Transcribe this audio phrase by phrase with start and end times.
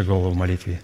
[0.00, 0.80] Наши головы в молитве.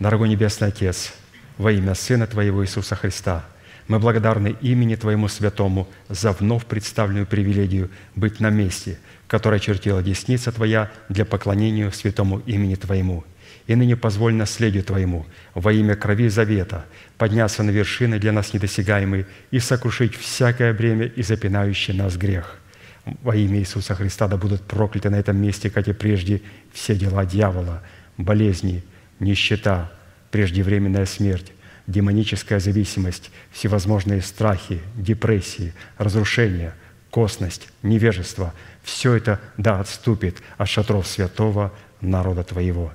[0.00, 1.12] Дорогой Небесный Отец,
[1.56, 3.44] во имя Сына Твоего Иисуса Христа,
[3.86, 8.98] мы благодарны имени Твоему Святому за вновь представленную привилегию быть на месте,
[9.28, 13.24] которое чертила десница Твоя для поклонения святому имени Твоему.
[13.68, 16.84] И ныне позволь наследию Твоему во имя крови завета
[17.18, 22.56] подняться на вершины для нас недосягаемые и сокрушить всякое бремя и запинающий нас грех.
[23.22, 26.42] Во имя Иисуса Христа да будут прокляты на этом месте, как и прежде,
[26.72, 27.82] все дела дьявола,
[28.24, 28.82] болезни,
[29.18, 29.92] нищета,
[30.30, 31.52] преждевременная смерть,
[31.86, 36.74] демоническая зависимость, всевозможные страхи, депрессии, разрушения,
[37.10, 42.92] косность, невежество– все это да отступит от шатров святого народа Твоего.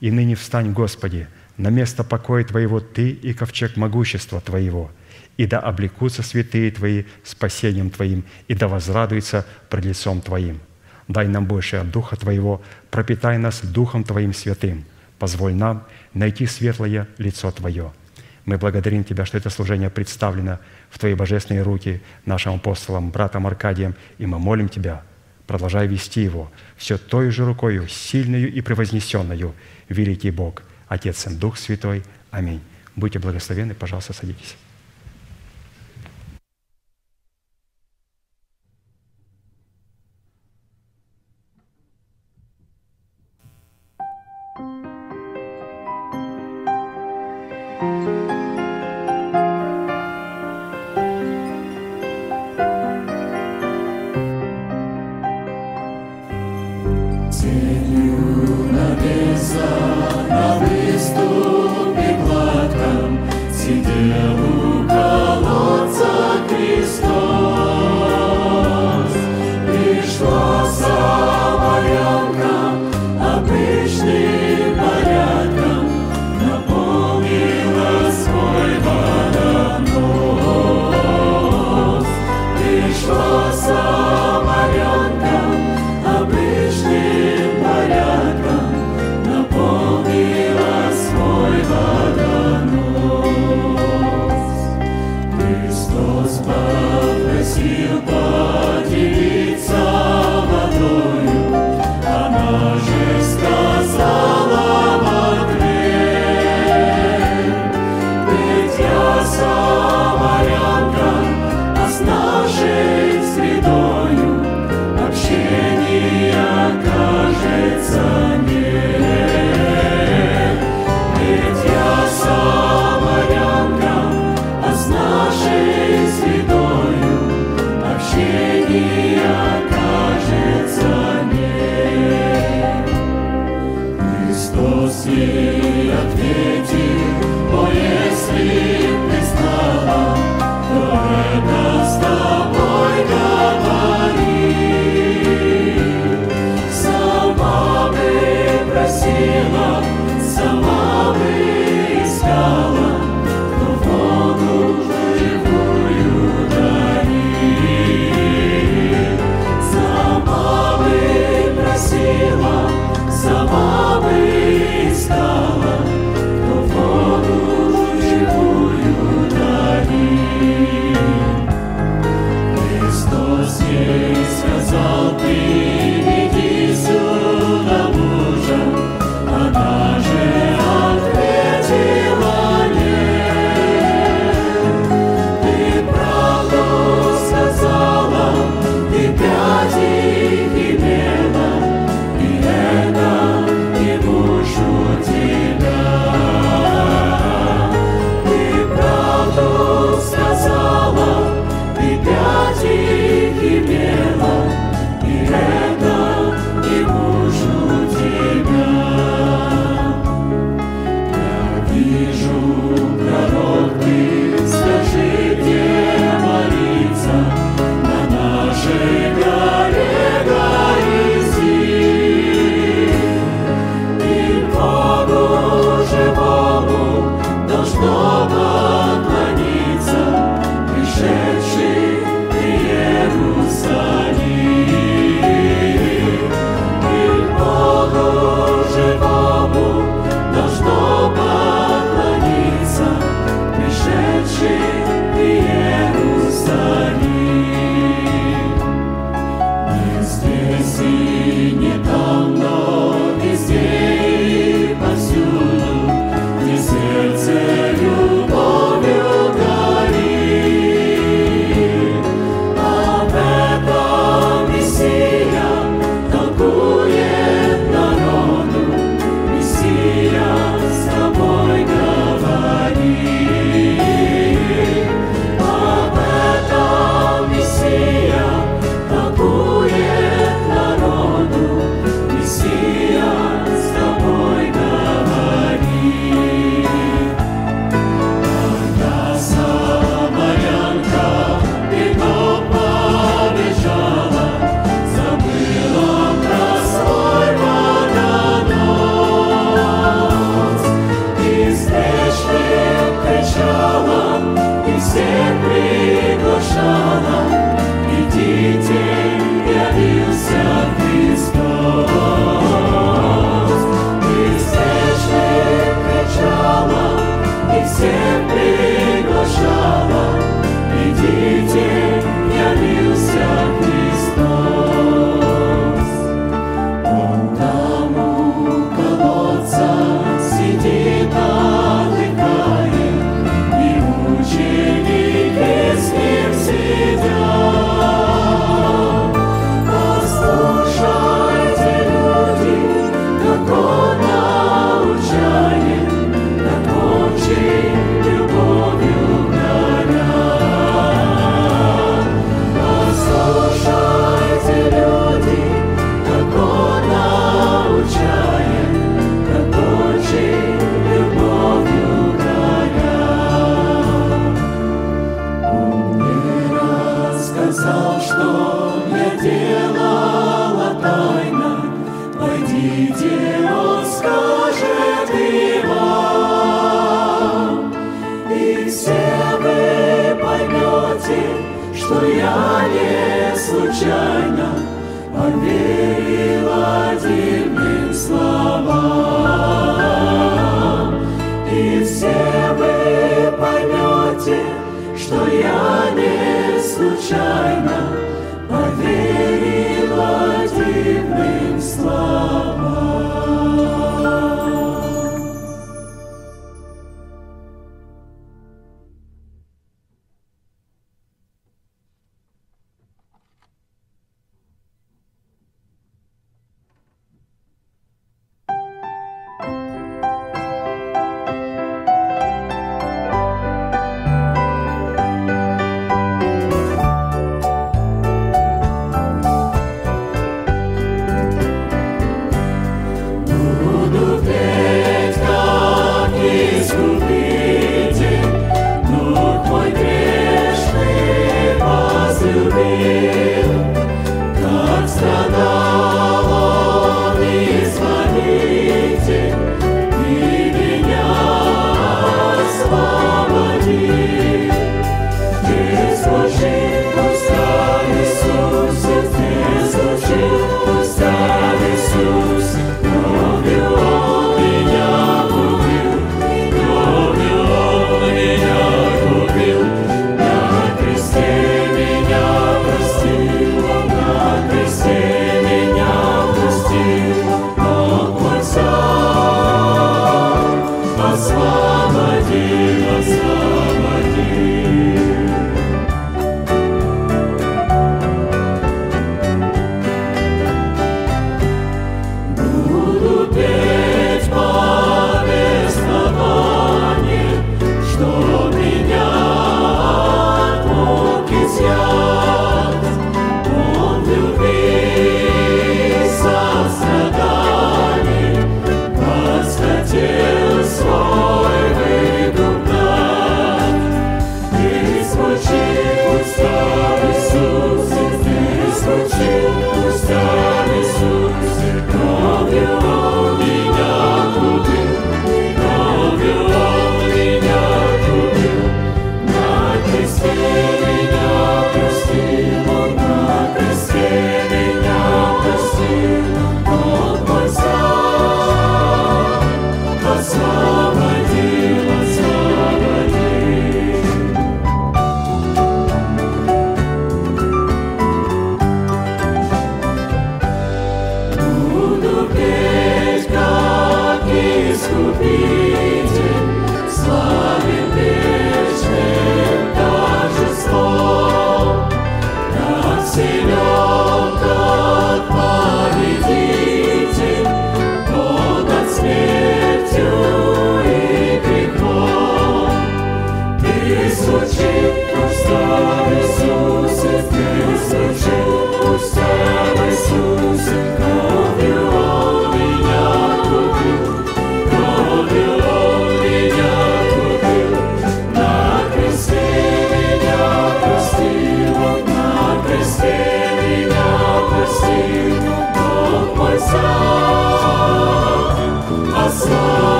[0.00, 4.90] И ныне встань, Господи, на место покоя Твоего Ты и ковчег могущества Твоего,
[5.36, 10.60] и да облекутся святые Твои спасением Твоим, и да возрадуются пред лицом Твоим.
[11.08, 14.84] Дай нам больше Духа Твоего, пропитай нас Духом Твоим святым,
[15.18, 15.84] позволь нам
[16.14, 17.92] найти светлое лицо Твое–
[18.48, 20.58] мы благодарим Тебя, что это служение представлено
[20.88, 25.02] в Твои божественные руки нашим апостолам, братом Аркадием, и мы молим Тебя,
[25.46, 29.54] продолжай вести его все той же рукою, сильную и превознесенную,
[29.90, 32.02] великий Бог, Отец и Дух Святой.
[32.30, 32.62] Аминь.
[32.96, 34.56] Будьте благословенны, пожалуйста, садитесь.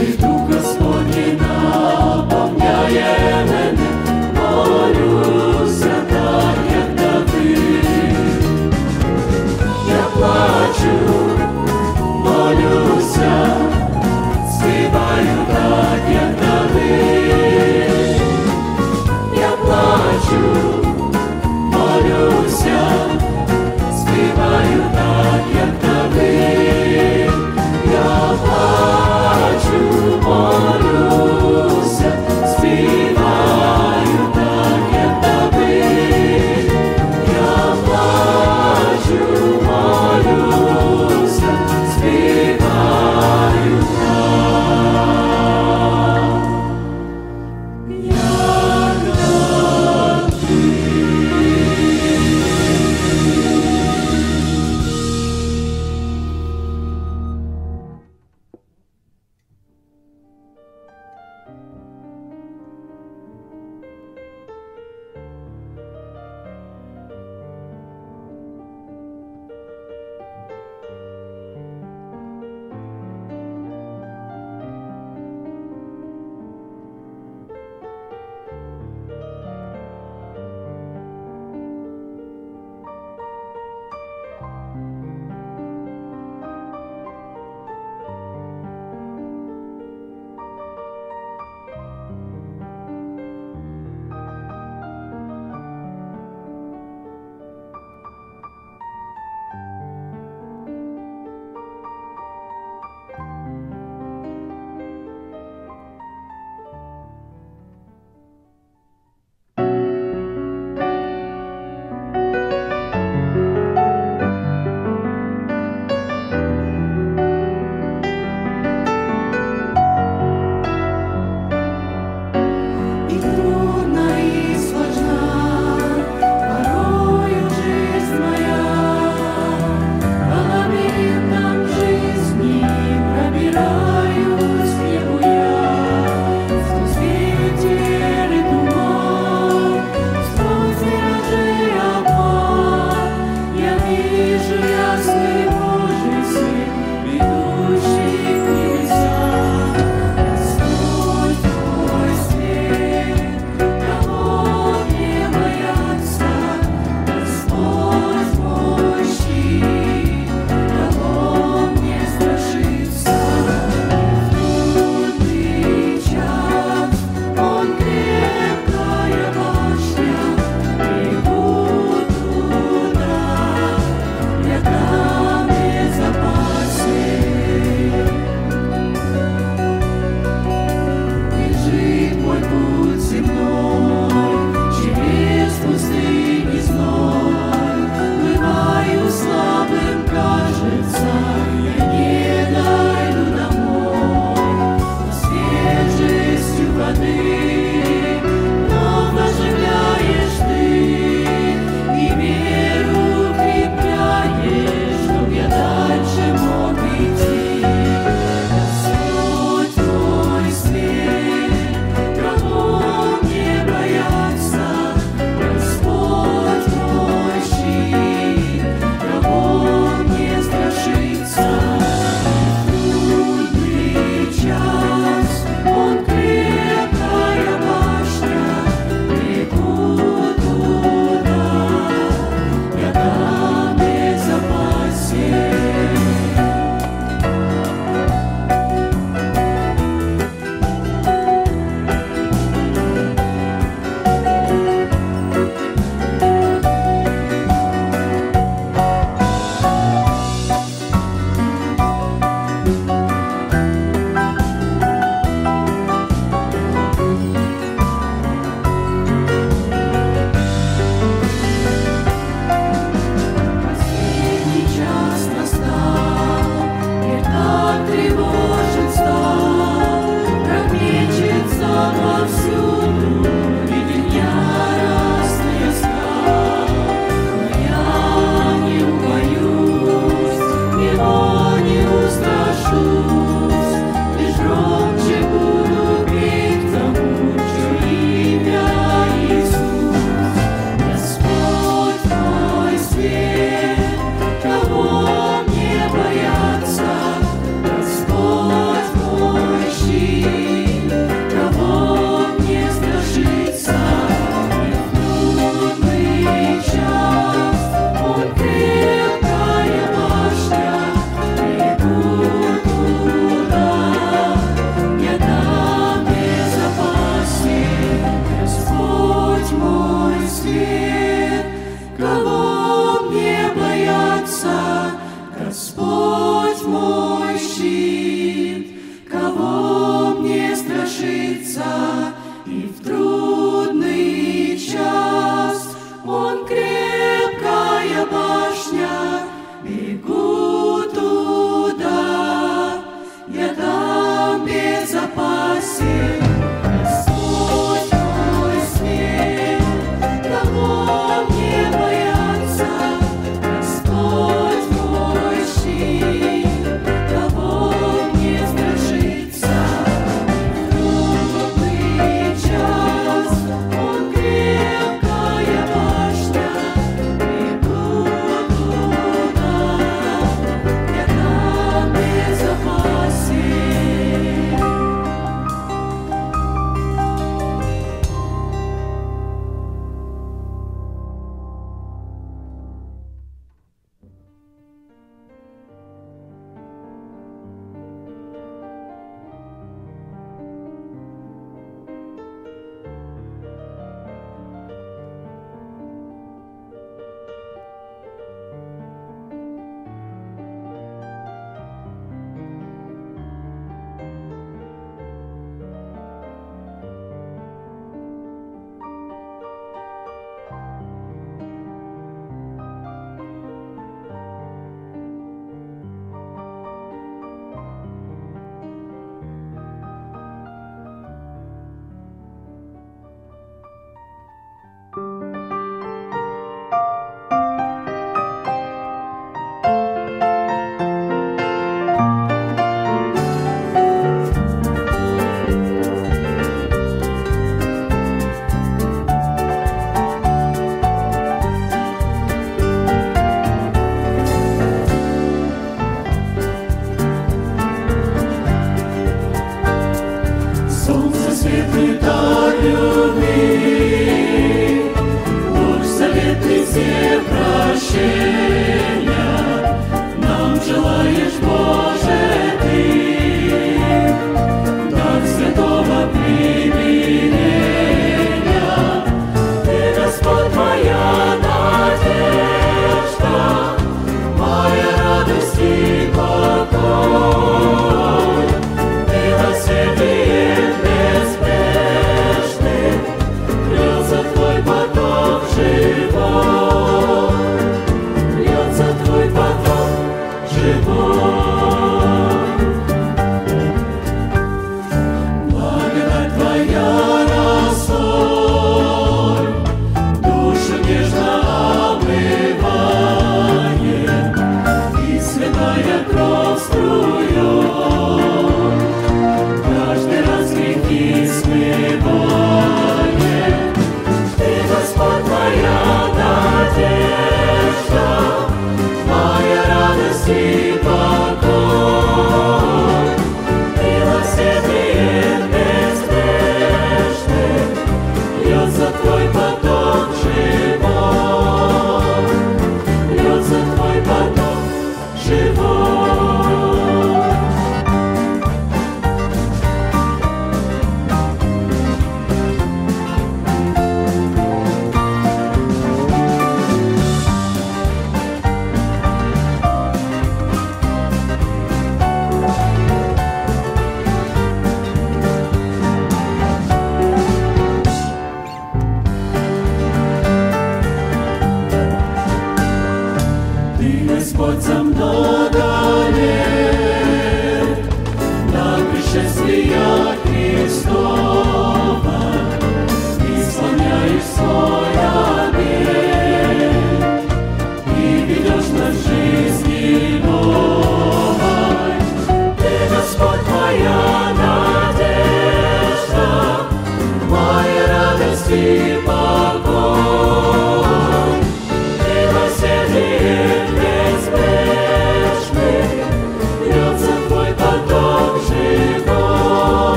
[0.00, 0.27] Everything.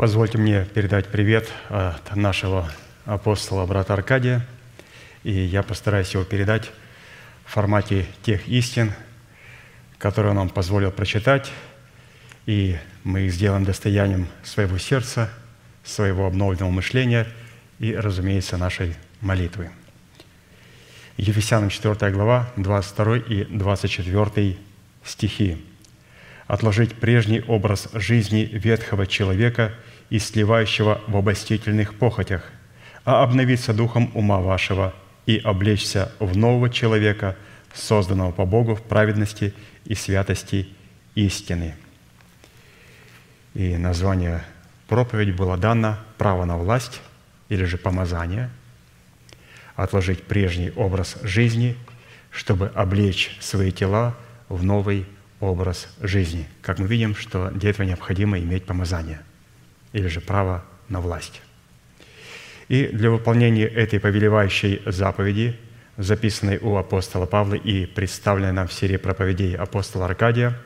[0.00, 2.72] Позвольте мне передать привет от нашего
[3.04, 4.46] апостола брата Аркадия,
[5.24, 6.70] и я постараюсь его передать
[7.44, 8.94] в формате тех истин,
[9.98, 11.52] которые он нам позволил прочитать,
[12.46, 15.28] и мы их сделаем достоянием своего сердца,
[15.84, 17.26] своего обновленного мышления
[17.78, 19.68] и, разумеется, нашей молитвы.
[21.18, 24.56] Ефесянам 4 глава, 22 и 24
[25.04, 25.62] стихи.
[26.46, 29.74] «Отложить прежний образ жизни ветхого человека
[30.10, 32.42] и сливающего в обостительных похотях,
[33.04, 34.92] а обновиться духом ума вашего
[35.24, 37.36] и облечься в нового человека,
[37.72, 39.54] созданного по Богу в праведности
[39.84, 40.68] и святости
[41.14, 41.76] истины».
[43.54, 44.44] И название
[44.86, 47.00] проповедь было дано «Право на власть»
[47.48, 48.50] или же «Помазание»,
[49.74, 51.76] отложить прежний образ жизни,
[52.30, 54.16] чтобы облечь свои тела
[54.48, 55.06] в новый
[55.40, 56.46] образ жизни.
[56.62, 59.20] Как мы видим, что для этого необходимо иметь помазание
[59.92, 61.40] или же право на власть.
[62.68, 65.58] И для выполнения этой повелевающей заповеди,
[65.96, 70.56] записанной у апостола Павла и представленной нам в серии проповедей апостола Аркадия,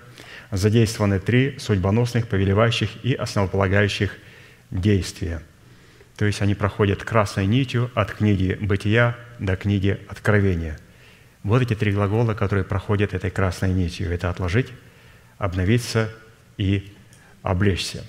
[0.50, 4.16] задействованы три судьбоносных, повелевающих и основополагающих
[4.70, 5.42] действия.
[6.16, 10.78] То есть они проходят красной нитью от книги «Бытия» до книги «Откровения».
[11.42, 14.12] Вот эти три глагола, которые проходят этой красной нитью.
[14.12, 14.68] Это «отложить»,
[15.38, 16.10] «обновиться»
[16.56, 16.92] и
[17.42, 18.04] «облечься».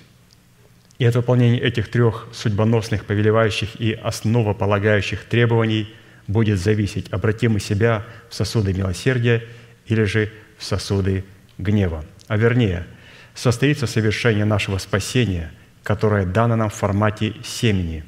[0.97, 5.93] И от выполнения этих трех судьбоносных, повелевающих и основополагающих требований
[6.27, 9.43] будет зависеть, обратим мы себя в сосуды милосердия
[9.87, 11.25] или же в сосуды
[11.57, 12.05] гнева.
[12.27, 12.87] А вернее,
[13.33, 15.51] состоится совершение нашего спасения,
[15.83, 18.05] которое дано нам в формате семени.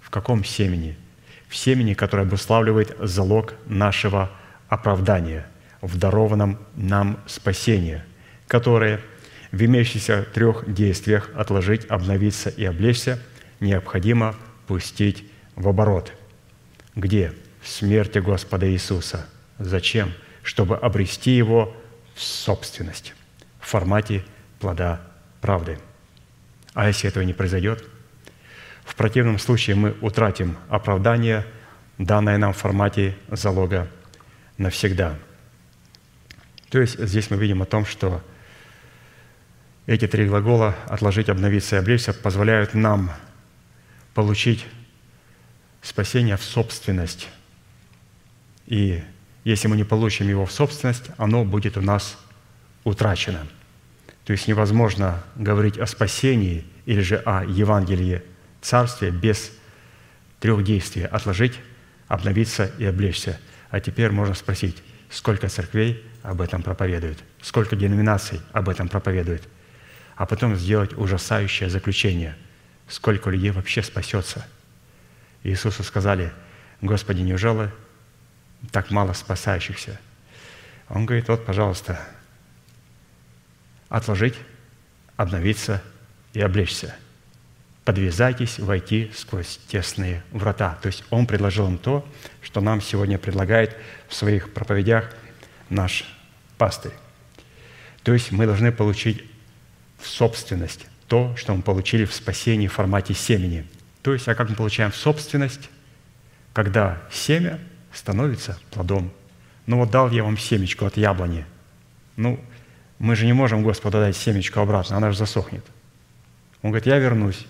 [0.00, 0.96] В каком семени?
[1.48, 4.30] В семени, которое обуславливает залог нашего
[4.68, 5.46] оправдания,
[5.80, 8.02] в дарованном нам спасении,
[8.48, 9.00] которое–
[9.54, 13.20] в имеющихся трех действиях отложить, обновиться и облечься
[13.60, 14.34] необходимо
[14.66, 15.24] пустить
[15.54, 16.12] в оборот.
[16.96, 17.32] Где?
[17.62, 19.28] В смерти Господа Иисуса.
[19.58, 20.12] Зачем?
[20.42, 21.74] Чтобы обрести его
[22.14, 23.14] в собственность
[23.60, 24.24] в формате
[24.58, 25.00] плода
[25.40, 25.78] правды.
[26.74, 27.84] А если этого не произойдет?
[28.84, 31.46] В противном случае мы утратим оправдание,
[31.96, 33.88] данное нам в формате залога
[34.58, 35.16] навсегда.
[36.70, 38.20] То есть здесь мы видим о том, что
[39.86, 43.10] эти три глагола «отложить», «обновиться» и «облечься» позволяют нам
[44.14, 44.66] получить
[45.82, 47.28] спасение в собственность.
[48.66, 49.02] И
[49.44, 52.16] если мы не получим его в собственность, оно будет у нас
[52.84, 53.46] утрачено.
[54.24, 58.22] То есть невозможно говорить о спасении или же о Евангелии
[58.62, 59.52] Царствия без
[60.40, 61.60] трех действий– отложить,
[62.08, 63.38] обновиться и облечься.
[63.68, 69.42] А теперь можно спросить, сколько церквей об этом проповедуют, сколько деноминаций об этом проповедуют–
[70.16, 72.36] а потом сделать ужасающее заключение.
[72.86, 74.46] сколько людей вообще спасется.
[75.42, 76.32] Иисусу сказали,
[76.82, 77.70] Господи, неужели
[78.70, 79.98] так мало спасающихся?
[80.90, 81.98] Он говорит, вот, пожалуйста,
[83.88, 84.34] отложить,
[85.16, 85.82] обновиться
[86.34, 86.94] и облечься.
[87.84, 90.78] Подвязайтесь войти сквозь тесные врата.
[90.82, 92.06] То есть Он предложил им то,
[92.42, 93.76] что нам сегодня предлагает
[94.08, 95.10] в своих проповедях
[95.70, 96.04] наш
[96.58, 96.92] пастырь.
[98.02, 99.24] То есть мы должны получить
[100.04, 103.66] в собственность то, что мы получили в спасении в формате семени.
[104.02, 105.70] То есть, а как мы получаем в собственность?
[106.52, 107.58] Когда семя
[107.92, 109.10] становится плодом.
[109.66, 111.46] Ну вот дал я вам семечку от яблони.
[112.16, 112.38] Ну,
[112.98, 115.64] мы же не можем Господу дать семечку обратно, она же засохнет.
[116.62, 117.46] Он говорит, я вернусь.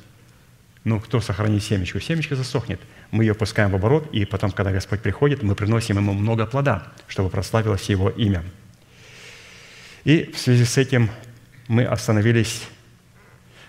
[0.85, 1.99] Ну, кто сохранит семечку?
[1.99, 2.81] Семечка засохнет.
[3.11, 6.89] Мы ее пускаем в оборот, и потом, когда Господь приходит, мы приносим Ему много плода,
[7.09, 8.45] чтобы прославилось Его имя.
[10.05, 11.11] И в связи с этим
[11.69, 12.63] мы остановились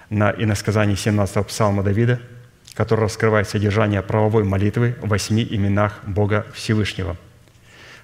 [0.09, 2.19] на иносказании 17-го псалма Давида,
[2.73, 7.17] который раскрывает содержание правовой молитвы в восьми именах Бога Всевышнего.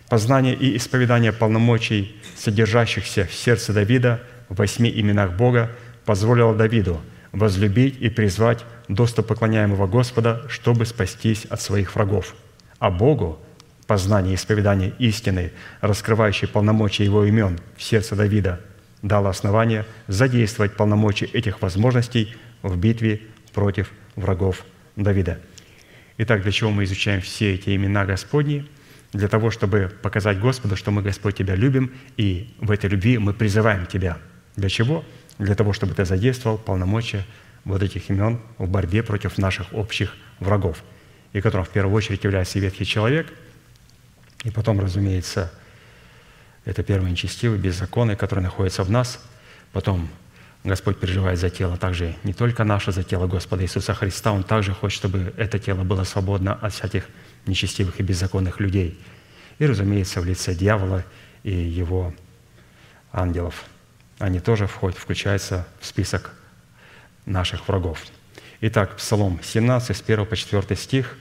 [0.09, 5.71] Познание и исповедание полномочий, содержащихся в сердце Давида в восьми именах Бога,
[6.05, 12.35] позволило Давиду возлюбить и призвать доступ поклоняемого Господа, чтобы спастись от своих врагов.
[12.79, 13.39] А Богу
[13.87, 18.59] познание и исповедание истины, раскрывающей полномочия Его имен в сердце Давида,
[19.01, 23.21] дало основание задействовать полномочия этих возможностей в битве
[23.53, 24.63] против врагов
[24.95, 25.39] Давида.
[26.17, 28.67] Итак, для чего мы изучаем все эти имена Господни?
[29.13, 33.33] Для того, чтобы показать Господу, что мы, Господь, Тебя любим, и в этой любви мы
[33.33, 34.19] призываем Тебя.
[34.55, 35.03] Для чего?
[35.37, 37.25] Для того, чтобы Ты задействовал полномочия
[37.65, 40.83] вот этих имен в борьбе против наших общих врагов,
[41.33, 43.27] и которым в первую очередь является ветхий человек,
[44.43, 45.51] и потом, разумеется,
[46.65, 49.23] это первый нечестивый, беззаконный, который находится в нас,
[49.71, 50.09] потом
[50.63, 54.73] Господь переживает за тело также не только наше, за тело Господа Иисуса Христа, Он также
[54.73, 57.07] хочет, чтобы это тело было свободно от всяких
[57.47, 58.99] нечестивых и беззаконных людей.
[59.57, 61.03] И, разумеется, в лице дьявола
[61.43, 62.13] и его
[63.11, 63.65] ангелов.
[64.19, 66.31] Они тоже входят, включаются в список
[67.25, 68.03] наших врагов.
[68.61, 71.17] Итак, Псалом 17, с 1 по 4 стих.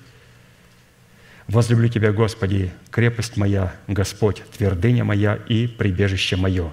[1.51, 6.71] «Возлюблю Тебя, Господи, крепость моя, Господь, твердыня моя и прибежище мое,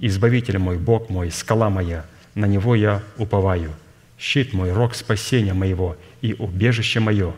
[0.00, 2.04] Избавитель мой, Бог мой, скала моя,
[2.34, 3.72] на Него я уповаю.
[4.18, 7.34] Щит мой, рог спасения моего и убежище мое.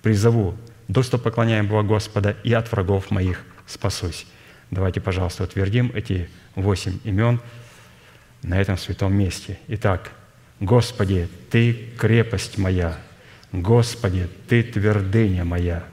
[0.00, 0.56] Призову
[0.88, 4.26] доступ поклоняемого Господа и от врагов моих спасусь».
[4.70, 7.38] Давайте, пожалуйста, утвердим эти восемь имен
[8.42, 9.58] на этом святом месте.
[9.68, 10.10] Итак,
[10.58, 12.98] Господи, Ты крепость моя,
[13.52, 15.84] Господи, Ты твердыня моя,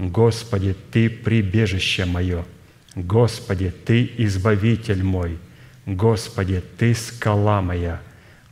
[0.00, 2.44] Господи, Ты прибежище мое,
[2.96, 5.38] Господи, Ты избавитель мой–
[5.86, 8.00] Господи, Ты скала моя,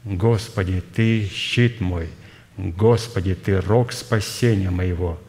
[0.04, 2.08] Господи, Ты щит мой,
[2.56, 5.20] Господи, Ты рог спасения моего,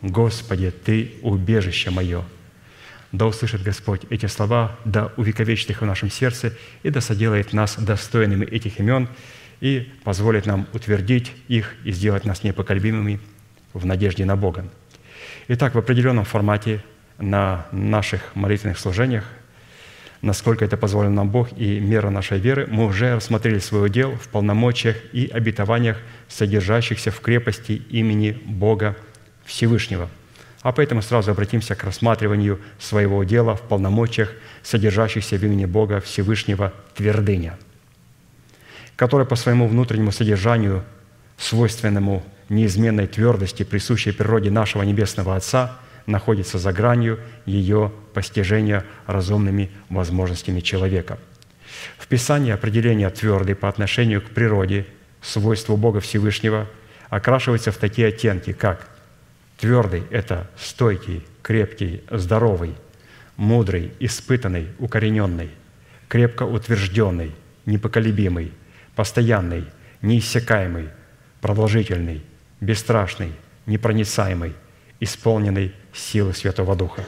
[0.00, 2.24] Господи, Ты убежище мое.
[3.12, 7.76] Да услышит Господь эти слова, да увековечит их в нашем сердце и да соделает нас
[7.76, 9.08] достойными этих имен
[9.60, 13.20] и позволит нам утвердить их и сделать нас непоколебимыми
[13.74, 14.64] в надежде на Бога.
[15.48, 16.82] Итак, в определенном формате
[17.18, 19.24] на наших молитвенных служениях
[20.22, 24.28] насколько это позволил нам Бог и мера нашей веры, мы уже рассмотрели свой удел в
[24.28, 28.96] полномочиях и обетованиях, содержащихся в крепости имени Бога
[29.44, 30.08] Всевышнего.
[30.62, 34.32] А поэтому сразу обратимся к рассматриванию своего дела в полномочиях,
[34.62, 37.58] содержащихся в имени Бога Всевышнего твердыня,
[38.94, 40.84] которая по своему внутреннему содержанию,
[41.36, 42.22] свойственному
[42.52, 51.18] неизменной твердости, присущей природе нашего Небесного Отца– находится за гранью ее постижения разумными возможностями человека.
[51.98, 54.86] В Писании определение твердый по отношению к природе,
[55.20, 56.68] свойству Бога Всевышнего
[57.08, 58.88] окрашивается в такие оттенки, как
[59.58, 62.74] твердый– это стойкий, крепкий, здоровый,
[63.36, 65.50] мудрый, испытанный, укорененный,
[66.08, 67.32] крепко утвержденный,
[67.64, 68.52] непоколебимый,
[68.94, 69.64] постоянный,
[70.02, 70.88] неиссякаемый,
[71.40, 72.22] продолжительный,
[72.62, 73.32] бесстрашный,
[73.66, 74.54] непроницаемый,
[75.00, 77.04] исполненный силы Святого Духа.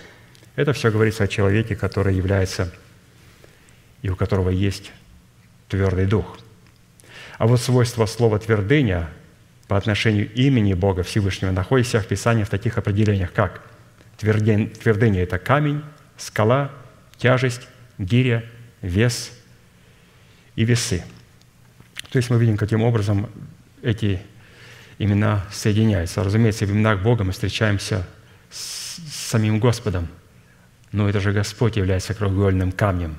[0.56, 2.72] Это все говорится о человеке, который является
[4.02, 4.92] и у которого есть
[5.68, 6.38] твердый дух.
[7.38, 9.08] А вот свойство слова «твердыня»
[9.68, 13.62] по отношению имени Бога Всевышнего находится в Писании в таких определениях, как
[14.18, 15.82] твердыня– это камень,
[16.16, 16.70] скала,
[17.16, 17.62] тяжесть,
[17.98, 18.44] гиря,
[18.82, 19.32] вес
[20.56, 21.04] и весы.
[22.10, 23.30] То есть мы видим, каким образом
[23.82, 24.20] эти
[24.98, 26.22] имена соединяются.
[26.22, 28.06] Разумеется, в именах Бога мы встречаемся
[28.50, 28.98] с
[29.30, 30.08] самим Господом.
[30.92, 33.16] Но это же Господь является краеугольным камнем.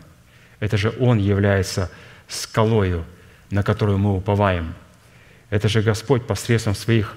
[0.60, 1.92] Это же Он является
[2.28, 3.06] скалою,
[3.50, 4.74] на которую мы уповаем.
[5.50, 7.16] Это же Господь посредством своих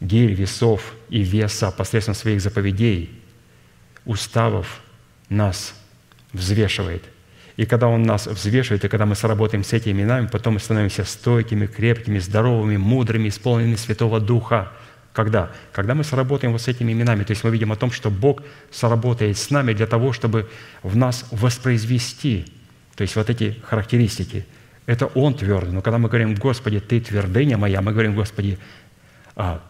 [0.00, 3.22] гирь, весов и веса, посредством своих заповедей,
[4.04, 4.80] уставов
[5.28, 5.74] нас
[6.32, 7.02] взвешивает.
[7.56, 11.04] И когда Он нас взвешивает, и когда мы сработаем с этими именами, потом мы становимся
[11.04, 14.72] стойкими, крепкими, здоровыми, мудрыми, исполненными Святого Духа.
[15.14, 15.50] Когда?
[15.72, 17.24] Когда мы сработаем вот с этими именами.
[17.24, 20.50] То есть мы видим о том, что Бог сработает с нами для того, чтобы
[20.82, 22.44] в нас воспроизвести,
[22.94, 24.44] то есть вот эти характеристики.
[24.84, 25.72] Это Он твердый.
[25.72, 28.58] Но когда мы говорим, Господи, Ты твердыня моя, мы говорим, Господи,
[29.34, 29.62] а,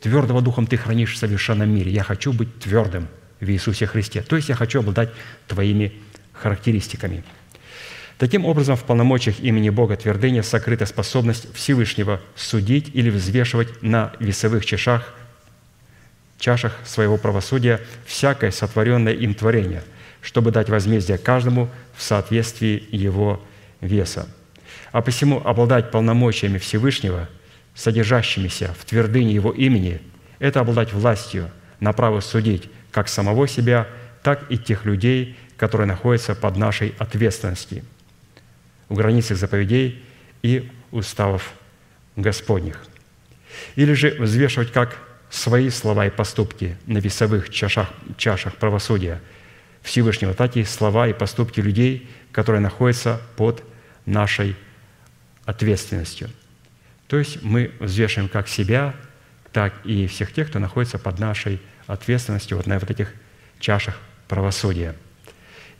[0.00, 1.90] твердого духом Ты хранишь в совершенном мире.
[1.90, 3.08] Я хочу быть твердым
[3.40, 4.20] в Иисусе Христе.
[4.20, 5.08] То есть я хочу обладать
[5.48, 5.94] Твоими
[6.32, 7.24] характеристиками.
[8.18, 14.64] Таким образом, в полномочиях имени Бога твердыня сокрыта способность Всевышнего судить или взвешивать на весовых
[14.64, 15.12] чашах,
[16.38, 19.82] чашах своего правосудия всякое сотворенное им творение,
[20.20, 23.42] чтобы дать возмездие каждому в соответствии его
[23.80, 24.28] веса.
[24.92, 27.28] А посему обладать полномочиями Всевышнего,
[27.74, 30.00] содержащимися в твердыне Его имени,
[30.38, 33.88] это обладать властью на право судить как самого себя,
[34.22, 37.84] так и тех людей, которые находятся под нашей ответственностью
[38.88, 40.02] в границах заповедей
[40.42, 41.52] и уставов
[42.16, 42.84] Господних.
[43.76, 44.98] Или же взвешивать как
[45.30, 49.20] свои слова и поступки на весовых чашах, чашах правосудия
[49.82, 53.62] Всевышнего, так и слова и поступки людей, которые находятся под
[54.04, 54.56] нашей
[55.44, 56.28] ответственностью.
[57.06, 58.96] То есть мы взвешиваем как себя,
[59.52, 63.14] так и всех тех, кто находится под нашей ответственностью вот на вот этих
[63.60, 63.96] чашах
[64.26, 64.96] правосудия–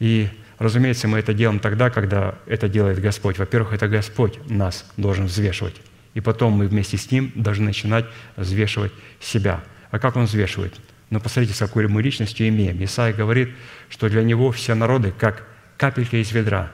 [0.03, 0.28] и,
[0.59, 3.38] разумеется, мы это делаем тогда, когда это делает Господь.
[3.38, 5.76] Во-первых, это Господь нас должен взвешивать.
[6.14, 8.90] И потом мы вместе с Ним должны начинать взвешивать
[9.20, 9.62] себя.
[9.92, 10.74] А как Он взвешивает?
[11.11, 12.82] Ну, посмотрите, с какой мы личностью имеем.
[12.82, 13.50] Исаия говорит,
[13.88, 15.46] что для Него все народы как
[15.76, 16.72] капелька из ведра.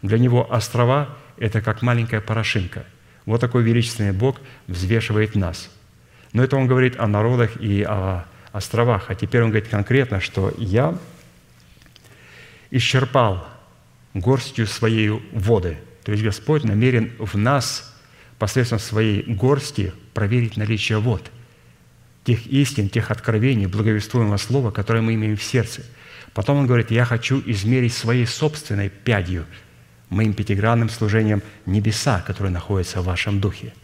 [0.00, 2.86] Для Него острова– это как маленькая порошинка.
[3.26, 5.68] Вот такой величественный Бог взвешивает нас.
[6.32, 9.10] Но это Он говорит о народах и о островах.
[9.10, 10.96] А теперь Он говорит конкретно, что «Я
[12.72, 13.46] исчерпал
[14.14, 15.78] горстью своей воды.
[16.04, 17.94] То есть Господь намерен в нас
[18.38, 21.30] посредством своей горсти проверить наличие вод,
[22.24, 25.82] тех истин, тех откровений, благовествуемого слова, которое мы имеем в сердце.
[26.34, 29.44] Потом он говорит, я хочу измерить своей собственной пядью,
[30.08, 33.74] моим пятигранным служением небеса, которые находятся в вашем духе.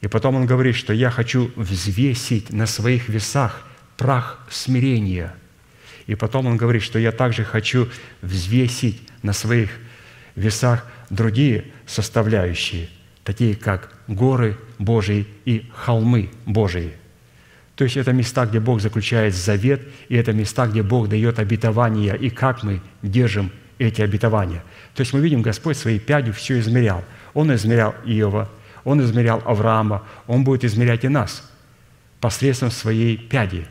[0.00, 3.66] И потом он говорит, что я хочу взвесить на своих весах
[3.98, 5.34] прах смирения–
[6.06, 7.88] и потом он говорит, что я также хочу
[8.20, 9.70] взвесить на своих
[10.34, 12.88] весах другие составляющие,
[13.24, 16.92] такие как горы Божии и холмы Божии.
[17.76, 22.14] То есть это места, где Бог заключает завет, и это места, где Бог дает обетования,
[22.14, 24.62] и как мы держим эти обетования.
[24.94, 27.04] То есть мы видим, Господь своей пядью все измерял.
[27.34, 28.50] Он измерял Иова,
[28.84, 31.50] Он измерял Авраама, Он будет измерять и нас
[32.20, 33.66] посредством своей пяди,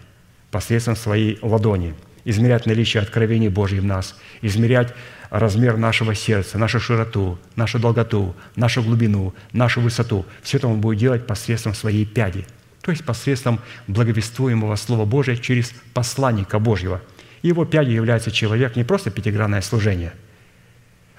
[0.50, 1.94] посредством своей ладони–
[2.26, 4.94] измерять наличие откровений Божьих в нас, измерять
[5.30, 10.26] размер нашего сердца, нашу широту, нашу долготу, нашу глубину, нашу высоту.
[10.44, 12.46] Все это Он будет делать посредством своей пяди,
[12.82, 17.02] то есть посредством благовествуемого Слова Божия через посланника Божьего.
[17.42, 20.14] Его пядью является человек не просто пятигранное служение,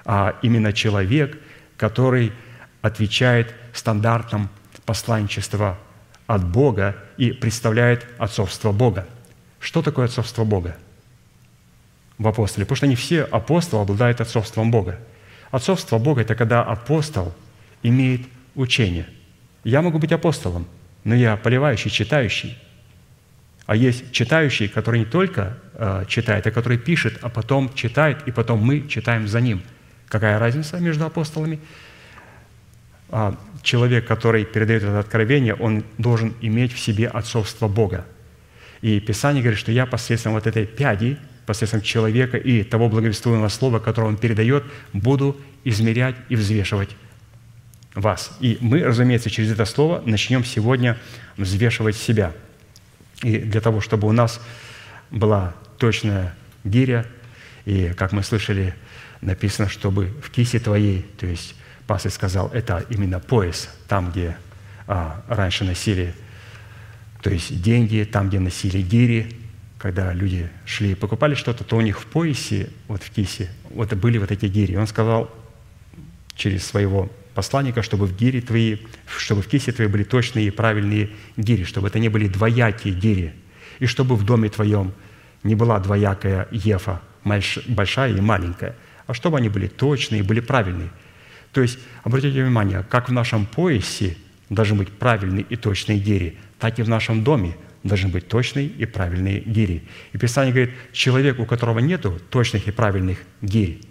[0.05, 1.37] а именно человек,
[1.75, 2.31] который
[2.81, 4.49] отвечает стандартам
[4.85, 5.79] посланничества
[6.27, 9.07] от Бога и представляет отцовство Бога.
[9.59, 10.77] Что такое отцовство Бога?
[12.17, 14.99] В апостоле, потому что они все апостолы обладают отцовством Бога.
[15.51, 17.33] Отцовство Бога– это когда апостол
[17.81, 18.21] имеет
[18.55, 19.07] учение.
[19.63, 20.67] Я могу быть апостолом,
[21.03, 22.57] но я поливающий, читающий.
[23.65, 28.31] А есть читающий, который не только э, читает, а который пишет, а потом читает, и
[28.31, 29.63] потом мы читаем за ним.
[30.07, 31.59] Какая разница между апостолами?
[33.09, 38.05] А, человек, который передает это откровение, он должен иметь в себе отцовство Бога.
[38.81, 43.79] И Писание говорит, что я посредством вот этой пяди– посредством человека и того благовествуемого слова,
[43.79, 44.63] которое он передает,
[44.93, 46.89] буду измерять и взвешивать
[47.95, 48.35] вас.
[48.39, 50.97] И мы, разумеется, через это слово начнем сегодня
[51.37, 52.33] взвешивать себя.
[53.21, 54.41] И для того, чтобы у нас
[55.11, 57.05] была точная гиря,
[57.65, 58.73] и, как мы слышали,
[59.21, 61.55] написано, чтобы в кисе твоей, то есть
[61.87, 64.35] пастор сказал, это именно пояс, там, где
[64.87, 66.13] а, раньше носили,
[67.21, 69.42] то есть деньги, там, где носили гири,
[69.83, 73.93] когда люди шли и покупали что-то, то у них в поясе, вот в кисе, вот
[73.95, 74.77] были вот эти гири.
[74.77, 75.29] Он сказал
[76.37, 81.09] через своего посланника, чтобы в гире твои, чтобы в кисе твои были точные и правильные
[81.35, 83.33] гири, чтобы это не были двоякие гири,
[83.79, 84.93] и чтобы в доме твоем
[85.43, 90.91] не была двоякая ефа, большая и маленькая, а чтобы они были точные были правильные.
[91.51, 94.15] То есть, обратите внимание, как в нашем поясе
[94.49, 98.85] должны быть правильные и точные гири, так и в нашем доме должны быть точные и
[98.85, 99.83] правильные гири.
[100.13, 103.81] И Писание говорит, человек, у которого нет точных и правильных гирь,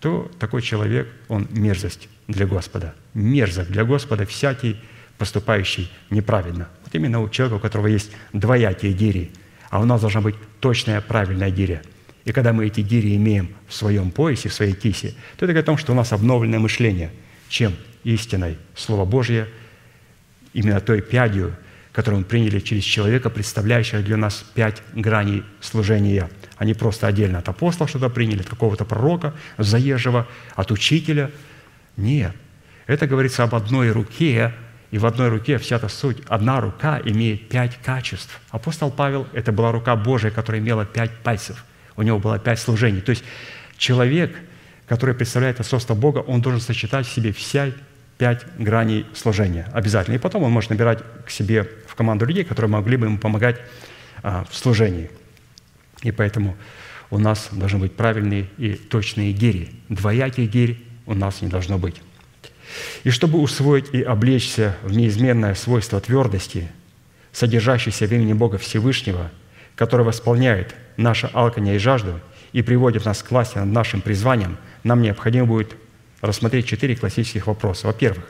[0.00, 2.94] то такой человек, он мерзость для Господа.
[3.14, 4.76] Мерзость для Господа всякий,
[5.18, 6.68] поступающий неправильно.
[6.84, 9.30] Вот именно у человека, у которого есть двоякие гири,
[9.70, 11.82] а у нас должна быть точная, правильная гиря.
[12.24, 15.64] И когда мы эти гири имеем в своем поясе, в своей кисе, то это говорит
[15.64, 17.10] о том, что у нас обновленное мышление,
[17.48, 17.74] чем
[18.04, 19.48] истиной Слово Божье,
[20.52, 21.54] именно той пядью,
[22.00, 27.48] которую мы приняли через человека, представляющего для нас пять граней служения, не просто отдельно от
[27.50, 31.30] апостола что-то приняли, от какого-то пророка заезжего, от учителя.
[31.98, 32.34] Нет.
[32.86, 34.54] Это говорится об одной руке,
[34.90, 36.22] и в одной руке вся эта суть.
[36.26, 38.40] Одна рука имеет пять качеств.
[38.50, 41.66] Апостол Павел– это была рука Божия, которая имела пять пальцев.
[41.96, 43.02] У него было пять служений.
[43.02, 43.24] То есть
[43.76, 44.34] человек,
[44.88, 47.72] который представляет отцовство Бога, он должен сочетать в себе вся
[48.16, 50.14] пять граней служения обязательно.
[50.14, 51.66] И потом он может набирать к себе
[52.00, 53.60] команду людей, которые могли бы ему помогать
[54.22, 55.10] а, в служении.
[56.02, 56.56] И поэтому
[57.10, 59.68] у нас должны быть правильные и точные гири.
[59.90, 62.00] Двояких гирь у нас не должно быть.
[63.04, 66.70] И чтобы усвоить и облечься в неизменное свойство твердости,
[67.32, 69.30] содержащееся в имени Бога Всевышнего,
[69.74, 72.18] который восполняет наше алканье и жажду
[72.54, 75.76] и приводит нас к власти над нашим призванием, нам необходимо будет
[76.22, 77.88] рассмотреть четыре классических вопроса.
[77.88, 78.24] Во-первых,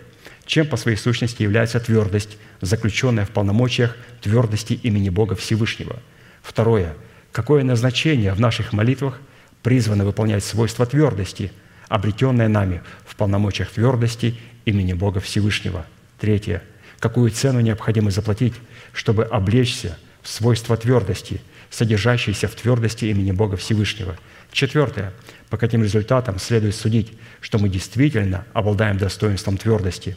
[0.46, 6.00] чем по своей сущности является твердость, заключенная в полномочиях твердости имени Бога Всевышнего?
[6.42, 6.94] Второе,
[7.32, 9.20] какое назначение в наших молитвах
[9.62, 11.52] призвано выполнять свойства твердости,
[11.88, 15.86] обретенное нами в полномочиях твердости имени Бога Всевышнего?
[16.18, 16.62] Третье,
[16.98, 18.54] какую цену необходимо заплатить,
[18.92, 24.16] чтобы облечься в свойства твердости, содержащиеся в твердости имени Бога Всевышнего?
[24.52, 25.12] Четвертое,
[25.48, 30.16] по каким результатам следует судить, что мы действительно обладаем достоинством твердости,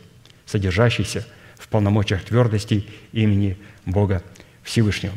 [0.53, 1.25] содержащейся
[1.57, 4.21] в полномочиях твердости имени Бога
[4.61, 5.13] Всевышнего.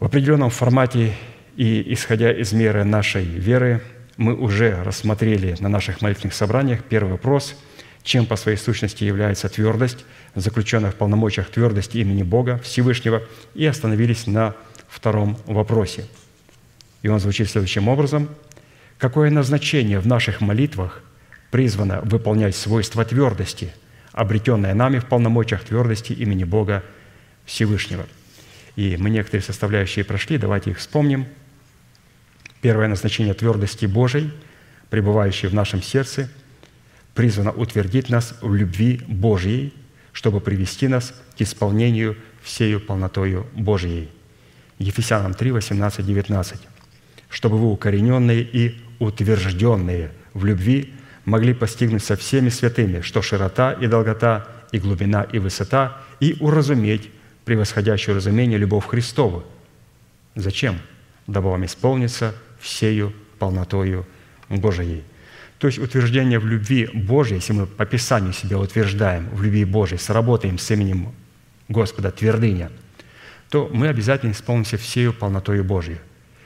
[0.00, 1.14] В определенном формате
[1.56, 3.80] и исходя из меры нашей веры,
[4.16, 7.54] мы уже рассмотрели на наших молитвенных собраниях первый вопрос,
[8.02, 10.04] чем по своей сущности является твердость,
[10.34, 13.22] заключенная в полномочиях твердости имени Бога Всевышнего,
[13.54, 14.54] и остановились на
[14.88, 16.04] втором вопросе.
[17.02, 18.28] И он звучит следующим образом–
[18.98, 21.02] Какое назначение в наших молитвах
[21.50, 23.72] призвано выполнять свойства твердости,
[24.12, 26.84] обретенное нами в полномочиях твердости имени Бога
[27.44, 28.06] Всевышнего?
[28.76, 31.26] И мы некоторые составляющие прошли, давайте их вспомним.
[32.60, 34.32] Первое назначение твердости Божией,
[34.90, 36.28] пребывающей в нашем сердце,
[37.14, 39.74] призвано утвердить нас в любви Божьей,
[40.12, 44.08] чтобы привести нас к исполнению всею полнотою Божьей.
[44.78, 46.60] Ефесянам 3, 18, 19.
[47.28, 50.94] «Чтобы вы, укорененные и утвержденные в любви,
[51.28, 57.10] могли постигнуть со всеми святыми, что широта и долгота, и глубина, и высота, и уразуметь
[57.44, 59.44] превосходящее разумение любовь Христову.
[60.34, 60.78] Зачем?
[61.26, 64.06] Дабы вам исполниться всею полнотою
[64.48, 65.04] Божией.
[65.58, 69.98] То есть утверждение в любви Божьей, если мы по Писанию себя утверждаем в любви Божьей,
[69.98, 71.12] сработаем с именем
[71.68, 72.70] Господа, твердыня,
[73.50, 75.98] то мы обязательно исполнимся всею полнотою Божьей.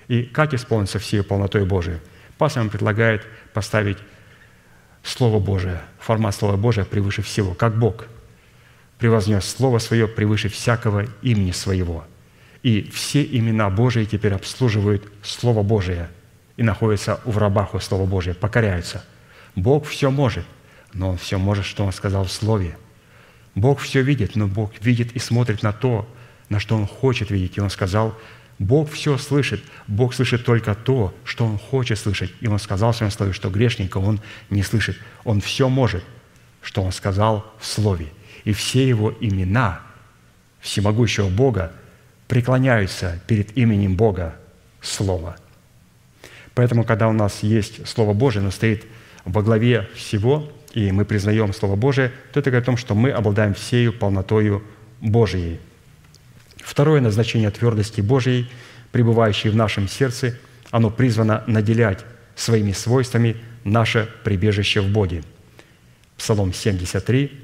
[0.09, 1.99] И как исполниться всею полнотой Божией?
[2.37, 3.99] Пастор предлагает поставить
[5.03, 8.07] Слово Божие, формат Слова Божия превыше всего, как Бог
[8.99, 12.05] превознес Слово Свое превыше всякого имени Своего.
[12.63, 16.09] И все имена Божии теперь обслуживают Слово Божие
[16.57, 19.05] и находятся в рабах у Слова Божия, покоряются.
[19.57, 20.45] Бог все может,
[20.93, 22.77] но Он все может, что Он сказал в Слове.
[23.57, 26.09] Бог все видит, но Бог видит и смотрит на то,
[26.49, 27.57] на что Он хочет видеть.
[27.57, 28.17] И Он сказал–
[28.63, 29.61] Бог все слышит.
[29.89, 32.33] Бог слышит только то, что Он хочет слышать.
[32.41, 34.97] И Он сказал в Своем Слове, что грешника Он не слышит.
[35.25, 36.05] Он все может,
[36.61, 38.07] что Он сказал в Слове.
[38.45, 39.81] И все Его имена
[40.61, 41.73] всемогущего Бога
[42.29, 44.37] преклоняются перед именем Бога
[44.81, 45.37] Слова.
[46.55, 48.87] Поэтому, когда у нас есть Слово Божие, оно стоит
[49.25, 53.11] во главе всего, и мы признаем Слово Божие, то это говорит о том, что мы
[53.11, 54.63] обладаем всею полнотою
[55.01, 55.59] Божией–
[56.63, 58.49] Второе назначение твердости Божией,
[58.93, 60.39] пребывающей в нашем сердце,
[60.71, 62.05] оно призвано наделять
[62.37, 65.23] своими свойствами наше прибежище в Боге.
[66.17, 67.41] Псалом 73.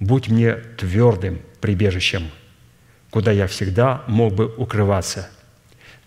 [0.00, 2.30] «Будь мне твердым прибежищем,
[3.10, 5.30] куда я всегда мог бы укрываться.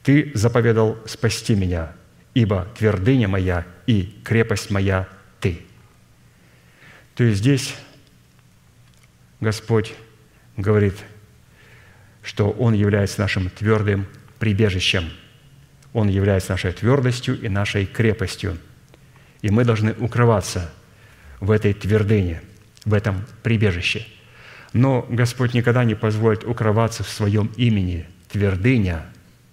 [0.03, 1.93] Ты заповедал спасти меня,
[2.33, 5.07] ибо твердыня моя и крепость моя
[5.39, 5.61] Ты».
[7.15, 7.75] То есть здесь
[9.39, 9.93] Господь
[10.55, 10.95] говорит–
[12.27, 14.05] что Он является нашим твердым
[14.37, 15.05] прибежищем.
[15.93, 18.57] Он является нашей твердостью и нашей крепостью.
[19.41, 20.69] И мы должны укрываться
[21.39, 22.41] в этой твердыне,
[22.83, 24.05] в этом прибежище.
[24.73, 29.05] Но Господь никогда не позволит укрываться в своем имени твердыня,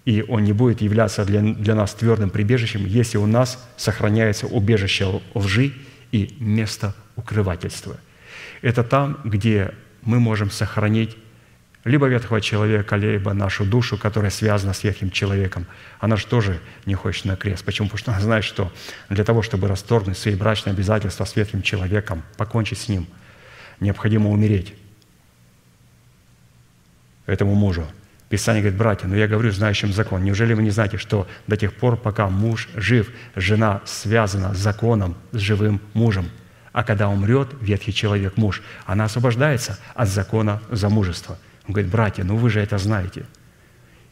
[0.05, 5.21] и Он не будет являться для, для нас твердым прибежищем, если у нас сохраняется убежище
[5.33, 5.75] лжи
[6.11, 7.99] и место укрывательства.
[8.63, 11.17] Это там, где мы можем сохранить
[11.85, 15.67] либо ветхого человека, либо нашу душу, которая связана с ветхим человеком.
[16.01, 17.65] Она же тоже не хочет на крест.
[17.65, 17.89] Почему?
[17.89, 18.73] Потому что она знает, что
[19.11, 23.07] для того, чтобы расторгнуть свои брачные обязательства с ветхим человеком, покончить с ним,
[23.81, 24.75] необходимо умереть
[27.27, 27.87] этому мужу.
[28.31, 30.25] Писание говорит, братья, но я говорю знающим закон.
[30.25, 35.17] Неужели вы не знаете, что до тех пор, пока муж жив, жена связана с законом,
[35.33, 36.31] с живым мужем–
[36.75, 41.39] а когда умрет ветхий человек, муж, она освобождается от закона замужества.
[41.67, 43.25] Он говорит, братья, ну вы же это знаете.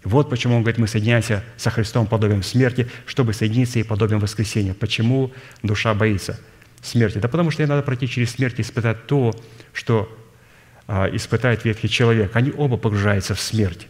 [0.05, 4.75] Вот почему он говорит, мы соединяемся со Христом подобием смерти, чтобы соединиться и подобием воскресения.
[4.75, 5.33] Почему
[5.63, 6.41] душа боится
[6.83, 7.19] смерти?
[7.19, 9.33] Да потому что ей надо пройти через смерть и испытать то,
[9.73, 10.11] что
[10.89, 12.35] а, испытает ветхий человек.
[12.35, 13.87] Они оба погружаются в смерть.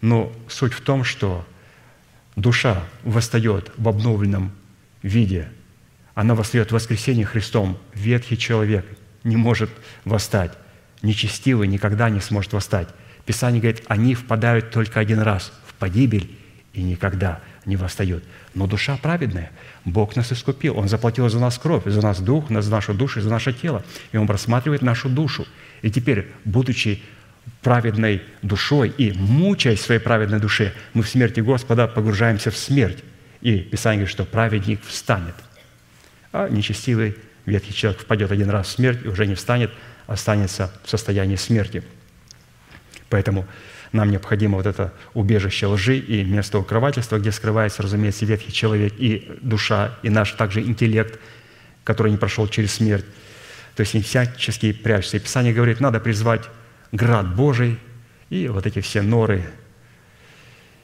[0.00, 1.46] Но суть в том, что
[2.34, 4.52] душа восстает в обновленном
[5.02, 5.48] виде–
[6.14, 7.78] она восстает в воскресенье Христом.
[7.94, 8.84] Ветхий человек
[9.24, 9.70] не может
[10.04, 10.52] восстать.
[11.02, 12.88] Нечестивый никогда не сможет восстать.
[13.26, 16.30] Писание говорит, они впадают только один раз в погибель
[16.72, 18.24] и никогда не восстают.
[18.54, 19.50] Но душа праведная.
[19.84, 20.78] Бог нас искупил.
[20.78, 23.84] Он заплатил за нас кровь, за нас дух, за нашу душу, за наше тело.
[24.12, 25.46] И Он рассматривает нашу душу.
[25.82, 27.02] И теперь, будучи
[27.62, 32.98] праведной душой и мучаясь своей праведной душе, мы в смерти Господа погружаемся в смерть.
[33.40, 35.34] И Писание говорит, что праведник встанет–
[36.32, 39.70] а нечестивый ветхий человек впадет один раз в смерть и уже не встанет,
[40.06, 41.82] останется в состоянии смерти.
[43.08, 43.46] Поэтому
[43.92, 49.38] нам необходимо вот это убежище лжи и место укрывательства, где скрывается, разумеется, ветхий человек и
[49.42, 51.20] душа, и наш также интеллект,
[51.84, 53.04] который не прошел через смерть.
[53.76, 55.18] То есть не всячески прячется.
[55.18, 56.42] И Писание говорит, надо призвать
[56.90, 57.78] град Божий
[58.30, 59.44] и вот эти все норы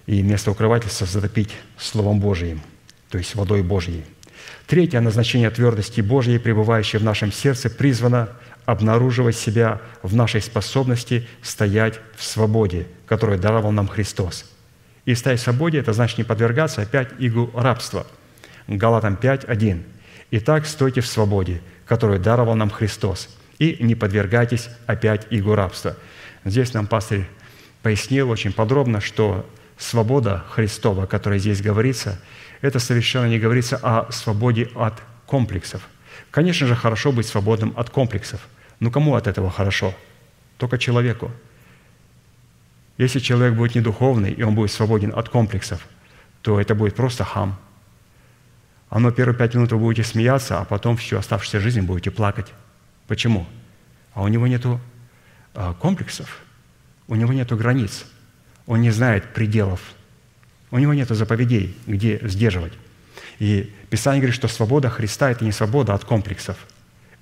[0.07, 2.61] и место укрывательства затопить Словом Божиим,
[3.11, 4.05] то есть водой Божьей–
[4.67, 8.29] Третье назначение твердости Божьей, пребывающей в нашем сердце, призвано
[8.69, 14.45] обнаруживать себя в нашей способности стоять в свободе, которую даровал нам Христос.
[15.07, 18.07] И стоять в свободе– это значит не подвергаться опять игу рабства.
[18.67, 19.85] Галатам 5, 1.
[20.33, 25.97] «Итак, стойте в свободе, которую даровал нам Христос, и не подвергайтесь опять игу рабства».
[26.45, 27.27] Здесь нам пастырь
[27.83, 29.49] пояснил очень подробно, что
[29.79, 32.21] свобода Христова, о которой здесь говорится–
[32.61, 35.89] это совершенно не говорится о свободе от комплексов.
[36.31, 38.41] Конечно же, хорошо быть свободным от комплексов.
[38.81, 39.95] Но кому от этого хорошо?
[40.57, 41.31] Только человеку.
[42.97, 45.87] Если человек будет не духовный, и он будет свободен от комплексов,
[46.43, 47.59] то это будет просто хам.
[48.89, 52.53] Оно первые пять минут вы будете смеяться, а потом всю оставшуюся жизнь будете плакать.
[53.07, 53.47] Почему?
[54.15, 54.65] А у него нет
[55.55, 56.41] а, комплексов,
[57.07, 58.07] у него нет границ,
[58.67, 59.81] он не знает пределов–
[60.71, 62.73] у него нет заповедей, где сдерживать.
[63.39, 66.57] И Писание говорит, что свобода Христа– это не свобода от комплексов.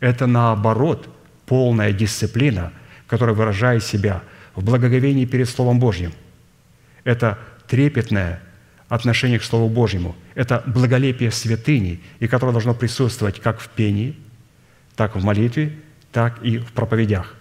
[0.00, 1.09] Это наоборот
[1.47, 2.72] полная дисциплина,
[3.07, 4.22] которая выражает себя
[4.55, 6.12] в благоговении перед Словом Божьим.
[7.05, 7.38] Это
[7.68, 8.40] трепетное
[8.88, 10.14] отношение к Слову Божьему.
[10.34, 14.16] Это благолепие святыни, и которое должно присутствовать как в пении,
[14.94, 15.72] так в молитве,
[16.12, 17.34] так и в проповедях.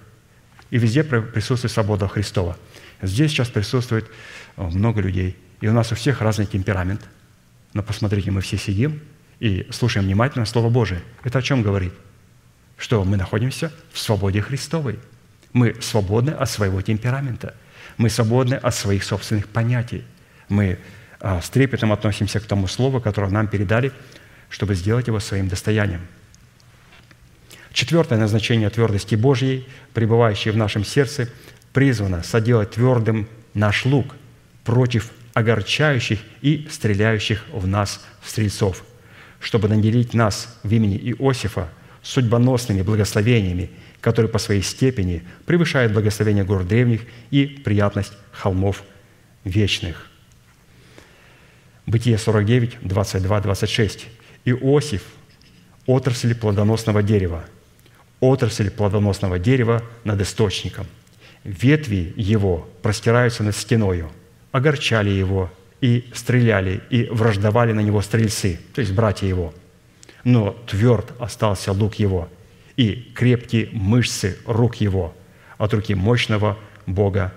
[0.71, 2.57] И везде присутствует свобода Христова.
[3.01, 4.09] Здесь сейчас присутствует
[4.57, 7.01] много людей– и у нас у всех разный темперамент.
[7.73, 9.01] Но посмотрите, мы все сидим
[9.39, 11.01] и слушаем внимательно Слово Божие.
[11.23, 11.93] Это о чем говорит?
[12.77, 14.99] Что мы находимся в свободе Христовой.
[15.53, 17.55] Мы свободны от своего темперамента.
[17.97, 20.03] Мы свободны от своих собственных понятий.
[20.49, 20.79] Мы
[21.19, 23.91] а, с трепетом относимся к тому Слову, которое нам передали,
[24.49, 26.01] чтобы сделать его своим достоянием.
[27.71, 31.29] Четвертое назначение твердости Божьей, пребывающей в нашем сердце,
[31.73, 34.15] призвано соделать твердым наш лук
[34.63, 38.83] против огорчающих и стреляющих в нас стрельцов,
[39.39, 41.69] чтобы наделить нас в имени Иосифа
[42.05, 47.01] судьбоносными благословениями, которые по своей степени превышают благословение гор древних
[47.31, 48.83] и приятность холмов
[49.43, 50.09] вечных.
[51.85, 54.07] Бытие 49, 22, 26.
[54.45, 55.01] «Иосиф–
[55.85, 57.45] отрасль плодоносного дерева,
[58.19, 60.87] отрасль плодоносного дерева над источником.
[61.43, 64.09] Ветви его простираются над стеною–
[64.55, 65.51] огорчали его
[65.81, 69.53] и стреляли, и враждовали на него стрельцы, то есть братья его.
[70.25, 72.27] Но тверд остался лук его,
[72.75, 75.15] и крепкие мышцы рук его
[75.57, 77.33] от руки мощного Бога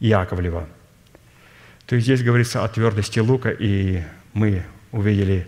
[0.00, 0.68] Яковлева.
[1.86, 4.02] То есть здесь говорится о твердости лука, и
[4.34, 5.46] мы увидели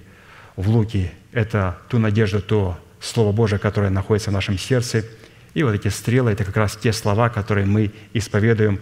[0.57, 5.05] в луке это ту надежду, то Слово Божие, которое находится в нашем сердце,
[5.53, 8.80] И вот эти стрелы– это как раз те слова, которые мы исповедуем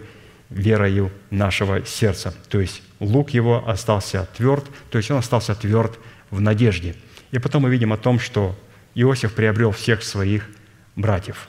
[0.49, 2.33] верою нашего сердца.
[2.49, 5.99] То есть лук его остался тверд, то есть он остался тверд
[6.31, 6.95] в надежде.
[7.33, 8.55] И потом мы видим о том, что
[8.93, 10.47] Иосиф приобрел всех своих
[10.95, 11.47] братьев.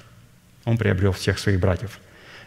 [0.65, 2.01] Он приобрел всех своих братьев.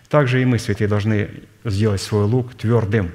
[0.10, 1.30] Также и мы, святые, должны
[1.64, 3.12] сделать свой лук твердым.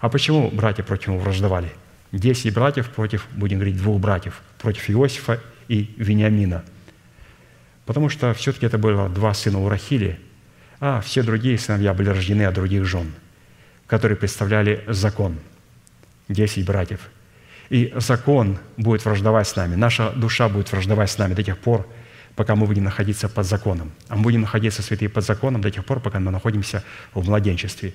[0.00, 1.72] А почему братья против него враждовали?
[2.12, 6.64] Десять братьев против, будем говорить, двух братьев, против Иосифа и Вениамина.
[7.84, 10.20] Потому что все-таки это было два сына у Рахили,
[10.78, 13.12] а все другие сыновья были рождены от других жен,
[13.88, 15.40] которые представляли закон.
[16.28, 17.10] Десять братьев.
[17.70, 21.88] И закон будет враждовать с нами, наша душа будет враждовать с нами до тех пор,
[22.36, 23.92] пока мы будем находиться под законом.
[24.08, 26.82] А мы будем находиться, святые, под законом до тех пор, пока мы находимся
[27.14, 27.94] в младенчестве.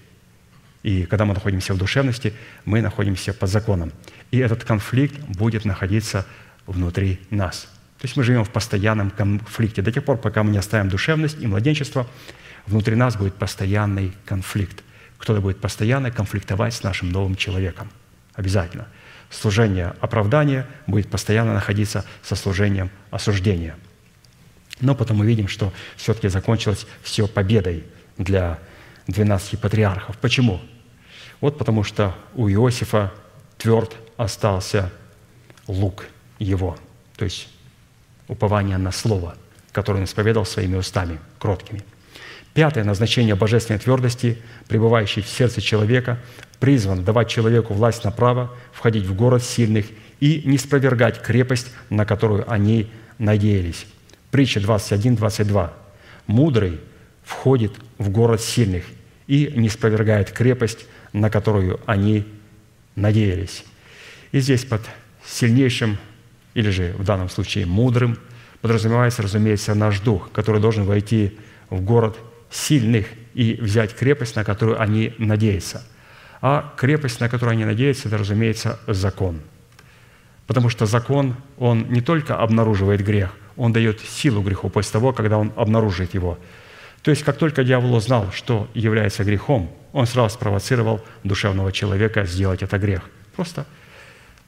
[0.81, 2.33] И когда мы находимся в душевности,
[2.65, 3.91] мы находимся под законом.
[4.31, 6.25] И этот конфликт будет находиться
[6.65, 7.67] внутри нас.
[7.99, 9.81] То есть мы живем в постоянном конфликте.
[9.81, 12.07] До тех пор, пока мы не оставим душевность и младенчество,
[12.65, 14.83] внутри нас будет постоянный конфликт.
[15.17, 17.89] Кто-то будет постоянно конфликтовать с нашим новым человеком.
[18.35, 18.87] Обязательно.
[19.29, 23.75] Служение оправдания будет постоянно находиться со служением осуждения–
[24.81, 27.83] но потом мы видим, что все-таки закончилось все победой
[28.17, 28.59] для
[29.07, 30.17] 12 патриархов.
[30.17, 30.61] Почему?
[31.41, 33.13] Вот потому что у Иосифа
[33.57, 34.91] тверд остался
[35.67, 36.05] лук
[36.39, 36.77] его,
[37.17, 37.49] то есть
[38.27, 39.35] упование на слово,
[39.71, 41.83] которое он исповедал своими устами, кроткими.
[42.53, 46.19] Пятое назначение божественной твердости, пребывающей в сердце человека,
[46.59, 49.85] призван давать человеку власть на право входить в город сильных
[50.19, 53.85] и не спровергать крепость, на которую они надеялись.
[54.31, 55.73] Притча 21, 22.
[56.27, 56.79] «Мудрый
[57.23, 58.83] входит в город сильных
[59.27, 62.25] и не спровергает крепость, на которую они
[62.95, 63.63] надеялись».
[64.31, 64.81] И здесь под
[65.25, 65.97] сильнейшим,
[66.53, 68.19] или же в данном случае мудрым,
[68.61, 71.37] подразумевается, разумеется, наш дух, который должен войти
[71.69, 72.17] в город
[72.51, 75.83] сильных и взять крепость, на которую они надеются.
[76.41, 79.41] А крепость, на которую они надеются, это, разумеется, закон.
[80.47, 85.37] Потому что закон, он не только обнаруживает грех– он дает силу греху после того, когда
[85.37, 86.39] он обнаружит его.
[87.03, 92.63] То есть, как только дьявол узнал, что является грехом, он сразу спровоцировал душевного человека сделать
[92.63, 93.01] это грех.
[93.35, 93.65] Просто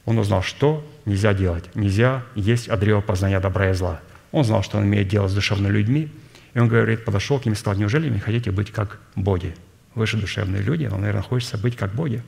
[0.06, 1.66] он узнал, что нельзя делать.
[1.76, 4.00] Нельзя есть от познания добра и зла.
[4.32, 6.10] Он знал, что он имеет дело с душевными людьми,
[6.54, 9.54] и он говорит, подошел к ним и сказал, неужели не хотите быть как боги?
[9.96, 12.24] Вы же душевные люди, вам, наверное, хочется быть как боги.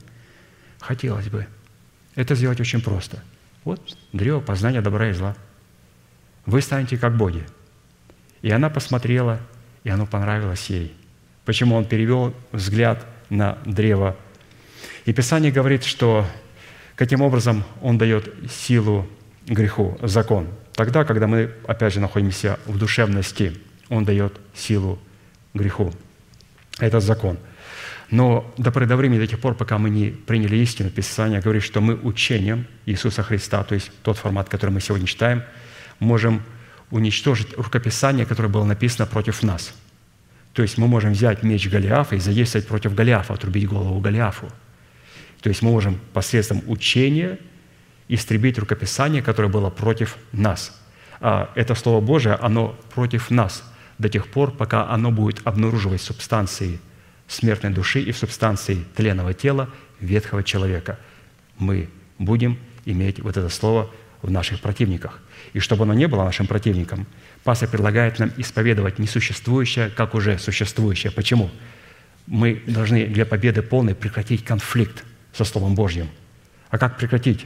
[0.80, 1.48] Хотелось бы.
[2.16, 3.24] Это сделать очень просто.
[3.64, 5.36] Вот древо познания добра и зла–
[6.46, 7.44] вы станете как боги.
[8.42, 9.40] И она посмотрела,
[9.84, 10.94] и оно понравилось ей.
[11.46, 14.18] Почему он перевел взгляд на древо.
[15.06, 16.26] И Писание говорит, что
[16.96, 19.08] каким образом он дает силу
[19.46, 20.48] греху, закон.
[20.74, 23.58] Тогда, когда мы, опять же, находимся в душевности,
[23.90, 25.00] он дает силу
[25.54, 25.94] греху.
[26.80, 27.38] Это закон.
[28.14, 31.64] Но до поры до времени, до тех пор, пока мы не приняли истину, Писание говорит,
[31.64, 35.42] что мы учением Иисуса Христа, то есть тот формат, который мы сегодня читаем–
[36.04, 36.44] можем
[36.92, 39.74] уничтожить рукописание, которое было написано против нас.
[40.54, 44.48] То есть мы можем взять меч Голиафа и задействовать против Голиафа, отрубить голову Голиафу.
[45.42, 47.40] То есть мы можем посредством учения
[48.08, 50.80] истребить рукописание, которое было против нас.
[51.20, 53.64] А это Слово Божие, оно против нас
[53.98, 56.80] до тех пор, пока оно будет обнаруживать субстанции
[57.28, 59.70] смертной души и в субстанции тленного тела
[60.00, 61.00] ветхого человека.
[61.58, 63.90] Мы будем иметь вот это слово
[64.22, 65.20] в наших противниках–
[65.54, 67.06] и чтобы оно не было нашим противником,
[67.44, 71.12] пастор предлагает нам исповедовать несуществующее, как уже существующее.
[71.12, 71.50] Почему?
[72.26, 75.04] Мы должны для победы полной прекратить конфликт
[75.34, 76.10] со Словом Божьим.
[76.70, 77.46] А как прекратить?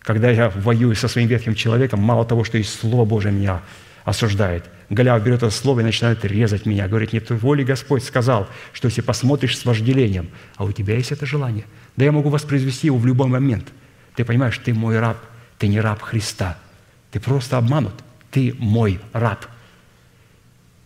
[0.00, 3.62] Когда я воюю со своим ветхим человеком, мало того, что и Слово Божие меня
[4.04, 4.64] осуждает.
[4.92, 6.86] Голиаф берет это слово и начинает резать меня.
[6.86, 11.26] Говорит, нет воли Господь сказал, что если посмотришь с вожделением, а у тебя есть это
[11.26, 11.64] желание,
[11.96, 13.68] да я могу воспроизвести его в любой момент.
[14.14, 15.18] Ты понимаешь, ты мой раб,
[15.58, 16.58] ты не раб Христа–
[17.12, 17.92] ты просто обманут.
[18.30, 19.44] Ты мой раб.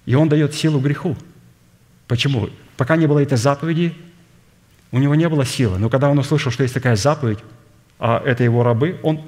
[0.05, 1.17] И он дает силу греху.
[2.09, 2.51] Почему?
[2.77, 3.95] Пока не было этой заповеди,
[4.91, 5.79] у него не было силы.
[5.79, 7.39] Но когда он услышал, что есть такая заповедь,
[7.99, 9.23] а это его рабы, он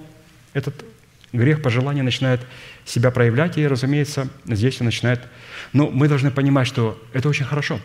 [0.53, 0.85] этот
[1.33, 2.41] грех по желанию начинает
[2.85, 5.21] себя проявлять, и, разумеется, здесь он начинает...
[5.73, 7.81] Но мы должны понимать, что это очень хорошо.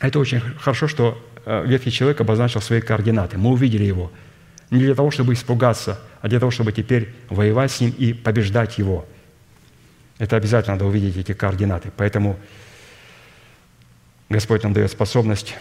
[0.00, 3.38] Это очень хорошо, что э, ветхий человек обозначил свои координаты.
[3.38, 4.10] Мы увидели его–
[4.70, 8.78] не для того, чтобы испугаться, а для того, чтобы теперь воевать с ним и побеждать
[8.78, 9.06] его.
[10.18, 11.92] Это обязательно надо увидеть эти координаты.
[11.96, 12.38] Поэтому
[14.28, 15.54] Господь нам дает способность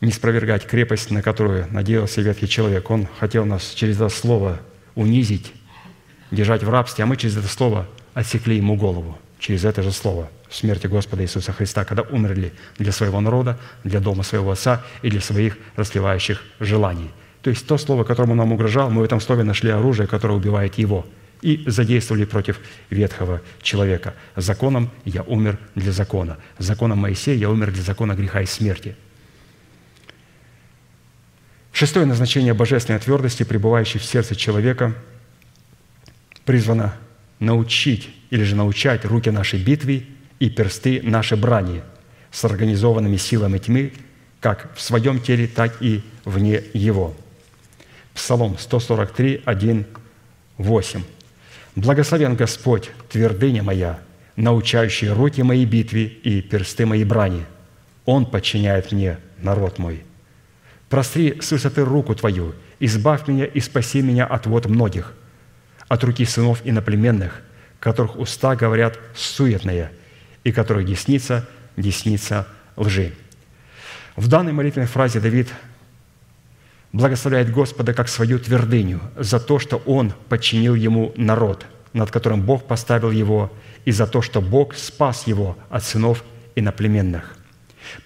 [0.00, 2.90] не спровергать крепость, на которую надеялся ветхий человек.
[2.90, 4.60] Он хотел нас через это слово
[4.94, 5.52] унизить,
[6.30, 9.18] держать в рабстве, а мы через это слово отсекли ему голову.
[9.38, 14.22] через это же слово смерти Господа Иисуса Христа, когда умерли для своего народа, для дома
[14.22, 17.10] своего Отца и для своих расливающих желаний.
[17.42, 20.78] То есть то слово, которому нам угрожал, мы в этом слове нашли оружие, которое убивает
[20.78, 21.04] его,
[21.40, 24.14] и задействовали против ветхого человека.
[24.36, 26.36] Законом я умер для закона.
[26.58, 28.94] Законом Моисея я умер для закона греха и смерти.
[31.72, 34.94] Шестое назначение божественной твердости, пребывающей в сердце человека,
[36.44, 36.94] призвано
[37.38, 40.04] научить или же научать руки нашей битве
[40.38, 41.82] и персты нашей брани
[42.30, 43.92] с организованными силами тьмы,
[44.40, 47.14] как в своем теле, так и вне его.
[48.14, 49.86] Псалом 143, 1,
[50.58, 51.02] 8.
[51.74, 53.98] «Благословен Господь, твердыня моя,
[54.36, 57.46] научающий руки мои битве и персты мои брани.
[58.04, 60.04] Он подчиняет мне народ мой.
[60.92, 65.14] Простри с высоты руку Твою, избавь меня и спаси меня от вод многих,
[65.88, 67.40] от руки сынов иноплеменных,
[67.80, 69.90] которых уста говорят суетные,
[70.44, 73.14] и которых десница, десница лжи».
[74.16, 75.48] В данной молитвенной фразе Давид
[76.92, 81.64] благословляет Господа как свою твердыню за то, что Он подчинил ему народ,
[81.94, 83.50] над которым Бог поставил его,
[83.86, 86.22] и за то, что Бог спас его от сынов
[86.54, 87.34] иноплеменных.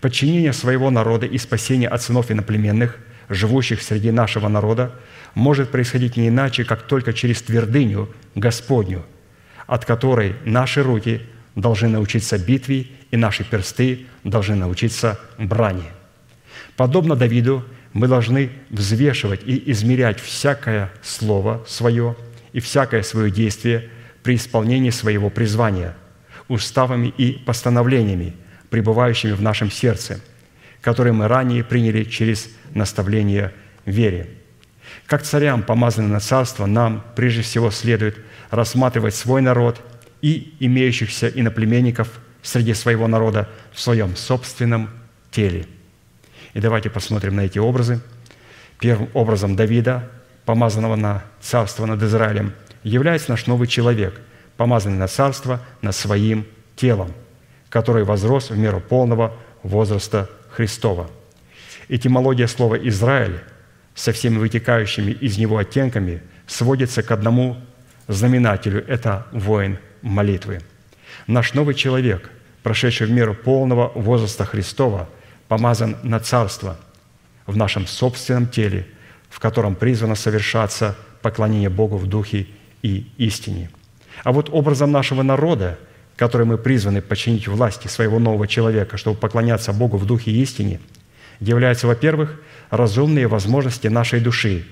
[0.01, 2.99] Подчинение своего народа и спасение от сынов иноплеменных,
[3.29, 4.93] живущих среди нашего народа,
[5.35, 9.05] может происходить не иначе, как только через твердыню Господню,
[9.67, 11.23] от которой наши руки
[11.55, 15.85] должны научиться битве, и наши персты должны научиться брани.
[16.77, 22.17] Подобно Давиду, мы должны взвешивать и измерять всякое слово свое
[22.53, 23.89] и всякое свое действие
[24.23, 25.97] при исполнении своего призвания,
[26.49, 28.35] уставами и постановлениями,
[28.71, 30.21] пребывающими в нашем сердце,
[30.81, 33.53] которые мы ранее приняли через наставление
[33.85, 34.31] вере.
[35.07, 38.19] Как царям, помазанным на царство, нам прежде всего следует
[38.51, 39.81] рассматривать свой народ
[40.23, 42.09] и имеющихся иноплеменников
[42.43, 44.91] среди своего народа в своем собственном
[45.31, 45.67] теле–
[46.57, 48.01] и давайте посмотрим на эти образы.
[48.81, 50.09] Первым образом Давида,
[50.47, 54.19] помазанного на царство над Израилем, является наш новый человек,
[54.57, 57.13] помазанный на царство над своим телом,
[57.77, 61.11] который возрос в меру полного возраста Христова.
[61.91, 63.41] Этимология слова «Израиль»
[63.95, 67.59] со всеми вытекающими из него оттенками сводится к одному
[68.09, 70.63] знаменателю– это воин молитвы.
[71.27, 72.31] Наш новый человек,
[72.63, 75.07] прошедший в меру полного возраста Христова–
[75.49, 76.79] помазан на царство
[77.45, 78.87] в нашем собственном теле,
[79.29, 82.47] в котором призвано совершаться поклонение Богу в духе
[82.81, 83.69] и истине.
[84.25, 85.79] А вот образом нашего народа,
[86.17, 90.81] который мы призваны подчинить власти своего нового человека, чтобы поклоняться Богу в духе истине,
[91.41, 92.41] являются, во-первых,
[92.71, 94.65] разумные возможности нашей души,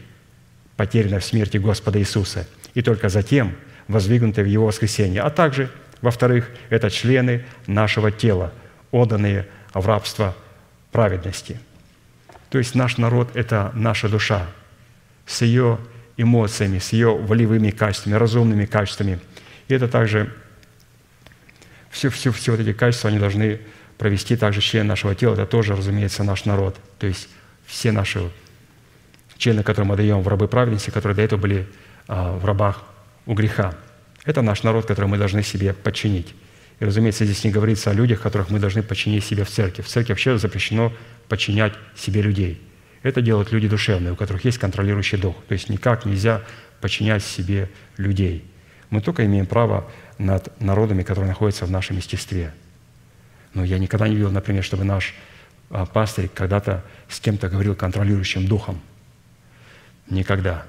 [0.76, 3.54] потерянной в смерти Господа Иисуса, и только затем
[3.86, 5.70] воздвигнутые в Его воскресенье, а также,
[6.00, 8.52] во-вторых, это члены нашего тела,
[8.90, 10.34] отданные в рабство
[10.90, 11.60] праведности.
[12.50, 14.46] То есть наш народ– это наша душа
[15.26, 15.78] с ее
[16.16, 19.18] эмоциями, с ее волевыми качествами, разумными качествами.
[19.68, 20.32] И это также,
[21.94, 23.60] все, все, все вот эти качества, они должны
[23.98, 25.34] провести также член нашего тела.
[25.34, 26.76] Это тоже, разумеется, наш народ.
[26.98, 27.28] То есть
[27.66, 28.30] все наши
[29.38, 31.68] члены, которые мы даем в рабы праведности, которые до этого были
[32.08, 32.82] а, в рабах
[33.26, 33.76] у греха.
[34.24, 36.34] Это наш народ, который мы должны себе подчинить.
[36.80, 39.82] И, разумеется, здесь не говорится о людях, которых мы должны подчинить себе в церкви.
[39.82, 40.92] В церкви вообще запрещено
[41.28, 42.60] подчинять себе людей.
[43.04, 45.36] Это делают люди душевные, у которых есть контролирующий дух.
[45.46, 46.42] То есть никак нельзя
[46.80, 48.44] подчинять себе людей.
[48.90, 49.88] Мы только имеем право
[50.18, 52.54] над народами, которые находятся в нашем естестве.
[53.52, 55.14] Но я никогда не видел, например, чтобы наш
[55.70, 58.80] а, пастырь когда-то с кем-то говорил контролирующим духом.
[60.08, 60.66] Никогда.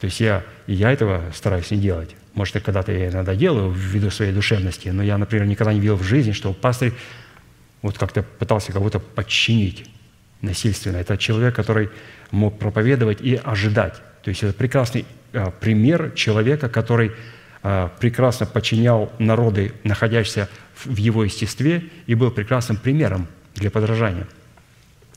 [0.00, 2.14] То есть я, и я этого стараюсь не делать.
[2.34, 5.96] Может, и когда-то я иногда делаю ввиду своей душевности, но я, например, никогда не видел
[5.96, 6.92] в жизни, что пастырь
[7.80, 9.88] вот как-то пытался кого-то подчинить
[10.40, 10.96] насильственно.
[10.96, 11.90] Это человек, который
[12.30, 13.94] мог проповедовать и ожидать.
[14.22, 17.12] То есть это прекрасный а, пример человека, который
[17.98, 20.48] прекрасно подчинял народы, находящиеся
[20.84, 24.26] в его естестве, и был прекрасным примером для подражания–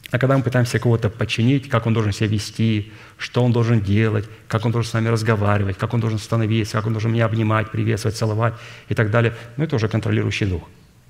[0.10, 4.26] а когда мы пытаемся кого-то подчинить, как он должен себя вести, что он должен делать,
[4.48, 7.72] как он должен с нами разговаривать, как он должен становиться, как он должен меня обнимать,
[7.72, 8.54] приветствовать, целовать
[8.88, 10.64] и так далее, ну, это уже контролирующий дух.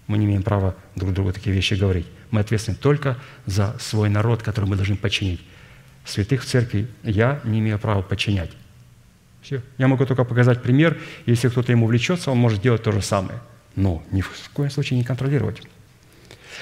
[0.08, 2.08] Мы не имеем права друг другу такие вещи говорить.
[2.32, 5.42] Мы ответственны только за свой народ, который мы должны подчинить.
[6.04, 8.52] Святых в церкви я не имею права подчинять.
[9.48, 9.62] Все.
[9.78, 10.98] Я могу только показать пример.
[11.26, 13.40] Если кто-то ему влечется, он может делать то же самое.
[13.78, 15.62] Но ни в коем случае не контролировать.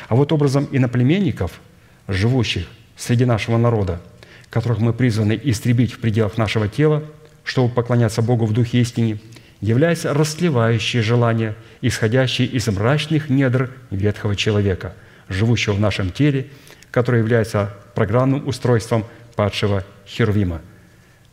[0.07, 1.59] А вот образом иноплеменников–
[2.07, 4.03] живущих среди нашего народа,
[4.51, 7.03] которых мы призваны истребить в пределах нашего тела,
[7.43, 9.17] чтобы поклоняться Богу в духе истине,
[9.61, 14.93] является расслевающее желание, исходящее из мрачных недр ветхого человека,
[15.27, 16.51] живущего в нашем теле,
[16.91, 19.05] которое является программным устройством
[19.35, 20.61] падшего Херувима.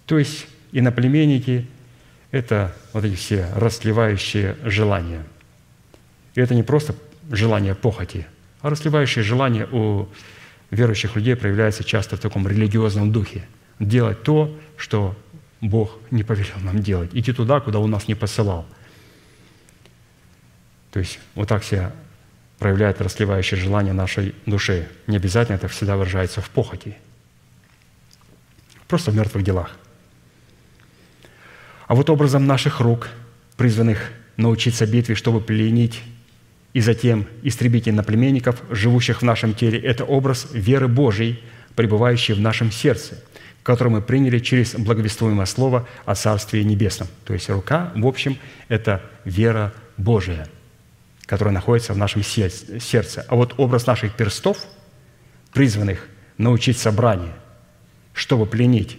[0.06, 1.66] То есть иноплеменники–
[2.32, 5.24] это вот эти все расливающие желания.
[6.34, 6.94] И это не просто
[7.30, 8.26] желание похоти,
[8.60, 10.08] а расливающее желание у
[10.70, 13.44] верующих людей проявляется часто в таком религиозном духе.
[13.78, 15.14] Делать то, что
[15.60, 17.10] Бог не повелел нам делать.
[17.12, 18.66] Идти туда, куда Он нас не посылал.
[20.90, 21.92] То есть вот так себя
[22.58, 24.88] проявляет расливающее желание нашей души.
[25.06, 26.96] Не обязательно это всегда выражается в похоти.
[28.88, 29.76] Просто в мертвых делах.
[31.86, 33.08] А вот образом наших рук,
[33.56, 36.00] призванных научиться битве, чтобы пленить
[36.72, 41.42] и затем истребить иноплеменников, живущих в нашем теле, это образ веры Божьей,
[41.74, 43.22] пребывающей в нашем сердце,
[43.62, 47.08] который мы приняли через благовествуемое слово о Царстве Небесном.
[47.24, 50.48] То есть рука, в общем, это вера Божия,
[51.26, 53.24] которая находится в нашем сердце.
[53.28, 54.58] А вот образ наших перстов,
[55.52, 56.06] призванных
[56.38, 57.34] научить собрание,
[58.14, 58.98] чтобы пленить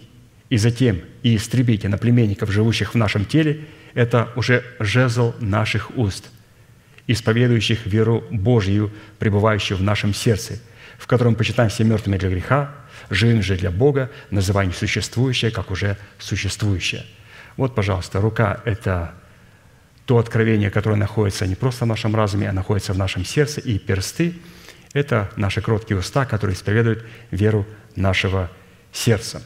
[0.54, 3.66] и затем и истребить иноплеменников, живущих в нашем теле,
[3.96, 6.30] это уже жезл наших уст–
[7.08, 10.60] исповедующих веру Божью, пребывающую в нашем сердце,
[11.00, 12.76] в котором почитаем все мертвыми для греха,
[13.10, 17.04] живым же для Бога, называя несуществующее, как уже существующее.
[17.58, 19.16] Вот, пожалуйста, рука– это
[20.06, 23.80] то откровение, которое находится не просто в нашем разуме, а находится в нашем сердце, и
[23.80, 24.36] персты–
[24.94, 27.66] это наши кроткие уста, которые исповедуют веру
[27.96, 28.52] нашего
[28.92, 29.42] сердца.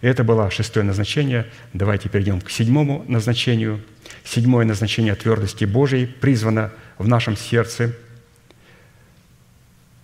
[0.00, 1.46] Это было шестое назначение.
[1.72, 3.80] Давайте перейдем к седьмому назначению.
[4.24, 7.94] Седьмое назначение твердости Божией призвано– в нашем сердце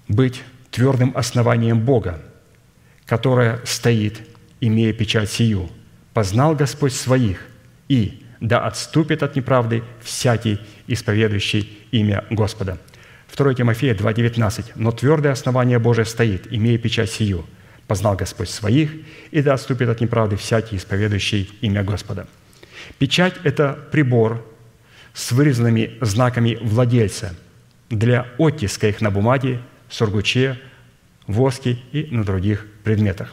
[0.08, 2.22] быть твердым основанием Бога,
[3.04, 4.20] которое стоит,
[4.60, 5.68] имея печать сию.
[6.14, 7.44] «Познал Господь своих,
[7.88, 12.78] и да отступит от неправды всякий, исповедующий имя Господа».
[13.36, 14.72] 2 Тимофея 2,19.
[14.76, 17.44] «Но твердое основание Божие стоит, имея печать сию.
[17.86, 18.90] Познал Господь своих,
[19.30, 22.26] и да отступит от неправды всякий, исповедующий имя Господа».
[22.98, 24.44] Печать– это прибор,
[25.14, 27.34] с вырезанными знаками владельца
[27.88, 30.58] для оттиска их на бумаге, сургуче,
[31.26, 33.32] воске и на других предметах.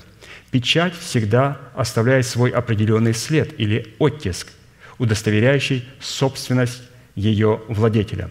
[0.52, 4.48] Печать всегда оставляет свой определенный след или оттиск,
[5.00, 6.84] удостоверяющий собственность
[7.16, 8.30] ее владетеля.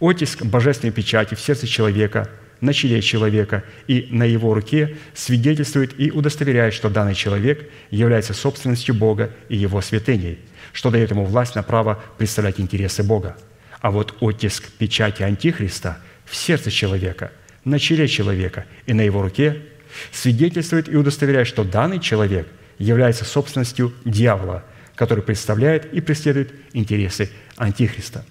[0.00, 2.28] Оттиск божественной печати в сердце человека,
[2.60, 8.94] на челе человека и на его руке свидетельствует и удостоверяет, что данный человек является собственностью
[8.94, 10.38] Бога и его святыней–
[10.74, 13.38] что дает ему власть на право представлять интересы Бога.
[13.80, 17.32] А вот оттиск печати Антихриста в сердце человека,
[17.64, 19.62] на челе человека и на его руке
[20.10, 22.48] свидетельствует и удостоверяет, что данный человек
[22.78, 24.64] является собственностью дьявола,
[24.96, 28.24] который представляет и преследует интересы Антихриста.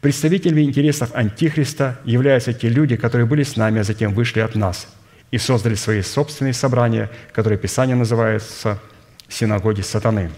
[0.00, 4.86] Представителями интересов Антихриста являются те люди, которые были с нами, а затем вышли от нас
[5.32, 8.80] и создали свои собственные собрания, которые Писание называется
[9.28, 10.30] «синагоги сатаны».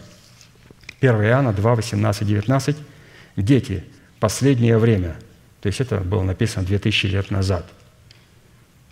[1.00, 2.76] 1 Иоанна 2, 18, 19.
[3.36, 3.84] «Дети,
[4.18, 5.16] последнее время».
[5.60, 7.66] То есть это было написано 2000 лет назад.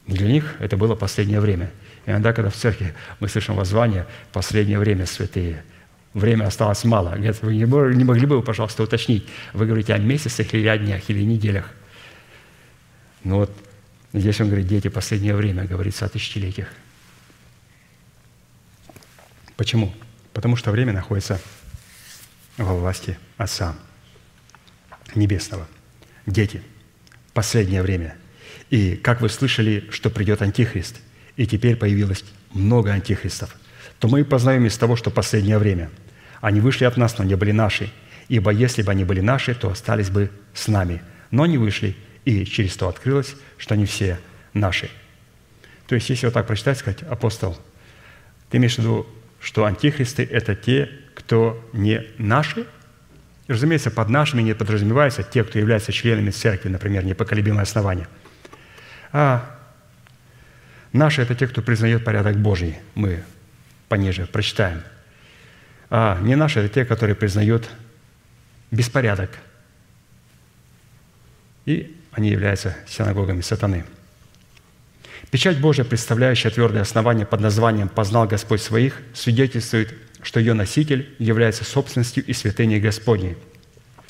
[0.06, 1.70] Для них это было последнее время.
[2.04, 5.62] Иногда, когда в церкви мы слышим воззвание «последнее время, святые»,
[6.14, 7.16] время осталось мало.
[7.42, 11.70] Вы не могли бы, пожалуйста, уточнить, вы говорите о месяцах или о днях, или неделях.
[13.24, 13.56] Ну вот
[14.12, 16.68] здесь он говорит, дети, последнее время, говорится о тысячелетиях.
[19.56, 19.92] Почему?
[20.32, 21.40] Потому что время находится
[22.56, 23.76] во власти Отца
[25.14, 25.66] Небесного.
[26.26, 26.62] Дети,
[27.34, 28.16] последнее время.
[28.70, 31.00] И как вы слышали, что придет Антихрист,
[31.36, 33.56] и теперь появилось много антихристов,
[33.98, 35.90] то мы познаем из того, что последнее время.
[36.40, 37.90] Они вышли от нас, но не были наши.
[38.28, 41.02] Ибо если бы они были наши, то остались бы с нами.
[41.30, 44.18] Но они вышли, и через то открылось, что они все
[44.52, 44.90] наши.
[45.86, 47.58] То есть, если вот так прочитать, сказать, апостол,
[48.50, 49.06] ты имеешь в виду,
[49.40, 52.66] что антихристы– это те, кто не наши.
[53.46, 58.06] И, разумеется, под нашими не подразумевается те, кто являются членами церкви, например, непоколебимое основание.
[59.12, 59.58] А
[60.92, 62.78] наши– это те, кто признает порядок Божий.
[62.94, 63.24] Мы
[63.88, 64.82] пониже прочитаем.
[65.90, 67.68] А не наши– это те, которые признают
[68.70, 69.30] беспорядок.
[71.64, 73.84] И они являются синагогами сатаны.
[75.30, 81.64] Печать Божья, представляющая твердое основание под названием «Познал Господь своих», свидетельствует что ее носитель является
[81.64, 83.36] собственностью и святыней Господней.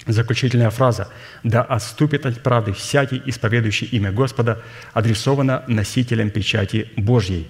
[0.06, 1.08] Заключительная фраза
[1.42, 4.62] «Да отступит от правды всякий, исповедующий имя Господа»
[4.94, 7.46] адресована носителям печати Божьей,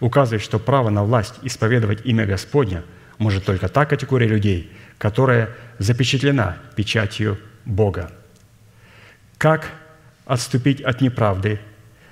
[0.00, 2.84] указывает, что право на власть исповедовать имя Господня
[3.18, 8.10] может только та категория людей, которая запечатлена печатью Бога.
[9.38, 9.70] Как
[10.26, 11.60] отступить от неправды,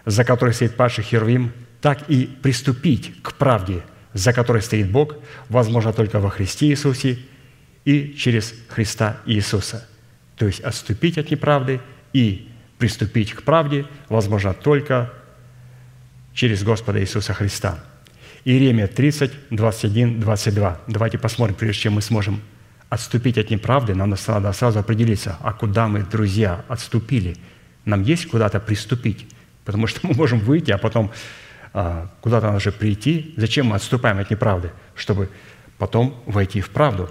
[0.04, 3.82] за которой стоит падший Херувим, так и приступить к правде,
[4.12, 5.16] за которой стоит Бог,
[5.48, 7.18] возможно только во Христе Иисусе
[7.84, 9.88] и через Христа Иисуса.
[10.36, 11.80] То есть отступить от неправды
[12.12, 12.48] и
[12.78, 15.12] приступить к правде возможно только
[16.34, 17.78] через Господа Иисуса Христа.
[18.44, 20.80] Иеремия 30, 21, 22.
[20.88, 22.40] Давайте посмотрим, прежде чем мы сможем
[22.88, 27.36] отступить от неправды, нам надо сразу определиться, а куда мы, друзья, отступили.
[27.84, 29.26] Нам есть куда-то приступить,
[29.64, 31.10] потому что мы можем выйти, а потом
[31.72, 33.32] а, куда-то надо же прийти.
[33.36, 34.72] Зачем мы отступаем от неправды?
[34.94, 35.30] Чтобы
[35.78, 37.08] потом войти в правду.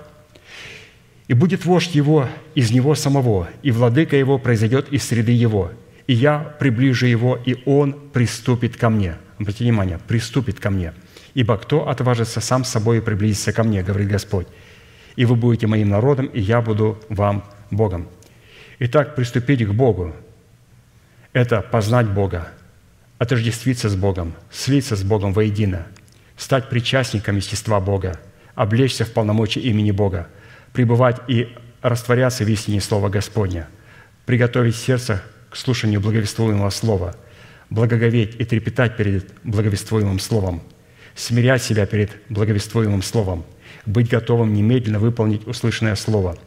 [1.27, 5.72] «И будет вождь его из него самого, и владыка его произойдет из среды его,
[6.12, 9.16] и я приближу его, и он приступит ко мне».
[9.40, 10.94] Обратите внимание, «приступит ко мне».
[11.36, 14.48] «Ибо кто отважится сам собой и приблизиться ко мне, говорит Господь,
[15.16, 18.10] и вы будете моим народом, и я буду вам Богом».
[18.80, 20.14] Итак, приступить к Богу–
[21.32, 22.50] это познать Бога,
[23.18, 25.88] отождествиться с Богом, слиться с Богом воедино,
[26.36, 28.20] стать причастником естества Бога,
[28.54, 30.28] облечься в полномочия имени Бога,
[30.74, 33.70] пребывать и растворяться в истине Слова Господня,
[34.26, 37.15] приготовить сердце к слушанию благовествуемого Слова,
[37.69, 40.64] благоговеть и трепетать перед благовествуемым Словом,
[41.14, 43.45] смирять себя перед благовествуемым Словом,
[43.86, 46.38] быть готовым немедленно выполнить услышанное Слово,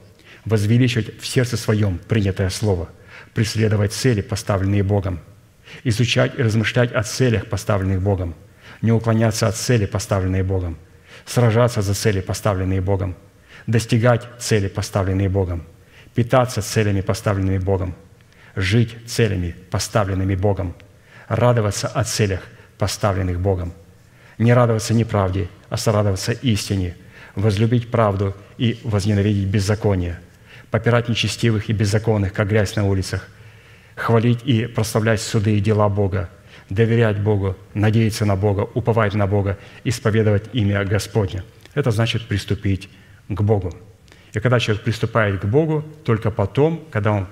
[0.45, 2.89] возвеличивать в сердце своем принятое Слово,
[3.35, 5.21] преследовать цели, поставленные Богом–
[5.83, 8.35] изучать и размышлять о целях, поставленных Богом,
[8.83, 10.77] не уклоняться от цели, поставленной Богом,
[11.25, 13.17] сражаться за цели, поставленные Богом,
[13.67, 15.65] достигать цели, поставленные Богом,
[16.15, 17.95] питаться целями, поставленными Богом,
[18.57, 20.75] жить целями, поставленными Богом,
[21.29, 22.41] радоваться о целях,
[22.79, 23.73] поставленных Богом,
[24.39, 26.97] не радоваться неправде, а сорадоваться истине,
[27.35, 30.19] возлюбить правду и возненавидеть беззаконие,
[30.71, 33.29] попирать нечестивых и беззаконных, как грязь на улицах,
[33.97, 36.31] хвалить и прославлять суды и дела Бога,
[36.69, 41.45] доверять Богу, надеяться на Бога, уповать на Бога, исповедовать имя Господне.
[41.75, 42.89] Это значит приступить
[43.29, 43.73] к Богу.
[44.33, 47.29] И когда человек приступает к Богу, только потом, когда он,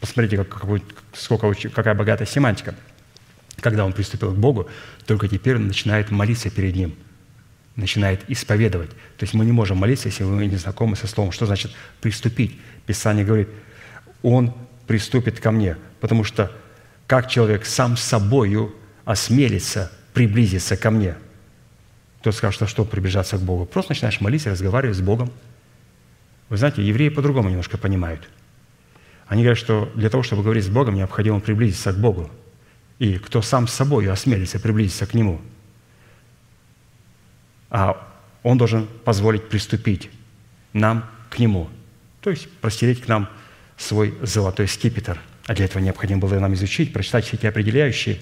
[0.00, 2.74] посмотрите, какой, сколько, какая богатая семантика,
[3.60, 4.68] когда он приступил к Богу,
[5.06, 6.94] только теперь он начинает молиться перед Ним,
[7.76, 8.90] начинает исповедовать.
[8.90, 11.32] То есть мы не можем молиться, если мы не знакомы со словом.
[11.32, 12.58] Что значит приступить?
[12.86, 13.48] Писание говорит,
[14.22, 14.54] Он
[14.86, 16.52] приступит ко мне– Потому что
[17.06, 21.16] как человек сам собою осмелится приблизиться ко мне?
[22.20, 23.66] Кто скажет, что что приближаться к Богу?
[23.66, 25.32] Просто начинаешь молиться, разговаривать с Богом.
[26.48, 28.28] Вы знаете, евреи по-другому немножко понимают.
[29.28, 32.30] Они говорят, что для того, чтобы говорить с Богом, необходимо приблизиться к Богу.
[32.98, 35.40] И кто сам с собой осмелится приблизиться к Нему,
[37.70, 38.08] а
[38.42, 40.10] он должен позволить приступить
[40.72, 41.68] нам к Нему.
[42.20, 43.28] То есть простереть к нам
[43.76, 48.20] свой золотой скипетр– а для этого необходимо было нам изучить, прочитать все эти определяющие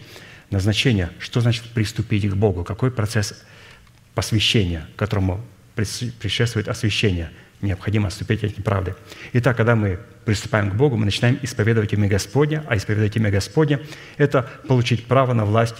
[0.50, 3.42] назначения, что значит приступить к Богу, какой процесс
[4.14, 7.32] посвящения, которому предшествует освящение.
[7.60, 8.94] Необходимо отступить от неправды.
[9.32, 13.80] Итак, когда мы приступаем к Богу, мы начинаем исповедовать имя Господня, а исповедовать имя Господня–
[14.18, 15.76] это получить право на власть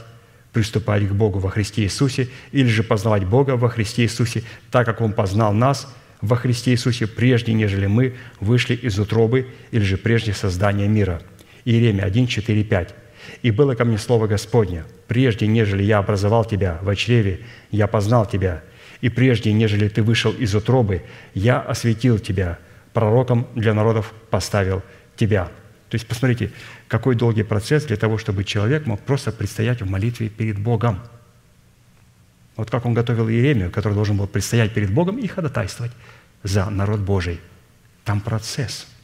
[0.55, 5.02] приступать к Богу во Христе Иисусе или же познавать Бога во Христе Иисусе, так как
[5.02, 10.32] Он познал нас во Христе Иисусе прежде, нежели мы вышли из утробы или же прежде
[10.32, 11.20] создания мира–
[11.66, 12.94] Иеремия 1, 4, 5.
[13.43, 17.40] «И было ко мне слово Господне, прежде, нежели я образовал тебя в чреве,
[17.73, 18.62] я познал тебя,
[19.01, 21.02] и прежде, нежели ты вышел из утробы,
[21.35, 22.59] я осветил тебя,
[22.97, 24.82] пророком для народов поставил
[25.16, 25.44] тебя».
[25.90, 26.51] То есть посмотрите,
[26.89, 30.98] какой долгий процесс для того, чтобы человек мог просто предстоять в молитве перед Богом.
[32.56, 35.93] Вот как он готовил Иеремию, который должен был предстоять перед Богом и ходатайствовать
[36.43, 37.39] за народ Божий.
[38.05, 38.86] Там процесс–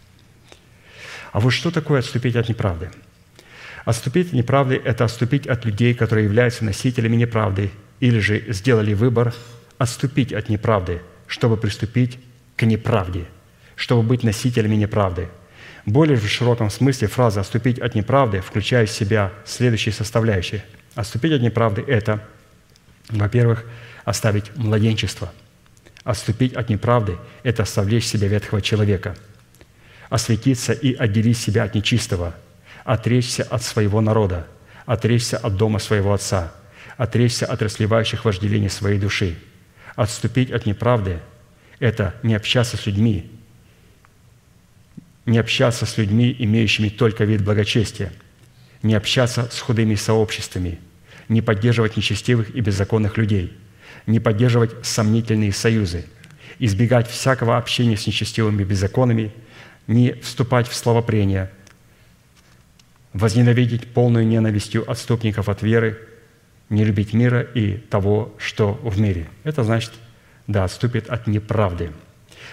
[1.32, 2.90] а вот что такое отступить от неправды?
[3.84, 7.70] Отступить от неправды– это отступить от людей, которые являются носителями неправды,
[8.00, 9.34] или же сделали выбор
[9.78, 12.18] отступить от неправды, чтобы приступить
[12.56, 13.24] к неправде,
[13.76, 15.28] чтобы быть носителями неправды.
[15.86, 20.64] Более в широком смысле фраза «отступить от неправды» включает в себя следующие составляющие.
[20.94, 22.22] Отступить от неправды– это,
[23.08, 23.64] во-первых,
[24.04, 25.32] оставить младенчество.
[26.04, 29.16] Отступить от неправды– это совлечь себя ветхого человека–
[30.12, 32.34] осветиться и отделить себя от нечистого,
[32.84, 34.46] отречься от своего народа,
[34.84, 36.52] отречься от дома своего отца,
[36.98, 39.38] отречься от расливающих вожделений своей души.
[39.96, 41.20] Отступить от неправды–
[41.78, 43.31] это не общаться с людьми,
[45.26, 48.12] не общаться с людьми, имеющими только вид благочестия,
[48.82, 50.78] не общаться с худыми сообществами,
[51.28, 53.52] не поддерживать нечестивых и беззаконных людей,
[54.06, 56.06] не поддерживать сомнительные союзы,
[56.58, 59.32] избегать всякого общения с нечестивыми беззаконными,
[59.86, 61.50] не вступать в словопрение,
[63.12, 65.98] возненавидеть полную ненавистью отступников от веры,
[66.68, 69.28] не любить мира и того, что в мире.
[69.44, 69.92] Это значит,
[70.46, 71.92] да, отступит от неправды.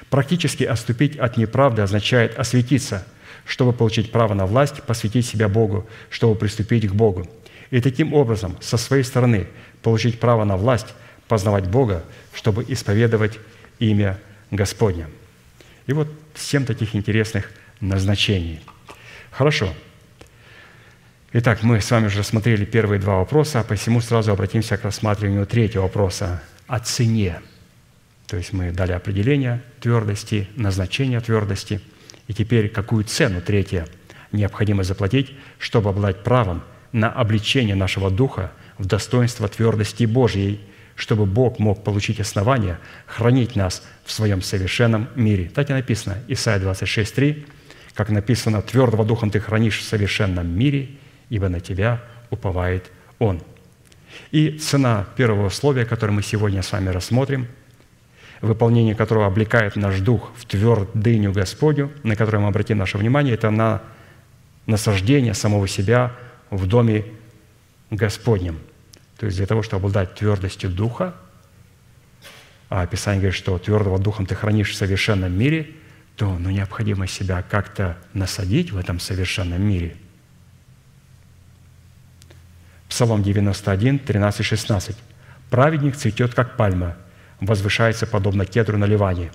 [0.09, 3.05] Практически отступить от неправды означает осветиться,
[3.45, 7.27] чтобы получить право на власть, посвятить себя Богу, чтобы приступить к Богу.
[7.69, 9.47] И таким образом, со своей стороны,
[9.83, 10.87] получить право на власть,
[11.27, 12.03] познавать Бога,
[12.33, 13.37] чтобы исповедовать
[13.77, 14.19] имя
[14.49, 15.07] Господне.
[15.85, 18.61] И вот семь таких интересных назначений.
[19.31, 19.73] Хорошо.
[21.31, 25.45] Итак, мы с вами уже рассмотрели первые два вопроса, а посему сразу обратимся к рассматриванию
[25.45, 27.39] третьего вопроса о цене.
[28.29, 31.81] То есть мы дали определение твердости, назначение твердости,
[32.27, 33.87] и теперь какую цену, третье,
[34.31, 40.61] необходимо заплатить, чтобы обладать правом на обличение нашего духа в достоинство твердости Божьей,
[40.93, 45.49] чтобы Бог мог получить основания хранить нас в своем совершенном мире.
[45.49, 47.45] Так и написано, Исайя 26, 3,
[47.95, 50.89] как написано, «Твердого духом ты хранишь в совершенном мире,
[51.29, 53.41] ибо на тебя уповает Он».
[54.31, 57.47] И цена первого условия, которое мы сегодня с вами рассмотрим,
[58.41, 63.49] выполнение которого облекает наш дух в твердыню Господню, на которое мы обратим наше внимание, это
[63.49, 63.81] на
[64.65, 66.13] насаждение самого себя
[66.49, 67.05] в доме
[67.91, 68.59] Господнем.
[69.17, 71.15] То есть для того, чтобы обладать твердостью духа,
[72.69, 75.71] а Писание говорит, что твердого духом ты хранишь в совершенном мире,
[76.15, 79.95] то ну, необходимо себя как-то насадить в этом совершенном мире.
[82.87, 84.97] Псалом 91, 13, 16.
[85.49, 86.97] «Праведник цветет, как пальма,
[87.39, 89.31] возвышается, подобно кедру на Ливане.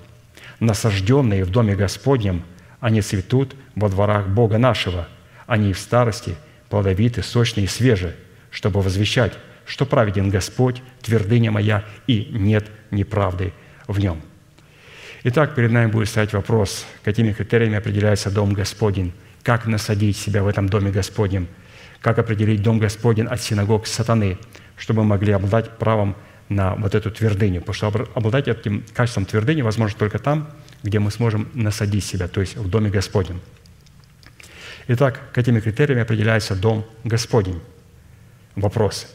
[0.61, 2.43] Насажденные в доме Господнем,
[2.81, 5.09] они цветут во дворах Бога нашего.
[5.47, 6.37] Они в старости
[6.69, 8.15] плодовиты, сочные и свежие,
[8.51, 9.33] чтобы возвещать,
[9.67, 13.53] что праведен Господь, твердыня моя, и нет неправды
[13.87, 14.21] в нем».
[15.27, 20.49] Итак, перед нами будет стоять вопрос, какими критериями определяется дом Господень, как насадить себя в
[20.49, 21.49] этом доме Господнем,
[22.03, 24.37] как определить дом Господень от синагог сатаны,
[24.77, 26.15] чтобы мы могли обладать правом
[26.49, 27.61] на вот эту твердыню.
[27.61, 30.49] Потому что обладать этим качеством твердыни возможно только там,
[30.83, 33.41] где мы сможем насадить себя, то есть в Доме Господнем.
[34.89, 37.61] Итак, какими критериями определяется Дом Господень?
[38.55, 39.07] Вопрос.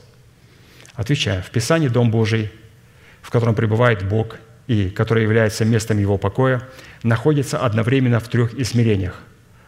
[0.95, 1.43] Отвечаю.
[1.43, 2.51] В Писании Дом Божий,
[3.21, 4.37] в котором пребывает Бог
[4.67, 6.67] и который является местом Его покоя,
[7.03, 9.21] находится одновременно в трех измерениях,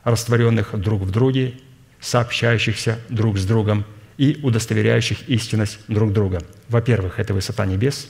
[0.04, 1.54] растворенных друг в друге,
[2.00, 3.86] сообщающихся друг с другом–
[4.22, 6.44] и удостоверяющих истинность друг друга.
[6.70, 8.08] Во-первых, это высота небес.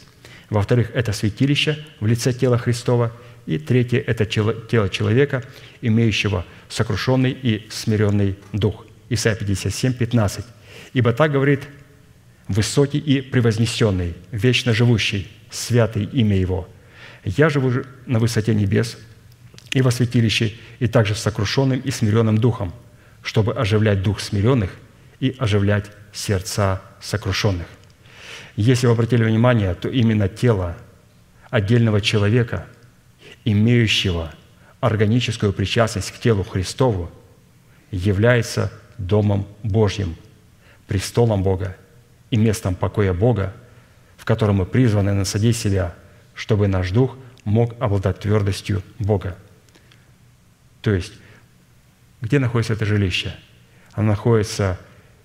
[0.49, 3.13] Во-вторых, это святилище в лице тела Христова.
[3.45, 5.41] И третье– это тело человека,
[5.81, 8.85] имеющего сокрушенный и смиренный дух.
[9.07, 10.45] Исайя 57, 15.
[10.91, 11.61] «Ибо так говорит
[12.49, 16.67] высокий и превознесенный, вечно живущий, святый имя Его.
[17.23, 18.97] Я живу на высоте небес
[19.71, 22.73] и во святилище, и также с сокрушенным и смиренным духом,
[23.23, 24.71] чтобы оживлять дух смиренных
[25.21, 27.67] и оживлять сердца сокрушенных.
[28.55, 30.77] Если вы обратили внимание, то именно тело
[31.49, 32.67] отдельного человека,
[33.45, 34.33] имеющего
[34.79, 37.11] органическую причастность к телу Христову,
[37.91, 40.15] является Домом Божьим,
[40.88, 41.75] престолом Бога
[42.29, 43.53] и местом покоя Бога,
[44.17, 45.95] в котором мы призваны насадить себя,
[46.35, 49.35] чтобы наш дух мог обладать твердостью Бога.
[50.81, 51.13] То есть,
[52.21, 53.35] где находится это жилище?
[53.93, 54.79] Оно находится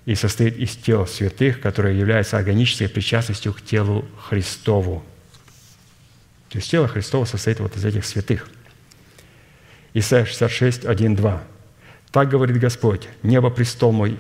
[0.07, 5.05] и состоит из тел святых, которые являются органической причастностью к телу Христову.
[6.49, 8.49] То есть тело Христово состоит вот из этих святых.
[9.95, 11.43] Исайя 66, 1, 2.
[12.13, 14.19] «Так говорит Господь, небо– престол мой,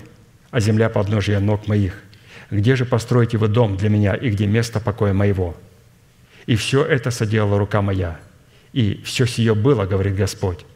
[0.51, 2.03] а земля– подножие ног моих.
[2.51, 5.57] Где же построите вы дом для меня и где место покоя моего?
[6.47, 8.19] И все это соделала рука моя,
[8.73, 10.67] и все сие было, говорит Господь.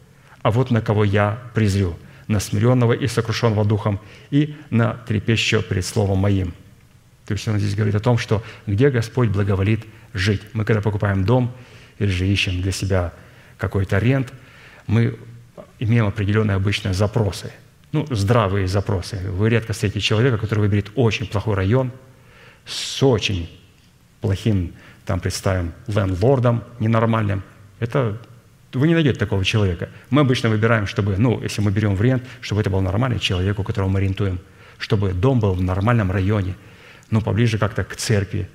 [0.41, 1.97] А вот на кого я презрю–
[2.31, 3.99] на смиренного и сокрушенного духом,
[4.31, 6.53] и на трепещущего перед Словом Моим».
[7.25, 10.41] То есть он здесь говорит о том, что где Господь благоволит жить.
[10.53, 11.51] Мы, когда покупаем дом
[11.99, 13.13] или же ищем для себя
[13.57, 14.33] какой-то рент,
[14.87, 15.17] мы
[15.79, 17.51] имеем определенные обычные запросы,
[17.91, 19.19] ну, здравые запросы.
[19.29, 21.91] Вы редко встретите человека, который выберет очень плохой район
[22.65, 23.49] с очень
[24.21, 24.73] плохим,
[25.05, 27.43] там, представим, лендлордом ненормальным.
[27.79, 28.17] Это
[28.73, 29.89] вы не найдете такого человека.
[30.09, 33.63] Мы обычно выбираем, чтобы, ну, если мы берем вариант, чтобы это был нормальный человек, у
[33.63, 34.39] которого мы ориентуем,
[34.77, 36.55] чтобы дом был в нормальном районе,
[37.09, 38.49] ну, поближе как-то к церкви,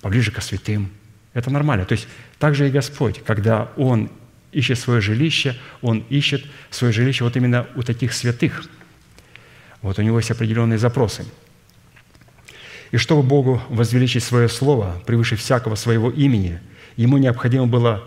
[0.00, 0.90] поближе к святым.
[1.32, 1.84] Это нормально.
[1.86, 2.06] То есть
[2.38, 4.10] также и Господь, когда Он
[4.52, 8.64] ищет свое жилище, Он ищет свое жилище вот именно у таких святых.
[9.80, 11.24] Вот у Него есть определенные запросы.
[12.90, 16.60] И чтобы Богу возвеличить свое слово превыше всякого своего имени,
[16.96, 18.04] ему необходимо было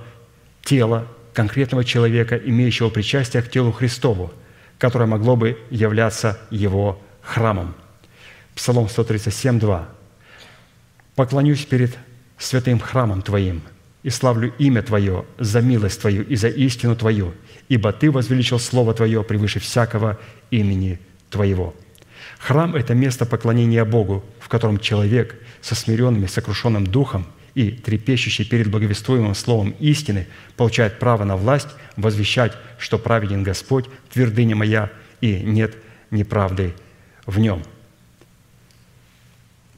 [0.65, 4.33] тело конкретного человека, имеющего причастие к телу Христову,
[4.77, 7.73] которое могло бы являться его храмом.
[8.55, 9.87] Псалом 137, 2.
[11.15, 11.97] «Поклонюсь перед
[12.37, 13.61] святым храмом Твоим
[14.03, 17.33] и славлю имя Твое за милость Твою и за истину Твою,
[17.69, 20.19] ибо Ты возвеличил Слово Твое превыше всякого
[20.51, 21.73] имени Твоего».
[22.39, 27.25] Храм– это место поклонения Богу, в котором человек со смиренным и сокрушенным духом
[27.55, 30.27] и трепещущий перед благовествуемым словом истины
[30.57, 34.91] получает право на власть возвещать, что праведен Господь, твердыня моя,
[35.21, 35.75] и нет
[36.11, 36.75] неправды
[37.25, 37.63] в нем.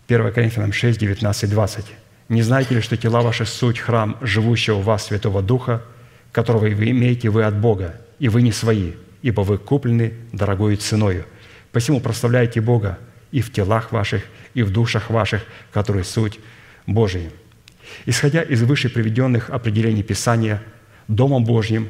[0.08, 1.86] 1 Коринфянам 6, 19, 20.
[2.30, 5.84] «Не знаете ли, что тела ваши– суть храм живущего в вас Святого Духа,
[6.32, 11.26] которого вы имеете вы от Бога, и вы не свои, ибо вы куплены дорогою ценою.
[11.72, 12.98] Посему прославляйте Бога
[13.32, 14.24] и в телах ваших,
[14.56, 16.40] и в душах ваших, которые суть
[16.88, 17.32] Божии».
[18.05, 20.64] Исходя из выше приведенных определений Писания,
[21.07, 21.89] Домом Божьим,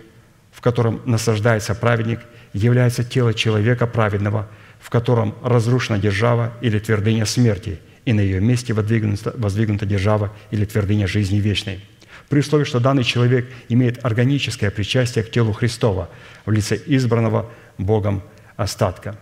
[0.52, 2.20] в котором насаждается праведник,
[2.54, 4.50] является тело человека праведного,
[4.80, 10.66] в котором разрушена держава или твердыня смерти, и на ее месте воздвигнута, воздвигнута держава или
[10.66, 11.84] твердыня жизни вечной.
[12.30, 16.10] При условии, что данный человек имеет органическое причастие к телу Христова
[16.46, 18.24] в лице избранного Богом
[18.56, 19.18] остатка.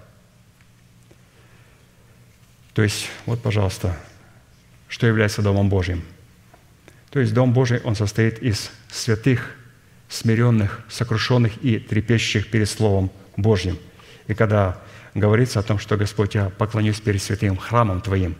[2.73, 3.97] То есть, вот, пожалуйста,
[4.87, 6.03] что является Домом Божьим–
[7.15, 9.55] то есть Дом Божий, он состоит из святых,
[10.09, 13.77] смиренных, сокрушенных и трепещущих перед Словом Божьим.
[14.27, 14.81] И когда
[15.13, 18.35] говорится о том, что Господь, я поклонюсь перед святым храмом Твоим,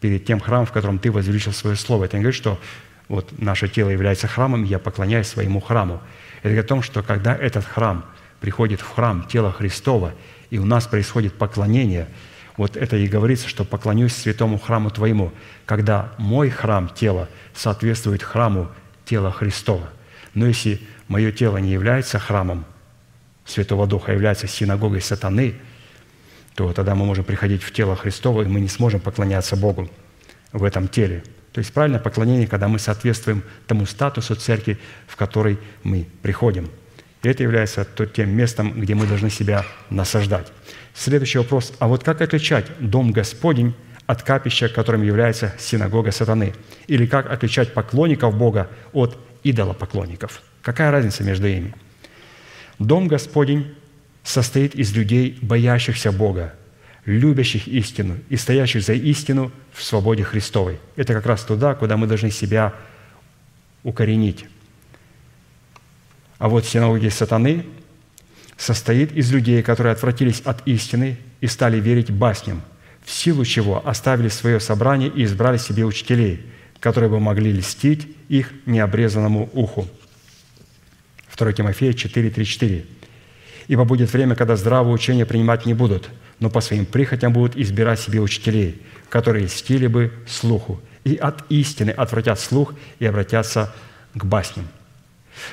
[0.00, 2.60] перед тем храмом, в котором Ты возвеличил свое Слово, это не говорит, что
[3.08, 6.00] вот наше тело является храмом, я поклоняюсь своему храму.
[6.42, 8.04] Это говорит о том, что когда этот храм
[8.38, 10.14] приходит в храм тела Христова,
[10.50, 12.06] и у нас происходит поклонение–
[12.60, 15.32] вот это и говорится, что поклонюсь святому храму Твоему,
[15.64, 18.70] когда мой храм тела соответствует храму
[19.06, 19.88] тела Христова.
[20.34, 20.78] Но если
[21.08, 22.66] мое тело не является храмом
[23.46, 25.54] Святого Духа, а является синагогой сатаны,
[26.54, 29.88] то тогда мы можем приходить в тело Христово, и мы не сможем поклоняться Богу
[30.52, 31.24] в этом теле.
[31.52, 36.68] То есть правильное поклонение, когда мы соответствуем тому статусу церкви, в который мы приходим.
[37.22, 40.52] И это является тем местом, где мы должны себя насаждать.
[40.94, 41.72] Следующий вопрос.
[41.78, 43.74] А вот как отличать Дом Господень
[44.06, 46.54] от капища, которым является синагога сатаны?
[46.86, 50.42] Или как отличать поклонников Бога от идолопоклонников?
[50.62, 51.74] Какая разница между ими?
[52.78, 53.74] Дом Господень
[54.22, 56.54] состоит из людей, боящихся Бога,
[57.04, 60.78] любящих истину и стоящих за истину в свободе Христовой.
[60.96, 62.74] Это как раз туда, куда мы должны себя
[63.82, 64.46] укоренить.
[66.38, 67.66] А вот синагоги сатаны
[68.60, 72.60] состоит из людей, которые отвратились от истины и стали верить басням,
[73.02, 76.44] в силу чего оставили свое собрание и избрали себе учителей,
[76.78, 79.88] которые бы могли льстить их необрезанному уху.
[81.36, 82.84] 2 Тимофея 4, 3, 4.
[83.68, 88.00] «Ибо будет время, когда здравое учение принимать не будут, но по своим прихотям будут избирать
[88.00, 93.74] себе учителей, которые льстили бы слуху, и от истины отвратят слух и обратятся
[94.12, 94.68] к басням».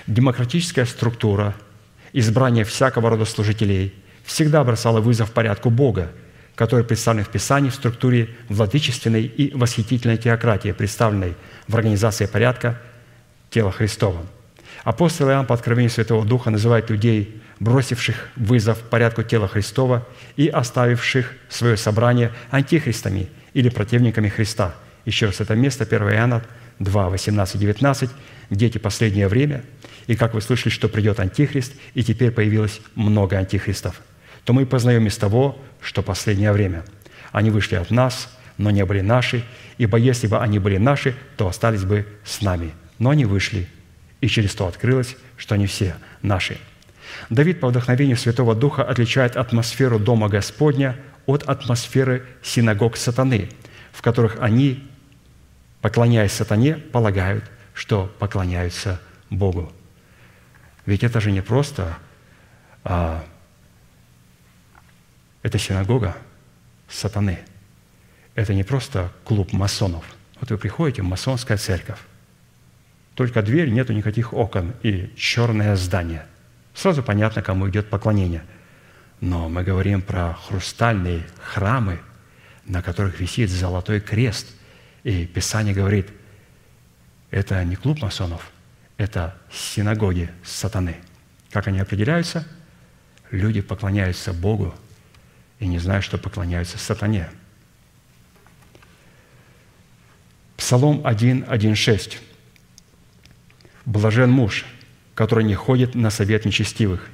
[0.07, 1.55] Демократическая структура–
[2.13, 3.93] избрание всякого рода служителей
[4.23, 6.09] всегда бросало вызов порядку Бога,
[6.55, 11.35] который представлен в Писании в структуре владычественной и восхитительной теократии, представленной
[11.67, 12.79] в организации порядка
[13.49, 14.25] тела Христова.
[14.83, 21.33] Апостол Иоанн по откровению Святого Духа называет людей, бросивших вызов порядку тела Христова и оставивших
[21.49, 24.75] свое собрание антихристами или противниками Христа.
[25.05, 26.43] Еще раз, это место 1 Иоанна
[26.79, 28.09] 2, 18, 19.
[28.49, 29.63] «Дети, последнее время–
[30.07, 34.01] и как вы слышали, что придет Антихрист, и теперь появилось много антихристов,
[34.45, 36.85] то мы познаем из того, что последнее время.
[37.33, 39.43] Они вышли от нас, но не были наши,
[39.77, 42.71] ибо если бы они были наши, то остались бы с нами.
[42.97, 43.67] Но они вышли,
[44.21, 46.57] и через то открылось, что они все наши.
[47.29, 53.49] Давид по вдохновению Святого Духа отличает атмосферу Дома Господня от атмосферы синагог сатаны,
[53.91, 54.87] в которых они,
[55.81, 57.43] поклоняясь сатане, полагают,
[57.73, 59.71] что поклоняются Богу.
[60.87, 61.97] Ведь это же не просто
[62.85, 63.23] а,
[65.43, 66.15] это синагога
[66.87, 67.39] сатаны.
[68.35, 70.05] Это не просто клуб масонов.
[70.39, 71.99] Вот вы приходите в масонская церковь.
[73.15, 76.25] Только дверь, нету никаких окон и черное здание.
[76.73, 78.43] Сразу понятно, кому идет поклонение.
[79.19, 81.99] Но мы говорим про хрустальные храмы,
[82.63, 84.47] на которых висит золотой крест.
[85.03, 86.07] И Писание говорит,
[87.29, 88.51] это не клуб масонов–
[88.97, 90.97] это синагоги сатаны.
[91.51, 92.47] Как они определяются?
[93.31, 94.73] Люди поклоняются Богу
[95.59, 97.29] и не знают, что поклоняются сатане.
[100.55, 102.19] Псалом 1, 1, 6.
[103.85, 104.65] «Блажен муж,
[105.13, 107.09] который не ходит на совет нечестивых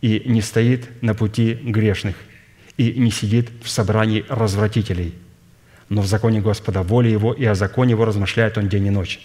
[0.00, 2.16] и не стоит на пути грешных
[2.76, 5.14] и не сидит в собрании развратителей,
[5.88, 9.20] но в законе Господа воля его, и о законе его размышляет он день и ночь.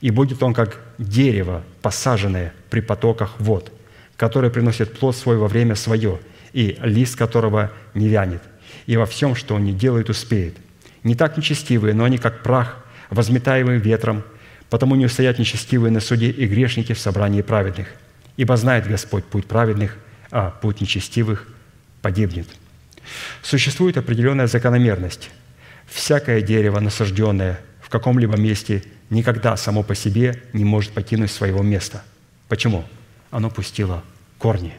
[0.00, 3.72] И будет он как дерево, посаженное при потоках вод,
[4.16, 6.20] которое приносит плод свой во время свое,
[6.52, 8.42] и лист которого не вянет,
[8.86, 10.56] и во всем, что он не делает, успеет.
[11.02, 14.22] Не так нечестивые, но они как прах, возметаемый ветром,
[14.70, 17.88] потому не устоят нечестивые на суде и грешники в собрании праведных.
[18.36, 19.96] Ибо знает Господь путь праведных,
[20.30, 21.48] а путь нечестивых
[22.02, 22.48] погибнет».
[23.42, 25.30] Существует определенная закономерность.
[25.86, 28.82] Всякое дерево, насажденное в каком-либо месте,
[29.14, 32.02] никогда само по себе не может покинуть своего места.
[32.48, 32.84] Почему?
[33.30, 34.02] Оно пустило
[34.38, 34.74] корни.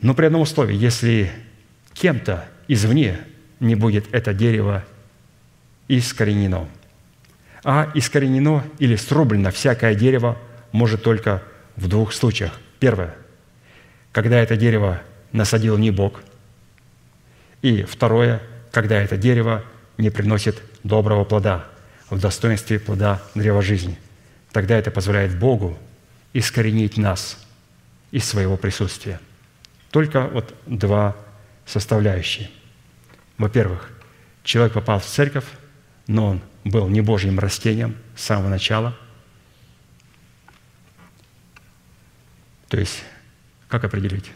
[0.00, 1.32] Но при одном условии, если
[1.94, 3.18] кем-то извне
[3.60, 4.84] не будет это дерево
[5.88, 6.68] искоренено.
[7.62, 10.38] А искоренено или срублено всякое дерево
[10.72, 11.42] может только
[11.76, 12.60] в двух случаях.
[12.78, 13.14] Первое,
[14.12, 15.00] когда это дерево
[15.32, 16.22] насадил не Бог.
[17.62, 19.64] И второе, когда это дерево
[19.98, 21.66] не приносит доброго плода
[22.10, 23.98] в достоинстве плода древа жизни.
[24.52, 25.78] Тогда это позволяет Богу
[26.32, 27.38] искоренить нас
[28.10, 29.20] из своего присутствия.
[29.90, 31.16] Только вот два
[31.66, 32.50] составляющие.
[33.38, 33.90] Во-первых,
[34.42, 35.46] человек попал в церковь,
[36.06, 38.96] но он был не Божьим растением с самого начала.
[42.68, 43.02] То есть,
[43.68, 44.30] как определить?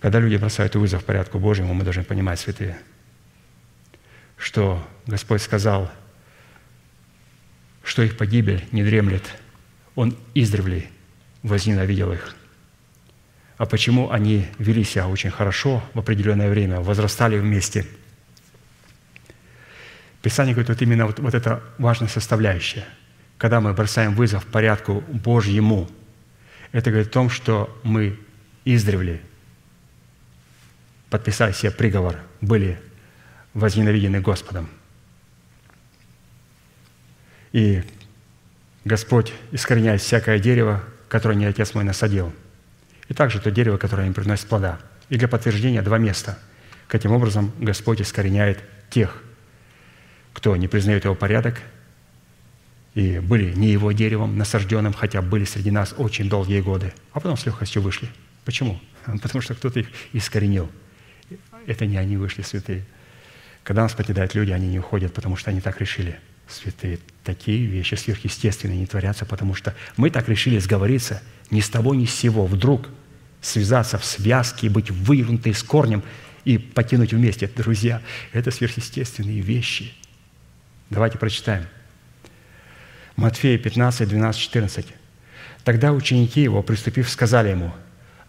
[0.00, 2.78] Когда люди бросают вызов порядку Божьему, мы должны понимать, святые,
[4.36, 5.90] что Господь сказал,
[7.82, 9.24] что их погибель не дремлет.
[9.96, 10.88] Он издревле
[11.42, 12.36] возненавидел их.
[13.56, 17.84] А почему они вели себя очень хорошо в определенное время, возрастали вместе?
[20.22, 22.84] Писание говорит, вот именно вот, вот это важная составляющая.
[23.36, 25.88] Когда мы бросаем вызов порядку Божьему,
[26.70, 28.16] это говорит о том, что мы
[28.64, 29.22] издревле
[31.10, 32.78] подписали себе приговор, были
[33.54, 34.68] возненавидены Господом.
[37.52, 37.82] И
[38.84, 42.32] Господь искореняет всякое дерево, которое не Отец мой насадил.
[43.08, 44.78] И также то дерево, которое не приносит плода.
[45.08, 46.38] И для подтверждения два места.
[46.88, 49.22] Каким образом Господь искореняет тех,
[50.34, 51.60] кто не признает его порядок,
[52.94, 57.36] и были не его деревом насажденным, хотя были среди нас очень долгие годы, а потом
[57.36, 58.08] с легкостью вышли.
[58.44, 58.80] Почему?
[59.22, 60.70] Потому что кто-то их искоренил–
[61.68, 62.82] это не они вышли святые.
[63.62, 66.18] Когда нас покидают люди, они не уходят, потому что они так решили.
[66.48, 71.94] Святые, такие вещи сверхъестественные не творятся, потому что мы так решили сговориться ни с того,
[71.94, 72.46] ни с сего.
[72.46, 72.88] Вдруг
[73.42, 76.02] связаться в связке, быть вывернутой с корнем
[76.46, 77.50] и покинуть вместе.
[77.54, 78.00] Друзья,
[78.32, 79.92] это сверхъестественные вещи.
[80.88, 81.66] Давайте прочитаем.
[83.16, 84.86] Матфея 15, 12, 14.
[85.64, 87.74] Тогда ученики его, приступив, сказали ему,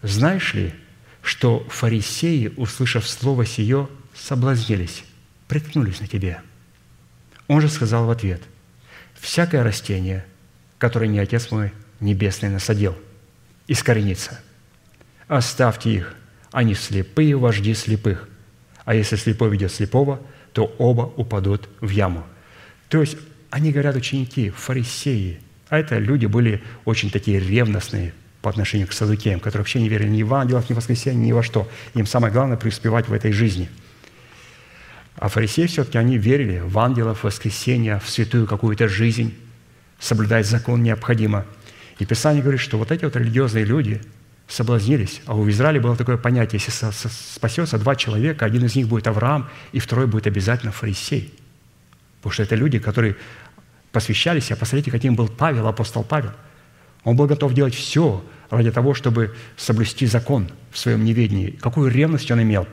[0.02, 0.74] «Знаешь ли,
[1.22, 5.04] что фарисеи, услышав слово сие, соблазнились,
[5.48, 6.40] приткнулись на тебе.
[7.48, 8.42] Он же сказал в ответ,
[9.14, 10.24] «Всякое растение,
[10.78, 12.96] которое не Отец мой Небесный насадил,
[13.66, 14.40] искоренится.
[15.28, 16.14] Оставьте их,
[16.52, 18.28] они слепые вожди слепых.
[18.84, 20.20] А если слепой ведет слепого,
[20.52, 22.24] то оба упадут в яму».
[22.88, 23.16] То есть
[23.50, 28.12] они говорят, ученики, фарисеи, а это люди были очень такие ревностные,
[28.42, 31.32] по отношению к садукеям, которые вообще не верили ни в ангелов, ни в воскресенье, ни
[31.32, 31.68] во что.
[31.94, 33.68] Им самое главное преуспевать в этой жизни.
[35.16, 39.36] А фарисеи все-таки, они верили в ангелов, в воскресенье, в святую какую-то жизнь.
[39.98, 41.44] Соблюдать закон необходимо.
[41.98, 44.00] И Писание говорит, что вот эти вот религиозные люди
[44.48, 45.20] соблазнились.
[45.26, 49.50] А у Израиля было такое понятие, если спасется два человека, один из них будет Авраам,
[49.72, 51.34] и второй будет обязательно фарисей.
[52.18, 53.16] Потому что это люди, которые
[53.92, 56.32] посвящались, а посмотрите, каким был Павел, апостол Павел–
[57.04, 61.50] он был готов делать все ради того, чтобы соблюсти закон в своем неведении.
[61.50, 62.66] Какую ревность он имел?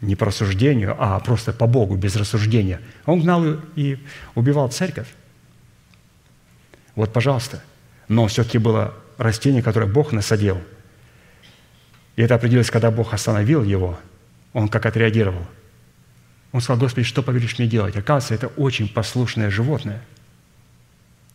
[0.00, 2.80] Не по рассуждению, а просто по Богу, без рассуждения.
[3.06, 3.44] Он гнал
[3.76, 3.98] и
[4.34, 5.08] убивал церковь.
[6.94, 7.62] Вот, пожалуйста.
[8.08, 10.60] Но все-таки было растение, которое Бог насадил.
[12.16, 13.98] И это определилось, когда Бог остановил его,
[14.52, 15.46] он как отреагировал.
[16.52, 17.96] Он сказал, Господи, что повелишь мне делать?
[17.96, 20.02] Оказывается, это очень послушное животное.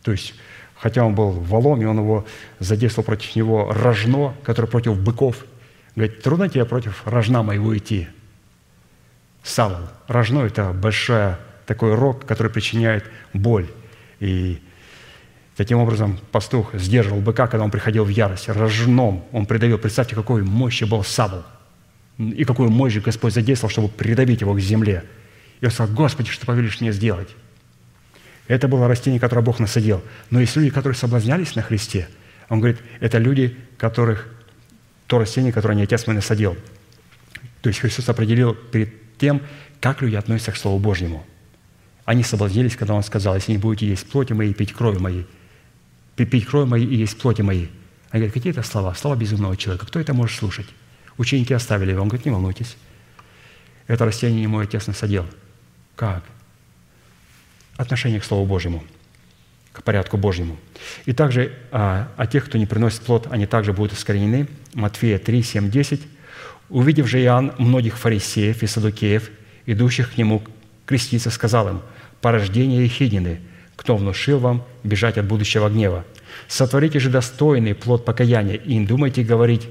[0.02, 0.34] То есть
[0.78, 2.26] хотя он был валом, и он его
[2.58, 5.44] задействовал против него рожно, который против быков.
[5.94, 8.08] Говорит, трудно тебе против рожна моего идти.
[9.42, 9.88] Савол.
[10.08, 11.36] Рожно– это большой
[11.66, 13.66] такой рог, который причиняет боль.
[14.20, 14.60] И
[15.56, 18.48] таким образом пастух сдерживал быка, когда он приходил в ярость.
[18.48, 19.78] Рожном он придавил.
[19.78, 21.44] Представьте, какой мощи был Савол.
[22.18, 25.04] И какую мощь Господь задействовал, чтобы придавить его к земле.
[25.60, 27.28] И он сказал, Господи, что повелишь мне сделать?
[28.48, 30.02] Это было растение, которое Бог насадил.
[30.30, 32.08] Но есть люди, которые соблазнялись на Христе.
[32.48, 34.28] Он говорит, это люди, которых
[35.06, 36.56] то растение, которое не Отец мой насадил.
[37.62, 39.42] То есть Христос определил перед тем,
[39.80, 41.24] как люди относятся к Слову Божьему.
[42.04, 45.26] Они соблазнились, когда Он сказал, если не будете есть плоти моей, пить крови моей,
[46.14, 47.70] пить кровь моей и есть плоти моей.
[48.10, 48.94] Они говорят, какие это слова?
[48.94, 49.86] Слова безумного человека.
[49.86, 50.66] Кто это может слушать?
[51.18, 52.02] Ученики оставили его.
[52.02, 52.76] Он говорит, не волнуйтесь.
[53.88, 55.26] Это растение не мой отец насадил.
[55.96, 56.24] Как?
[57.76, 58.82] Отношение к Слову Божьему,
[59.72, 60.56] к порядку Божьему.
[61.04, 64.48] И также а, о тех, кто не приносит плод, они также будут искоренены.
[64.74, 66.00] Матфея 3, 7, 10.
[66.68, 69.30] «Увидев же Иоанн многих фарисеев и садукеев,
[69.66, 70.42] идущих к нему
[70.84, 71.82] креститься, сказал им,
[72.20, 73.40] «Порождение Ехиднины,
[73.76, 76.04] кто внушил вам бежать от будущего гнева?
[76.48, 79.68] Сотворите же достойный плод покаяния, и не думайте говорить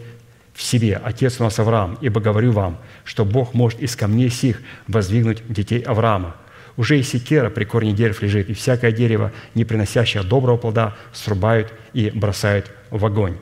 [0.53, 4.61] в себе, Отец у нас Авраам, ибо говорю вам, что Бог может из камней сих
[4.87, 6.35] воздвигнуть детей Авраама.
[6.77, 11.73] Уже и секера при корне дерев лежит, и всякое дерево, не приносящее доброго плода, срубают
[11.93, 13.37] и бросают в огонь.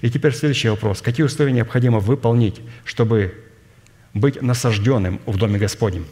[0.00, 1.00] И теперь следующий вопрос.
[1.00, 3.34] Какие условия необходимо выполнить, чтобы
[4.14, 6.06] быть насажденным в Доме Господнем?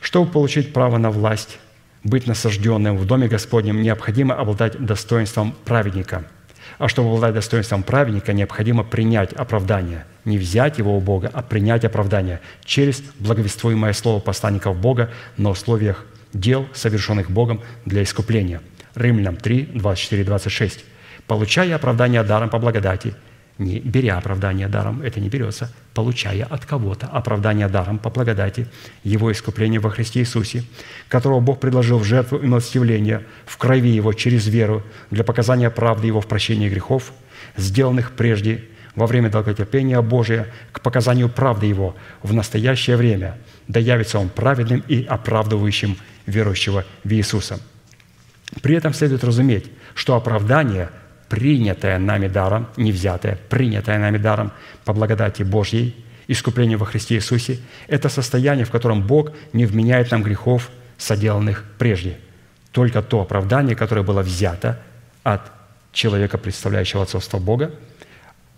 [0.00, 1.58] Чтобы получить право на власть,
[2.02, 6.24] быть насажденным в Доме Господнем, необходимо обладать достоинством праведника–
[6.78, 10.06] а чтобы обладать достоинством праведника, необходимо принять оправдание.
[10.24, 16.06] Не взять его у Бога, а принять оправдание через благовествуемое слово посланников Бога на условиях
[16.32, 18.60] дел, совершенных Богом для искупления.
[18.94, 20.84] Римлянам 3, 24, 26.
[21.26, 23.14] «Получая оправдание даром по благодати,
[23.58, 28.68] не беря оправдание даром, это не берется, получая от кого-то оправдание даром по благодати,
[29.02, 30.64] его искупление во Христе Иисусе,
[31.08, 36.06] которого Бог предложил в жертву и милостивление в крови Его через веру для показания правды
[36.06, 37.12] Его в прощении грехов,
[37.56, 38.64] сделанных прежде
[38.94, 44.84] во время долготерпения Божия к показанию правды Его в настоящее время, да явится Он праведным
[44.86, 47.58] и оправдывающим верующего в Иисуса.
[48.62, 50.90] При этом следует разуметь, что оправдание–
[51.28, 54.52] принятое нами даром, не взятое, принятое нами даром
[54.84, 55.94] по благодати Божьей,
[56.26, 62.18] искупление во Христе Иисусе, это состояние, в котором Бог не вменяет нам грехов, соделанных прежде.
[62.72, 64.80] Только то оправдание, которое было взято
[65.22, 65.40] от
[65.92, 67.72] человека, представляющего отцовство Бога,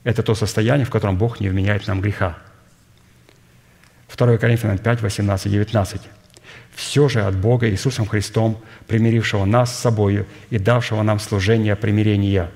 [0.05, 2.39] это то состояние, в котором Бог не вменяет нам греха.
[4.17, 6.01] 2 Коринфянам 5, 18, 19.
[6.75, 12.51] «Все же от Бога Иисусом Христом, примирившего нас с собою и давшего нам служение примирения,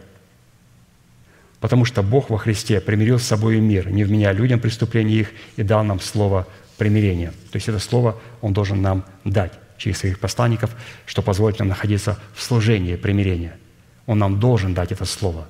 [1.64, 5.62] потому что Бог во Христе примирил с собой мир, не вменяя людям преступления их, и
[5.62, 6.46] дал нам слово
[6.76, 7.30] примирения.
[7.30, 10.76] То есть это слово Он должен нам дать через своих посланников,
[11.06, 13.56] что позволит нам находиться в служении примирения.
[14.04, 15.48] Он нам должен дать это слово.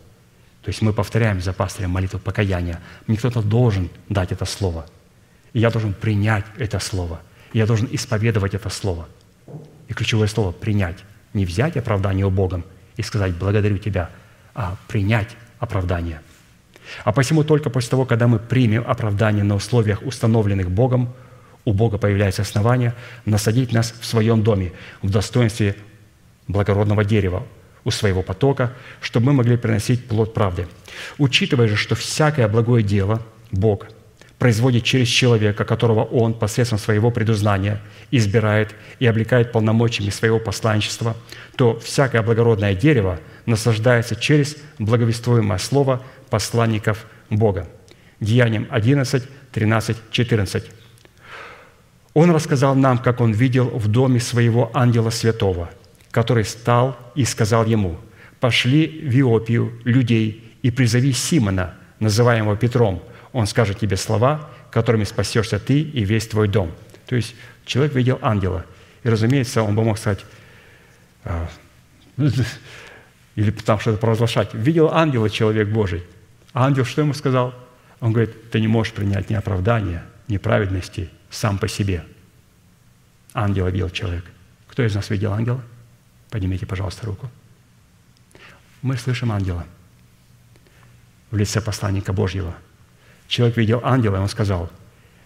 [0.63, 2.81] То есть мы повторяем за пастырем молитву покаяния.
[3.09, 4.87] Мне кто-то должен дать это слово.
[5.53, 7.23] И я должен принять это слово.
[7.53, 9.09] И я должен исповедовать это слово.
[9.89, 10.99] И ключевое слово– принять.
[11.33, 12.65] Не взять оправдание у Богом
[12.97, 14.11] и сказать «благодарю Тебя»,
[14.55, 16.23] а принять оправдания.
[17.05, 21.13] А посему только после того, когда мы примем оправдание на условиях, установленных Богом,
[21.65, 24.73] у Бога появляется основание насадить нас в своем доме
[25.03, 25.77] в достоинстве
[26.47, 27.43] благородного дерева
[27.85, 30.69] у своего потока, чтобы мы могли приносить плод правды.
[31.19, 33.87] Учитывая же, что всякое благое дело Бог
[34.45, 37.81] производит через человека, которого Он посредством своего предузнания
[38.11, 41.17] избирает и облекает полномочиями своего посланничества,
[41.57, 47.67] то всякое благородное дерево– наслаждается через благовествуемое слово посланников Бога.
[48.21, 50.65] Деянием 11, 13, 14.
[52.13, 55.71] Он рассказал нам, как он видел в доме своего ангела святого,
[56.11, 57.97] который стал и сказал ему,
[58.41, 63.03] «Пошли в Иопию людей и призови Симона, называемого Петром.
[63.35, 66.73] Он скажет тебе слова, которыми спасешься ты и весь твой дом».
[67.07, 67.35] То есть
[67.67, 68.65] человек видел ангела.
[69.03, 70.25] И, разумеется, он бы мог сказать,
[71.25, 71.47] «А,
[73.37, 74.55] или там что-то провозглашать.
[74.55, 76.05] Видел ангела человек Божий.
[76.53, 77.55] А ангел что ему сказал?
[78.01, 82.05] Он говорит, ты не можешь принять ни оправдания, ни праведности сам по себе.
[83.33, 84.25] Ангела видел человек.
[84.69, 85.63] Кто из нас видел ангела?
[86.31, 87.29] Поднимите, пожалуйста, руку.
[88.83, 89.67] Мы слышим ангела
[91.31, 92.55] в лице посланника Божьего.
[93.35, 94.71] Человек видел ангела, и он сказал,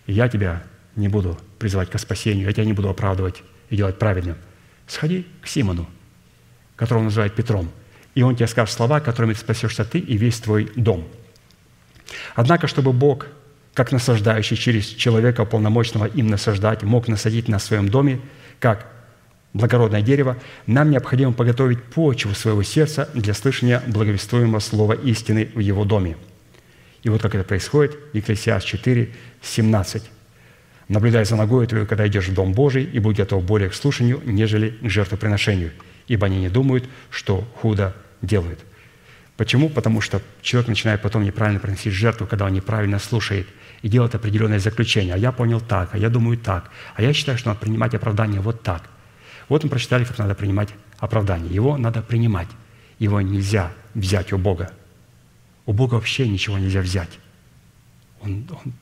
[0.06, 0.62] я тебя
[0.97, 4.36] не буду призывать к спасению, я тебя не буду оправдывать и делать праведным.
[4.86, 5.86] Сходи к Симону,
[6.76, 7.70] которого называют Петром–
[8.18, 11.06] и Он тебе скажет слова, которыми спасешься ты и весь твой дом.
[12.35, 13.28] Однако, чтобы Бог,
[13.74, 18.20] как насаждающий через человека полномочного им насаждать, мог насадить на своем доме,
[18.59, 18.89] как
[19.52, 20.36] благородное дерево,
[20.66, 26.16] нам необходимо подготовить почву своего сердца для слышания благовествуемого слова истины в его доме.
[27.02, 30.10] И вот как это происходит, Екклесиас 4, 17.
[30.88, 34.20] Наблюдай за ногой твою, когда идешь в Дом Божий, и будь готов более к слушанию,
[34.24, 35.72] нежели к жертвоприношению,
[36.06, 38.60] ибо они не думают, что худо делают».
[39.38, 39.68] Почему?
[39.68, 43.46] Потому что человек начинает потом неправильно приносить жертву, когда он неправильно слушает
[43.82, 45.14] и делает определенное заключение.
[45.14, 48.40] А я понял так, а я думаю так, а я считаю, что надо принимать оправдание
[48.40, 48.82] вот так.
[49.48, 51.54] Вот мы прочитали, как надо принимать оправдание.
[51.54, 52.48] Его надо принимать.
[52.98, 54.72] Его нельзя взять у Бога.
[55.68, 57.10] У Бога вообще ничего нельзя взять.
[58.22, 58.72] Он, он,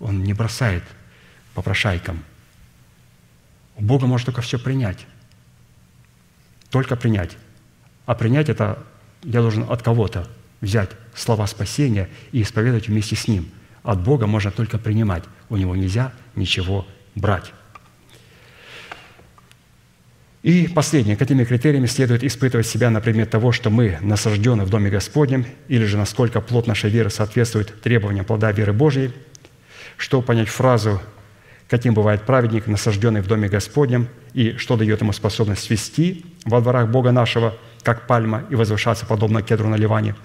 [0.00, 0.82] он не бросает
[1.54, 2.22] попрошайкам.
[3.76, 5.06] У Бога можно только все принять.
[6.68, 7.38] Только принять.
[8.04, 8.84] А принять– это
[9.22, 10.28] я должен от кого-то
[10.60, 13.50] взять слова спасения и исповедовать вместе с ним.
[13.82, 15.24] От Бога можно только принимать.
[15.48, 17.54] У Него нельзя ничего брать.
[20.42, 21.16] И последнее.
[21.16, 25.84] Какими критериями следует испытывать себя на предмет того, что мы насаждены в Доме Господнем, или
[25.84, 29.12] же насколько плод нашей веры соответствует требованиям плода веры Божьей,
[29.98, 31.00] чтобы понять фразу
[31.70, 36.88] каким бывает праведник, насажденный в Доме Господнем, и что дает ему способность свести во дворах
[36.88, 40.16] Бога нашего, как пальма, и возвышаться подобно кедру на Ливане.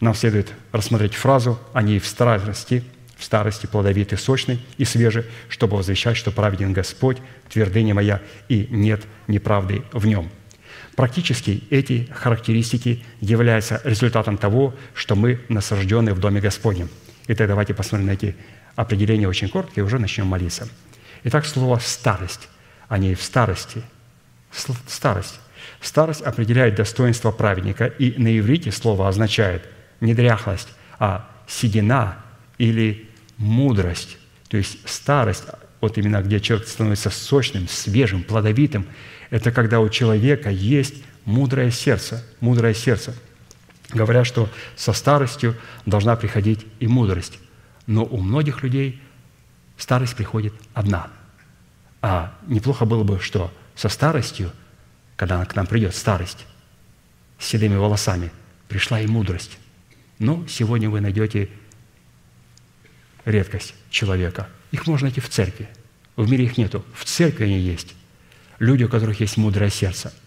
[0.00, 2.84] Нам следует рассмотреть фразу о ней в старости,
[3.20, 7.18] в старости плодовитый, сочный и свежий, чтобы возвещать, что праведен Господь,
[7.50, 10.30] твердыня моя, и нет неправды в нем.
[10.96, 16.88] Практически эти характеристики являются результатом того, что мы насаждены в Доме Господнем.
[17.28, 18.34] Итак, давайте посмотрим на эти
[18.74, 20.68] определение очень короткое, и уже начнем молиться.
[21.24, 22.48] Итак, слово «старость»,
[22.88, 23.82] они в старости.
[24.88, 25.38] Старость.
[25.82, 29.68] Старость определяет достоинство праведника, и на иврите слово означает
[30.00, 30.68] не дряхлость,
[30.98, 32.18] а седина
[32.58, 33.09] или
[33.40, 34.18] мудрость.
[34.48, 35.44] То есть старость,
[35.80, 38.86] вот именно где человек становится сочным, свежим, плодовитым,
[39.30, 40.94] это когда у человека есть
[41.24, 43.14] мудрое сердце, мудрое сердце.
[43.88, 45.56] Говорят, что со старостью
[45.86, 47.38] должна приходить и мудрость.
[47.86, 49.00] Но у многих людей
[49.76, 51.08] старость приходит одна.
[52.02, 54.52] А неплохо было бы, что со старостью,
[55.16, 56.46] когда к нам придет старость,
[57.38, 58.30] с седыми волосами,
[58.68, 59.58] пришла и мудрость.
[60.18, 61.48] Но сегодня вы найдете
[63.30, 64.48] редкость человека.
[64.72, 65.68] Их можно найти в церкви.
[66.16, 66.84] В мире их нету.
[66.94, 67.94] В церкви они есть.
[68.58, 70.12] Люди, у которых есть мудрое сердце–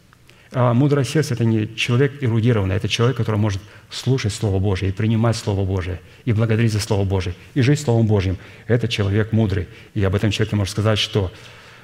[0.56, 3.60] а мудрое сердце– это не человек эрудированный, это человек, который может
[3.90, 8.06] слушать Слово Божие и принимать Слово Божие, и благодарить за Слово Божие, и жить Словом
[8.06, 8.38] Божьим.
[8.68, 9.68] Это человек мудрый.
[9.96, 11.32] И об этом человеке можно сказать, что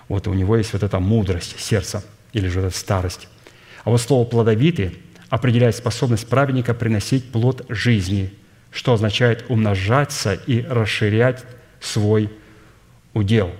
[0.07, 3.27] вот у него есть вот эта мудрость сердца, или же эта старость.
[3.85, 4.97] А вот слово «плодовитый»
[5.29, 8.31] определяет способность праведника приносить плод жизни,
[8.71, 11.43] что означает умножаться и расширять
[11.79, 12.29] свой
[13.13, 13.51] удел.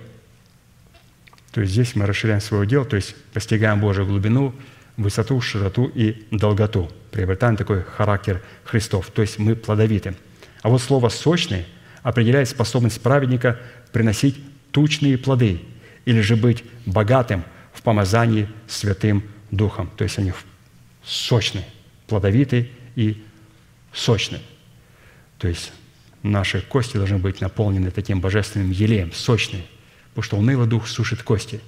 [1.52, 4.54] То есть здесь мы расширяем свой удел, то есть постигаем Божью глубину–
[5.00, 6.90] высоту, широту и долготу.
[7.10, 10.14] Приобретаем такой характер Христов, то есть мы плодовиты.
[10.62, 11.66] А вот слово «сочный»
[12.02, 13.58] определяет способность праведника
[13.92, 14.36] приносить
[14.72, 15.60] тучные плоды
[16.04, 19.90] или же быть богатым в помазании Святым Духом.
[19.96, 20.32] То есть они
[21.04, 21.64] сочные,
[22.06, 23.22] плодовитые и
[23.92, 24.40] сочные.
[25.40, 25.72] То есть
[26.22, 29.64] наши кости должны быть наполнены таким божественным елеем, сочные,
[30.10, 31.60] потому что унылый дух сушит кости.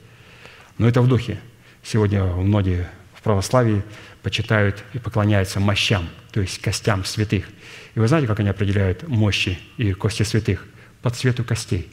[0.79, 1.41] Но это в духе.
[1.83, 3.83] Сегодня многие в православии
[4.23, 7.47] почитают и поклоняются мощам, то есть костям святых.
[7.95, 10.67] И вы знаете, как они определяют мощи и кости святых?
[11.01, 11.91] По цвету костей.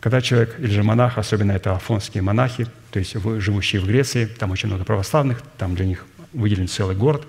[0.00, 4.52] Когда человек или же монах, особенно это афонские монахи, то есть живущие в Греции, там
[4.52, 7.26] очень много православных, там для них выделен целый город,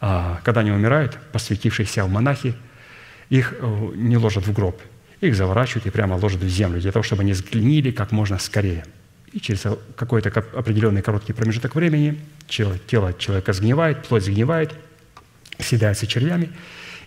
[0.00, 2.54] когда они умирают, посвятившиеся в монахи,
[3.28, 4.80] их э, не ложат в гроб,
[5.20, 8.84] их заворачивают и прямо ложат в землю, для того, чтобы они сгнили как можно скорее–
[9.32, 9.64] и через
[9.96, 12.18] какой-то определенный короткий промежуток времени
[12.48, 14.74] тело человека сгнивает, плоть сгнивает,
[15.58, 16.50] съедается червями,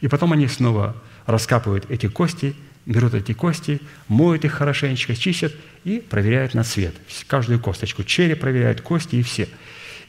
[0.01, 0.95] и потом они снова
[1.25, 2.55] раскапывают эти кости,
[2.85, 5.53] берут эти кости, моют их хорошенечко, чистят
[5.83, 6.95] и проверяют на цвет.
[7.27, 8.03] Каждую косточку.
[8.03, 9.47] Череп проверяют, кости и все.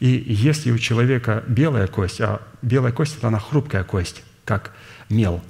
[0.02, 4.72] И если у человека белая кость, а белая кость– это она хрупкая кость, как
[5.08, 5.40] мел,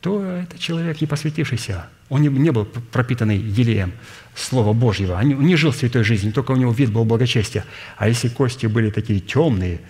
[0.00, 3.92] то это человек, не посвятившийся он не, был пропитанный елеем
[4.34, 5.14] Слова Божьего.
[5.14, 7.64] Он не жил святой жизнью, только у него вид был благочестия.
[7.96, 9.80] А если кости были такие темные,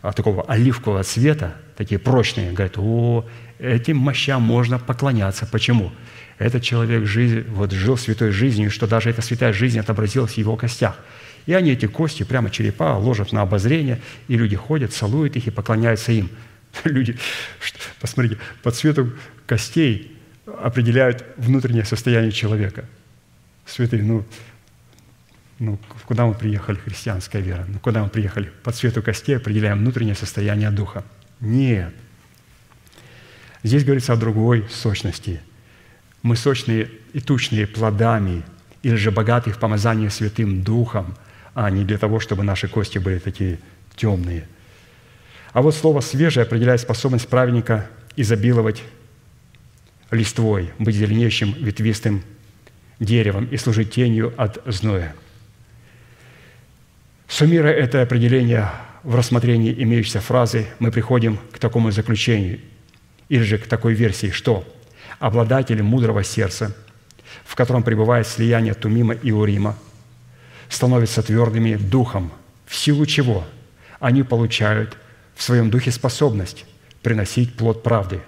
[0.00, 3.26] а, такого оливкового цвета, такие прочные, говорят, о,
[3.58, 5.44] этим мощам можно поклоняться.
[5.44, 5.92] Почему?
[6.38, 10.56] Этот человек жизнь, вот, жил святой жизнью, что даже эта святая жизнь отобразилась в его
[10.56, 10.96] костях.
[11.48, 15.50] И они эти кости, прямо черепа, ложат на обозрение, и люди ходят, целуют их и
[15.50, 16.28] поклоняются им.
[16.84, 17.16] Люди,
[18.02, 19.14] посмотрите, по цвету
[19.46, 20.14] костей
[20.44, 22.84] определяют внутреннее состояние человека.
[23.64, 24.26] Святые, ну,
[25.58, 27.64] ну, куда мы приехали, христианская вера?
[27.66, 28.52] Ну, куда мы приехали?
[28.62, 31.02] По цвету костей определяем внутреннее состояние духа.
[31.40, 31.94] Нет.
[33.62, 35.40] Здесь говорится о другой сущности.
[36.20, 38.42] мы сочные и тучные плодами,
[38.82, 41.16] или же богатые в помазании Святым Духом,
[41.54, 43.58] а не для того, чтобы наши кости были такие
[43.96, 44.46] темные.
[45.52, 48.82] А вот слово «свежее» определяет способность праведника изобиловать
[50.10, 52.22] листвой, быть зеленеющим ветвистым
[53.00, 55.14] деревом и служить тенью от зноя.
[57.28, 58.70] Суммируя это определение
[59.02, 62.60] в рассмотрении имеющейся фразы, мы приходим к такому заключению,
[63.28, 64.64] или же к такой версии, что
[65.18, 66.74] обладатели мудрого сердца,
[67.44, 69.76] в котором пребывает слияние Тумима и Урима,
[70.68, 72.32] становятся твердыми духом,
[72.66, 73.44] в силу чего
[74.00, 74.96] они получают
[75.34, 76.64] в своем духе способность
[77.02, 78.20] приносить плод правды,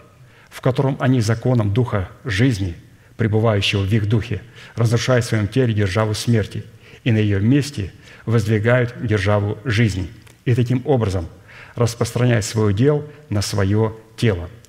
[0.48, 2.76] в котором они законом духа жизни,
[3.16, 4.42] пребывающего в их духе,
[4.74, 6.64] разрушают в своем теле державу смерти,
[7.04, 7.92] и на ее месте
[8.26, 10.08] воздвигают державу жизни,
[10.44, 11.28] и таким образом
[11.74, 14.48] распространяют свое дел на свое тело–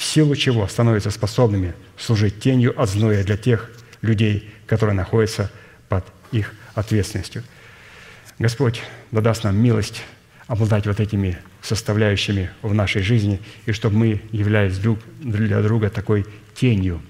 [0.00, 3.70] в силу чего становятся способными служить тенью от зноя для тех
[4.00, 5.50] людей, которые находятся
[5.90, 7.42] под их ответственностью.
[8.38, 10.02] Господь да даст нам милость
[10.46, 16.26] обладать вот этими составляющими в нашей жизни, и чтобы мы являлись друг для друга такой
[16.54, 17.00] тенью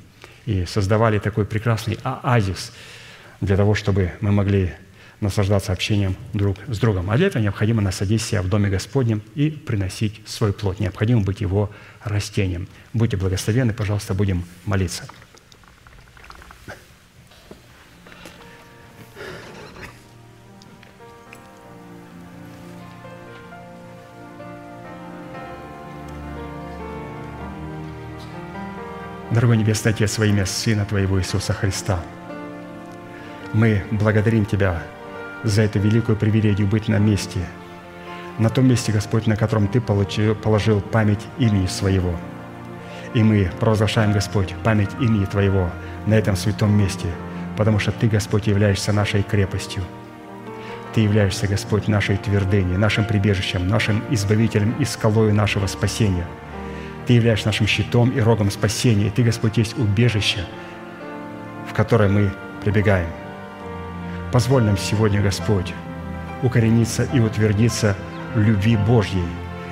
[0.45, 2.73] и создавали такой прекрасный оазис
[3.41, 4.73] для того, чтобы мы могли
[5.21, 7.11] наслаждаться общением друг с другом.
[7.11, 10.81] А для этого необходимо насадить себя в Доме Господнем и приносить свой плод.
[10.81, 11.71] Необходимо быть его
[12.03, 12.69] растением.
[12.93, 15.05] Будьте благословенны, пожалуйста, будем молиться.
[29.31, 32.01] Дорогой Небесный Отец, во имя Сына Твоего Иисуса Христа,
[33.53, 34.83] мы благодарим Тебя
[35.45, 37.39] за эту великую привилегию быть на месте,
[38.39, 42.13] на том месте, Господь, на котором Ты положил память имени Своего.
[43.15, 45.71] И мы провозглашаем, Господь, память имени Твоего
[46.07, 47.07] на этом святом месте,
[47.57, 49.85] потому что Ты, Господь, являешься нашей крепостью.
[50.93, 56.27] Ты являешься, Господь, нашей твердыней, нашим прибежищем, нашим избавителем и скалою нашего спасения.
[57.11, 60.47] Ты являешься нашим щитом и рогом спасения, и Ты, Господь, есть убежище,
[61.69, 62.31] в которое мы
[62.63, 63.09] прибегаем–
[64.33, 65.75] Позволь нам сегодня, Господь,
[66.43, 67.97] укорениться и утвердиться
[68.35, 69.27] в любви Божьей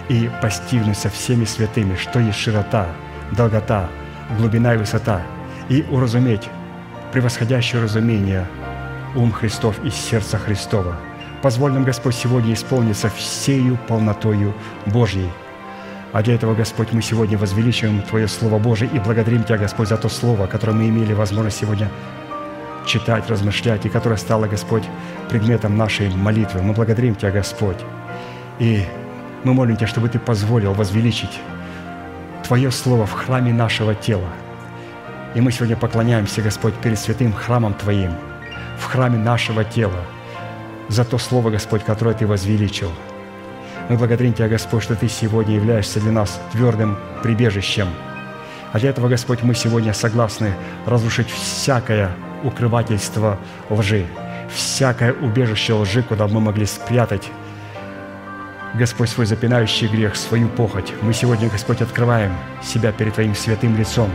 [0.08, 2.88] и постигнуть со всеми святыми, что есть широта,
[3.36, 3.88] долгота,
[4.36, 5.22] глубина и высота,
[5.68, 6.48] и уразуметь
[7.12, 8.46] превосходящее разумение
[9.14, 10.96] ум Христов и сердца Христова.
[11.40, 14.54] Позволь нам, Господь, сегодня исполниться всею полнотою
[14.86, 15.30] Божьей.
[16.12, 19.98] А для этого, Господь, мы сегодня возвеличиваем Твое Слово Божие и благодарим Тебя, Господь, за
[19.98, 21.90] то Слово, которое мы имели возможность сегодня
[22.86, 24.84] читать, размышлять, и которая стала, Господь,
[25.28, 26.62] предметом нашей молитвы.
[26.62, 27.76] Мы благодарим Тебя, Господь.
[28.58, 28.84] И
[29.44, 31.40] мы молим Тебя, чтобы Ты позволил возвеличить
[32.46, 34.28] Твое Слово в храме нашего тела.
[35.34, 38.12] И мы сегодня поклоняемся, Господь, перед святым храмом Твоим,
[38.78, 40.00] в храме нашего тела,
[40.88, 42.90] за то Слово, Господь, которое Ты возвеличил.
[43.88, 47.88] Мы благодарим Тебя, Господь, что Ты сегодня являешься для нас твердым прибежищем.
[48.72, 50.52] А для этого, Господь, мы сегодня согласны
[50.84, 52.10] разрушить всякое
[52.44, 53.38] укрывательство
[53.70, 54.06] лжи,
[54.54, 57.30] всякое убежище лжи, куда мы могли спрятать
[58.74, 60.92] Господь, свой запинающий грех, свою похоть.
[61.00, 62.32] Мы сегодня, Господь, открываем
[62.62, 64.10] себя перед Твоим святым лицом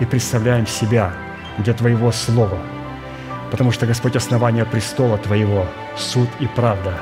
[0.00, 1.12] и представляем себя
[1.58, 2.58] для Твоего Слова,
[3.50, 5.66] потому что, Господь, основание престола Твоего–
[5.98, 6.94] суд и правда.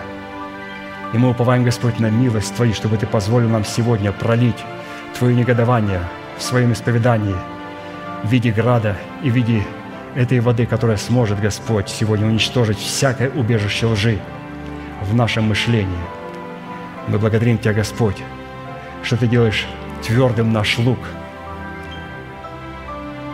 [1.15, 4.59] И мы уповаем, Господь, на милость Твою, чтобы Ты позволил нам сегодня пролить
[5.17, 6.01] Твое негодование
[6.37, 7.37] в своем исповедании
[8.25, 9.65] в виде града и в виде
[10.17, 14.19] этой воды, которая сможет, Господь, сегодня уничтожить всякое убежище лжи
[15.03, 16.03] в нашем мышлении.
[17.07, 18.21] Мы благодарим Тебя, Господь,
[19.05, 19.69] что Ты делаешь
[20.03, 20.99] твердым наш лук.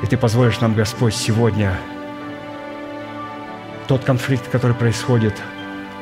[0.02, 1.78] И Ты позволишь нам, Господь, сегодня
[3.88, 5.34] тот конфликт, который происходит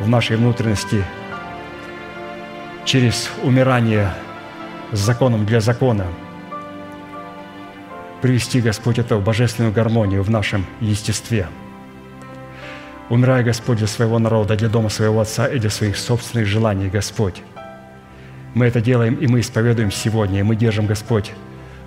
[0.01, 1.05] в нашей внутренности
[2.89, 4.15] через умирание
[4.93, 6.07] с законом для закона–
[8.23, 11.49] привести, Господь, это в божественную гармонию в нашем естестве.
[13.11, 17.43] Умирая, Господь, для своего народа, для дома своего Отца и для своих собственных желаний, Господь.
[18.55, 21.33] Мы это делаем, и мы исповедуем сегодня, и мы держим, Господь,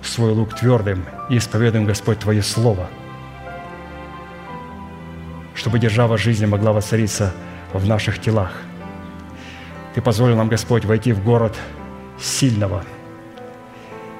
[0.02, 2.88] свой лук твердым, и исповедуем, Господь, Твое Слово,
[5.56, 7.34] чтобы держава жизни могла воцариться
[7.72, 8.52] в наших телах.
[9.94, 11.56] Ты позволил нам, Господь, войти в город
[12.18, 12.84] сильного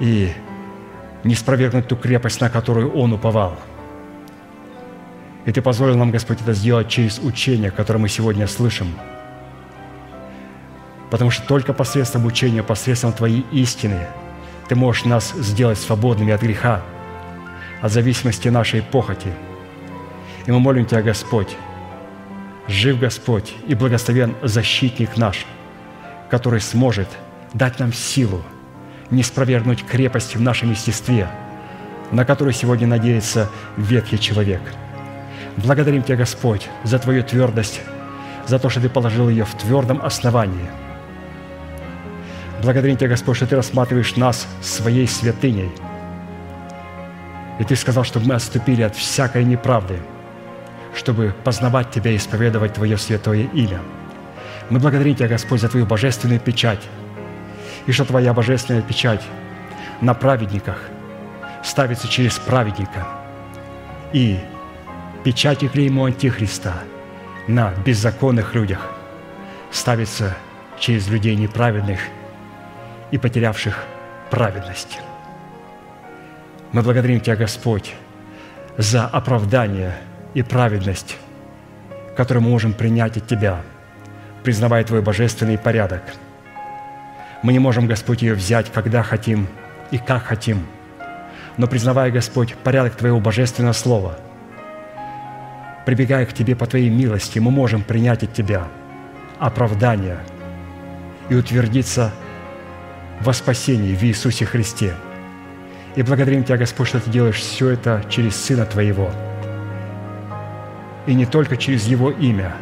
[0.01, 0.33] и
[1.25, 3.57] не спровергнуть ту крепость, на которую Он уповал.
[5.45, 8.95] И Ты позволил нам, Господь, это сделать через учение, которое мы сегодня слышим.
[11.11, 14.07] Потому что только посредством учения, посредством Твоей истины
[14.69, 16.83] Ты можешь нас сделать свободными от греха.
[17.81, 19.29] от зависимости нашей похоти.
[20.47, 21.57] И мы молим Тебя, Господь,
[22.69, 25.47] жив Господь и благословен защитник наш,
[26.33, 27.09] который сможет
[27.53, 28.43] дать нам силу
[29.11, 31.29] не спровергнуть крепость в нашем естестве,
[32.11, 34.63] на которую сегодня надеется ветхий человек.
[35.59, 37.83] Благодарим Тебя, Господь, за Твою твердость,
[38.47, 40.71] за то, что Ты положил ее в твердом основании.
[42.63, 45.71] Благодарим Тебя, Господь, что Ты рассматриваешь нас своей святыней.
[47.59, 49.99] И Ты сказал, чтобы мы отступили от всякой неправды,
[50.95, 53.83] чтобы познавать Тебя и исповедовать Твое святое имя.
[54.71, 56.81] Мы благодарим Тебя, Господь, за Твою божественную печать,
[57.87, 59.23] и что Твоя божественная печать
[60.01, 60.79] на праведниках
[61.63, 63.07] ставится через праведника,
[64.13, 64.39] и
[65.25, 66.75] печать и клеймо Антихриста
[67.49, 68.91] на беззаконных людях
[69.71, 70.37] ставится
[70.79, 72.01] через людей неправедных
[73.11, 73.85] и потерявших
[74.31, 74.99] праведность.
[76.73, 77.95] Мы благодарим Тебя, Господь,
[78.79, 79.95] за оправдание
[80.35, 81.19] и праведность,
[82.17, 83.61] которую мы можем принять от Тебя,
[84.43, 86.03] признавая Твой божественный порядок–
[87.43, 89.49] мы не можем, Господь, ее взять, когда хотим
[89.91, 90.65] и как хотим.
[91.57, 94.17] Но признавая, Господь, порядок Твоего божественного слова,
[95.85, 98.69] прибегая к Тебе по Твоей милости, мы можем принять от Тебя
[99.41, 100.19] оправдание
[101.29, 102.13] и утвердиться
[103.21, 104.95] во спасении в Иисусе Христе.
[105.97, 109.11] И благодарим Тебя, Господь, что Ты делаешь все это через Сына Твоего.
[111.07, 112.55] И не только через Его имя–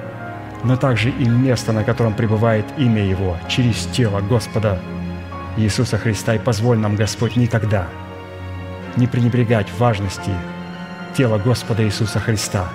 [0.64, 4.78] но также и место, на котором пребывает имя Его, через тело Господа
[5.56, 6.34] Иисуса Христа.
[6.34, 7.86] И позволь нам, Господь, никогда
[8.96, 10.32] не пренебрегать важности
[11.16, 12.68] тела Господа Иисуса Христа.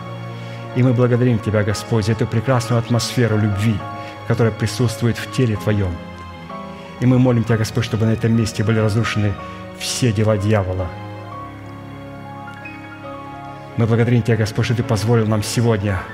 [0.75, 3.75] И мы благодарим Тебя, Господь, за эту прекрасную атмосферу любви,
[4.27, 5.95] которая присутствует в теле Твоем.
[6.99, 9.33] И мы молим Тебя, Господь, чтобы на этом месте были разрушены
[9.77, 10.87] все дела дьявола.
[13.77, 15.99] Мы благодарим Тебя, Господь, что Ты позволил нам сегодня–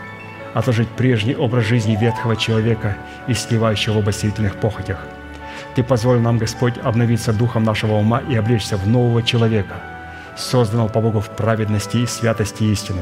[0.54, 2.98] отложить прежний образ жизни ветхого человека
[3.28, 5.06] и сливающего в обосительных похотях.
[5.76, 9.76] Ты позволил нам, Господь, обновиться духом нашего ума и облечься в нового человека,
[10.36, 13.02] созданного по Богу в праведности и святости истины.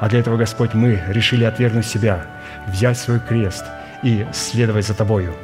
[0.00, 2.26] А для этого, Господь, мы решили отвергнуть себя,
[2.66, 3.64] взять свой крест
[4.02, 5.34] и следовать за Тобою,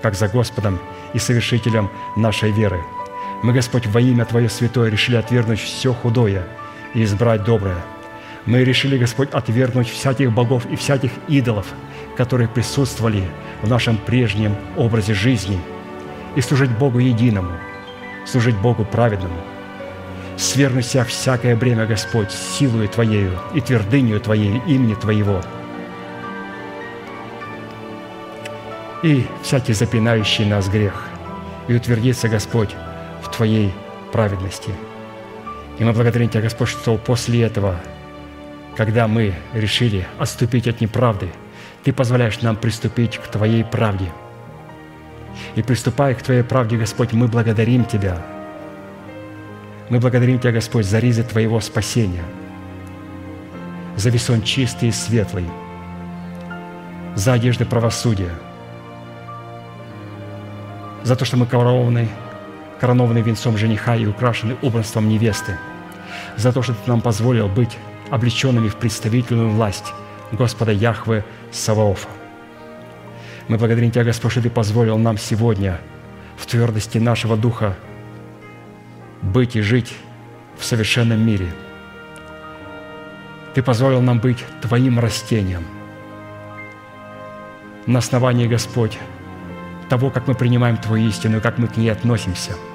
[0.00, 0.78] как за Господом
[1.12, 2.80] и совершителем нашей веры.
[3.42, 6.44] Мы, Господь, во имя Твое святое решили отвергнуть все худое
[6.94, 7.76] и избрать доброе–
[8.48, 11.66] мы решили, Господь, отвергнуть всяких богов и всяких идолов,
[12.16, 13.22] которые присутствовали
[13.60, 15.58] в нашем прежнем образе жизни,
[16.34, 17.52] и служить Богу единому,
[18.24, 19.36] служить Богу праведному.
[20.38, 25.42] Свернуть себя всякое бремя, Господь, силою Твоею и твердынью Твоей имени Твоего.
[29.02, 31.04] И всякий запинающий нас грех,
[31.66, 32.70] и утвердиться, Господь,
[33.22, 33.74] в Твоей
[34.10, 34.70] праведности.
[35.78, 37.78] И мы благодарим Тебя, Господь, что после этого–
[38.78, 41.28] когда мы решили отступить от неправды,
[41.82, 44.06] Ты позволяешь нам приступить к Твоей правде.
[45.56, 48.24] И приступая к Твоей правде, Господь, мы благодарим Тебя.
[49.88, 52.22] Мы благодарим Тебя, Господь, за ризы Твоего спасения,
[53.96, 55.46] за весон чистый и светлый,
[57.16, 58.30] за одежды правосудия,
[61.02, 62.08] за то, что мы коронованы,
[62.78, 65.58] коронованы венцом жениха и украшены убранством невесты,
[66.36, 67.76] за то, что Ты нам позволил быть
[68.10, 69.92] облеченными в представительную власть
[70.32, 72.08] Господа Яхвы Саваофа.
[73.48, 75.80] Мы благодарим Тебя, Господь, что Ты позволил нам сегодня
[76.36, 77.76] в твердости нашего духа
[79.22, 79.94] быть и жить
[80.58, 81.48] в совершенном мире.
[83.54, 85.64] Ты позволил нам быть Твоим растением.
[87.86, 88.98] На основании, Господь,
[89.88, 92.52] того, как мы принимаем Твою истину, как мы к ней относимся–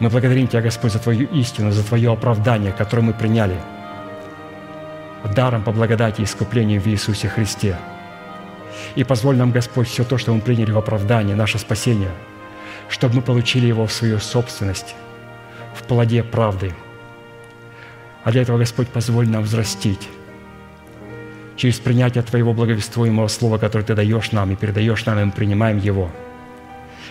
[0.00, 3.56] мы благодарим Тебя, Господь, за Твою истину, за Твое оправдание, которое мы приняли
[5.34, 7.76] даром по благодати и искуплению в Иисусе Христе.
[8.94, 12.10] И позволь нам, Господь, все то, что мы приняли в оправдание, наше спасение,
[12.88, 14.94] чтобы мы получили его в свою собственность,
[15.74, 16.74] в плоде правды.
[18.24, 20.08] А для этого, Господь, позволь нам взрастить
[21.56, 25.76] через принятие Твоего благовествуемого слова, которое Ты даешь нам и передаешь нам, и мы принимаем
[25.76, 26.10] его,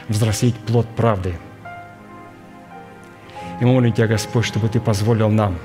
[0.07, 1.35] взрастить плод правды–
[3.59, 5.57] и молим Тебя, Господь, чтобы Ты позволил нам,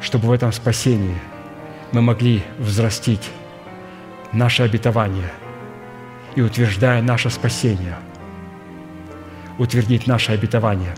[0.00, 1.18] чтобы в этом спасении
[1.92, 3.30] мы могли взрастить
[4.32, 5.30] наше обетование
[6.34, 7.96] и, утверждая наше спасение,
[9.58, 10.94] утвердить наше обетование,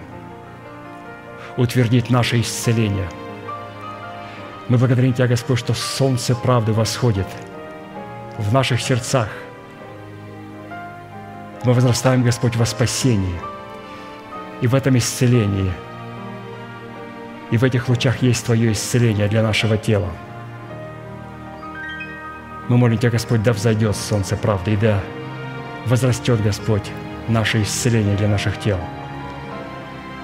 [1.56, 3.08] утвердить наше исцеление.
[4.68, 7.26] Мы благодарим Тебя, Господь, что солнце правды восходит
[8.36, 9.28] в наших сердцах.
[11.64, 13.40] Мы возрастаем, Господь, во спасении–
[14.60, 15.72] и в этом исцелении,
[17.50, 20.08] И в этих лучах есть Твое исцеление для нашего тела.
[22.68, 25.00] Мы молим Тебя, Господь, да взойдет солнце правды, и да
[25.86, 26.92] возрастет, Господь,
[27.26, 28.78] наше исцеление для наших тел.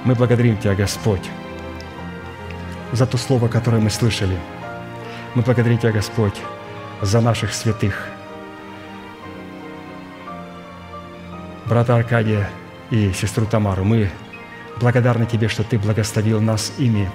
[0.04, 1.28] Мы благодарим Тебя, Господь,
[2.92, 4.38] за то слово, которое мы слышали.
[5.34, 6.40] Мы благодарим Тебя, Господь,
[7.02, 8.06] за наших святых.
[11.64, 12.48] Брата Аркадия
[12.90, 14.10] и сестру Тамару, мы
[14.80, 17.10] благодарны Тебе, что Ты благословил нас ими.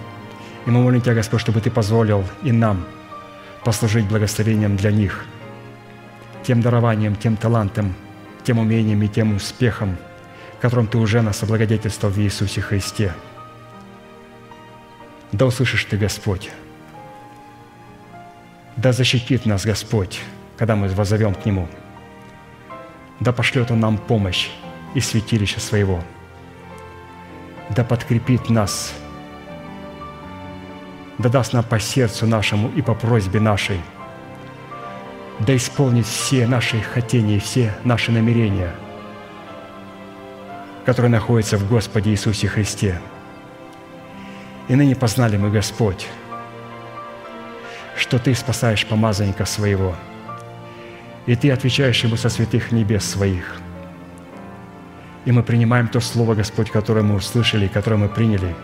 [0.65, 2.85] И мы молим Тебя, Господь, чтобы Ты позволил и нам
[3.63, 5.25] послужить благословением для них,
[6.43, 7.93] тем дарованием, тем талантом,
[8.43, 9.97] тем умением и тем успехом,
[10.59, 13.13] которым Ты уже нас облагодетельствовал в Иисусе Христе.
[15.31, 16.51] Да услышишь Ты, Господь,
[18.75, 20.21] да защитит нас Господь,
[20.57, 21.67] когда мы воззовем к Нему.
[23.19, 24.49] Да пошлет Он нам помощь
[24.95, 26.03] и святилище своего.
[27.73, 28.93] Да подкрепит нас,
[31.17, 33.79] да даст нам по сердцу нашему и по просьбе нашей.
[35.39, 38.75] Да исполнит все наши хотения, все наши намерения,
[40.85, 42.99] которые находятся в Господе Иисусе Христе.
[44.67, 46.09] И ныне познали мы, Господь,
[47.95, 49.95] что Ты спасаешь помазанника своего,
[51.25, 53.61] и Ты отвечаешь ему со святых небес своих.
[55.25, 58.55] И мы принимаем то Слово, Господь, которое мы услышали, которое мы приняли,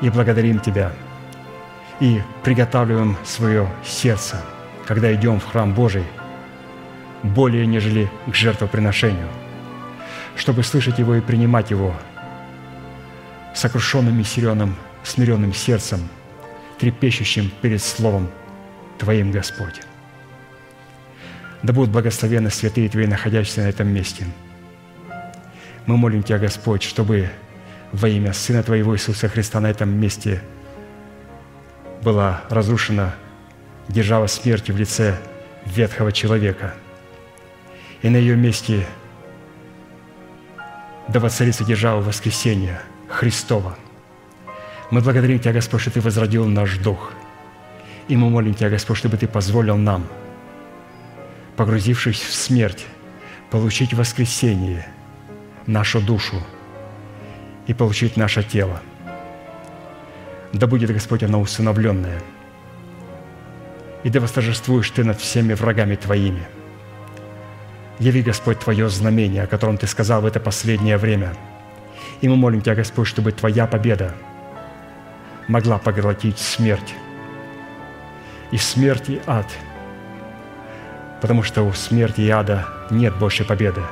[0.00, 0.92] и благодарим Тебя,
[2.00, 4.42] и приготавливаем свое сердце,
[4.86, 6.04] когда идем в храм Божий,
[7.22, 9.28] более нежели к жертвоприношению,
[10.36, 11.94] чтобы слышать Его и принимать Его
[13.54, 16.00] сокрушенным и сиреным, смиренным сердцем–
[16.78, 18.28] трепещущим перед Словом
[18.98, 19.80] Твоим, Господь.
[21.62, 24.26] Да будут благословенны святые Твои, находящиеся на этом месте.
[25.88, 27.28] Мы молим Тебя, Господь, чтобы
[27.90, 30.40] во имя Сына Твоего Иисуса Христа на этом месте
[32.02, 33.16] была разрушена
[33.88, 35.16] держава смерти в лице
[35.66, 36.74] ветхого человека.
[38.02, 38.86] И на ее месте
[41.08, 43.76] да воцарится держава воскресения Христова–
[44.90, 47.12] мы благодарим Тебя, Господь, что Ты возродил наш дух.
[48.08, 50.06] И мы молим Тебя, Господь, чтобы Ты позволил нам,
[51.56, 52.86] погрузившись в смерть,
[53.50, 54.88] получить воскресение,
[55.68, 56.42] нашу душу
[57.68, 58.80] и получить наше тело.
[60.52, 62.20] Да будет, Господь, оно усыновленное.
[64.02, 66.42] И да восторжествуешь Ты над всеми врагами Твоими.
[68.00, 71.36] Яви, Господь, Твое знамение, о котором Ты сказал в это последнее время.
[72.20, 74.12] И мы молим Тебя, Господь, чтобы Твоя победа–
[75.48, 76.94] могла поглотить смерть.
[78.52, 79.46] И смерть, и ад.
[81.20, 83.82] Потому что у смерти и ада нет больше победы.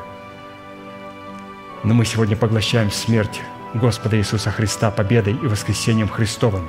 [1.87, 3.41] Но мы сегодня поглощаем смерть
[3.73, 6.69] Господа Иисуса Христа победой и воскресением Христовым,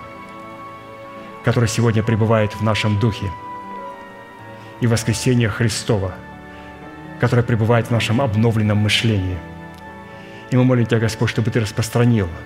[1.43, 3.29] который сегодня пребывает в нашем духе,
[4.79, 6.13] и воскресение Христова,
[7.19, 9.39] которое пребывает в нашем обновленном мышлении.
[10.51, 12.29] И мы молим Тебя, Господь, чтобы Ты распространил–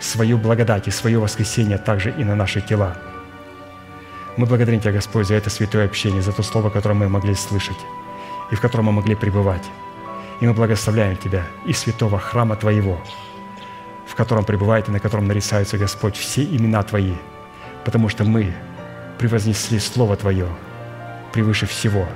[0.00, 2.96] свою благодать и свое воскресение также и на наши тела.
[4.36, 7.76] Мы благодарим Тебя, Господь, за это святое общение, за то слово, которое мы могли слышать
[8.52, 9.68] и в котором мы могли пребывать.
[10.40, 13.00] И мы благословляем Тебя и святого храма Твоего,
[14.06, 17.14] в котором пребывает и на котором нарисаются, Господь, все имена Твои,
[17.84, 18.52] потому что мы
[19.18, 20.48] превознесли Слово Твое
[21.32, 22.06] превыше всего,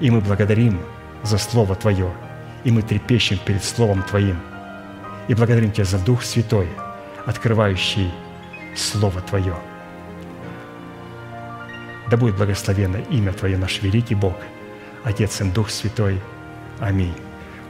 [0.00, 0.80] и мы благодарим
[1.22, 2.10] за Слово Твое,
[2.64, 4.38] и мы трепещем перед Словом Твоим,
[5.28, 6.68] и благодарим Тебя за Дух Святой–
[7.26, 8.10] открывающий
[8.76, 9.54] Слово Твое.
[12.10, 14.36] Да будет благословено имя Твое, наш великий Бог,
[15.04, 16.20] Отец и Дух Святой.
[16.80, 17.14] Аминь.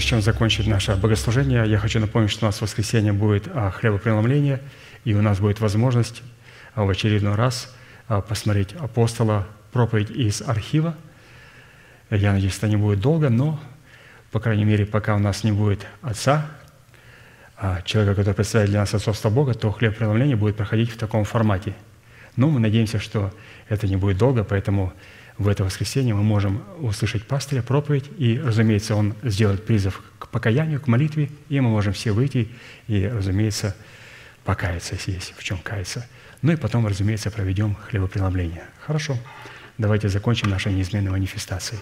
[0.00, 3.70] Прежде чем закончить наше богослужение, я хочу напомнить, что у нас в воскресенье будет а,
[3.70, 4.62] хлебопреломление,
[5.04, 6.22] и у нас будет возможность
[6.74, 7.70] а, в очередной раз
[8.08, 10.94] а, посмотреть апостола проповедь из архива.
[12.08, 13.60] Я надеюсь, это не будет долго, но,
[14.32, 16.46] по крайней мере, пока у нас не будет отца,
[17.84, 21.74] человека, который представляет для нас отцовство Бога, то хлеб преломления будет проходить в таком формате.
[22.36, 23.34] Но мы надеемся, что
[23.68, 24.94] это не будет долго, поэтому
[25.40, 30.82] в это воскресенье мы можем услышать пастыря, проповедь, и, разумеется, он сделает призыв к покаянию,
[30.82, 32.50] к молитве, и мы можем все выйти
[32.88, 33.74] и, разумеется,
[34.44, 36.06] покаяться, есть в чем каяться.
[36.42, 38.64] Ну и потом, разумеется, проведем хлебопреломление.
[38.80, 39.16] Хорошо.
[39.78, 41.80] Давайте закончим нашей неизменной манифестацией.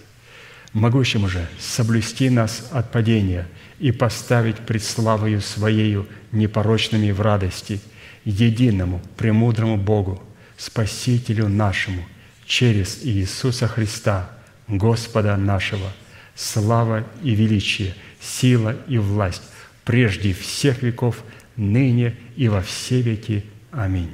[0.73, 3.49] Могущему же соблюсти нас от падения
[3.81, 7.81] и поставить пред славою Своею непорочными в радости,
[8.25, 10.23] единому, премудрому Богу,
[10.57, 12.07] Спасителю нашему–
[12.49, 14.31] через Иисуса Христа,
[14.67, 15.93] Господа нашего,
[16.35, 19.43] слава и величие, сила и власть
[19.85, 21.23] прежде всех веков,
[21.57, 23.45] ныне и во все веки.
[23.71, 24.13] Аминь.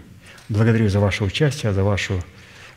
[0.49, 2.23] Благодарю за ваше участие, за вашу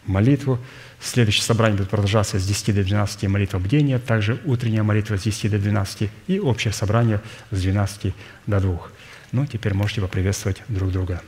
[0.06, 0.60] молитву.
[1.02, 5.52] Следующее собрание будет продолжаться с 10 до 12 молитва бдения, также утренняя молитва с 10
[5.52, 7.20] до 12 и общее собрание
[7.52, 8.14] с 12
[8.46, 8.80] до 2.
[9.32, 11.22] Ну, теперь можете поприветствовать друг друга.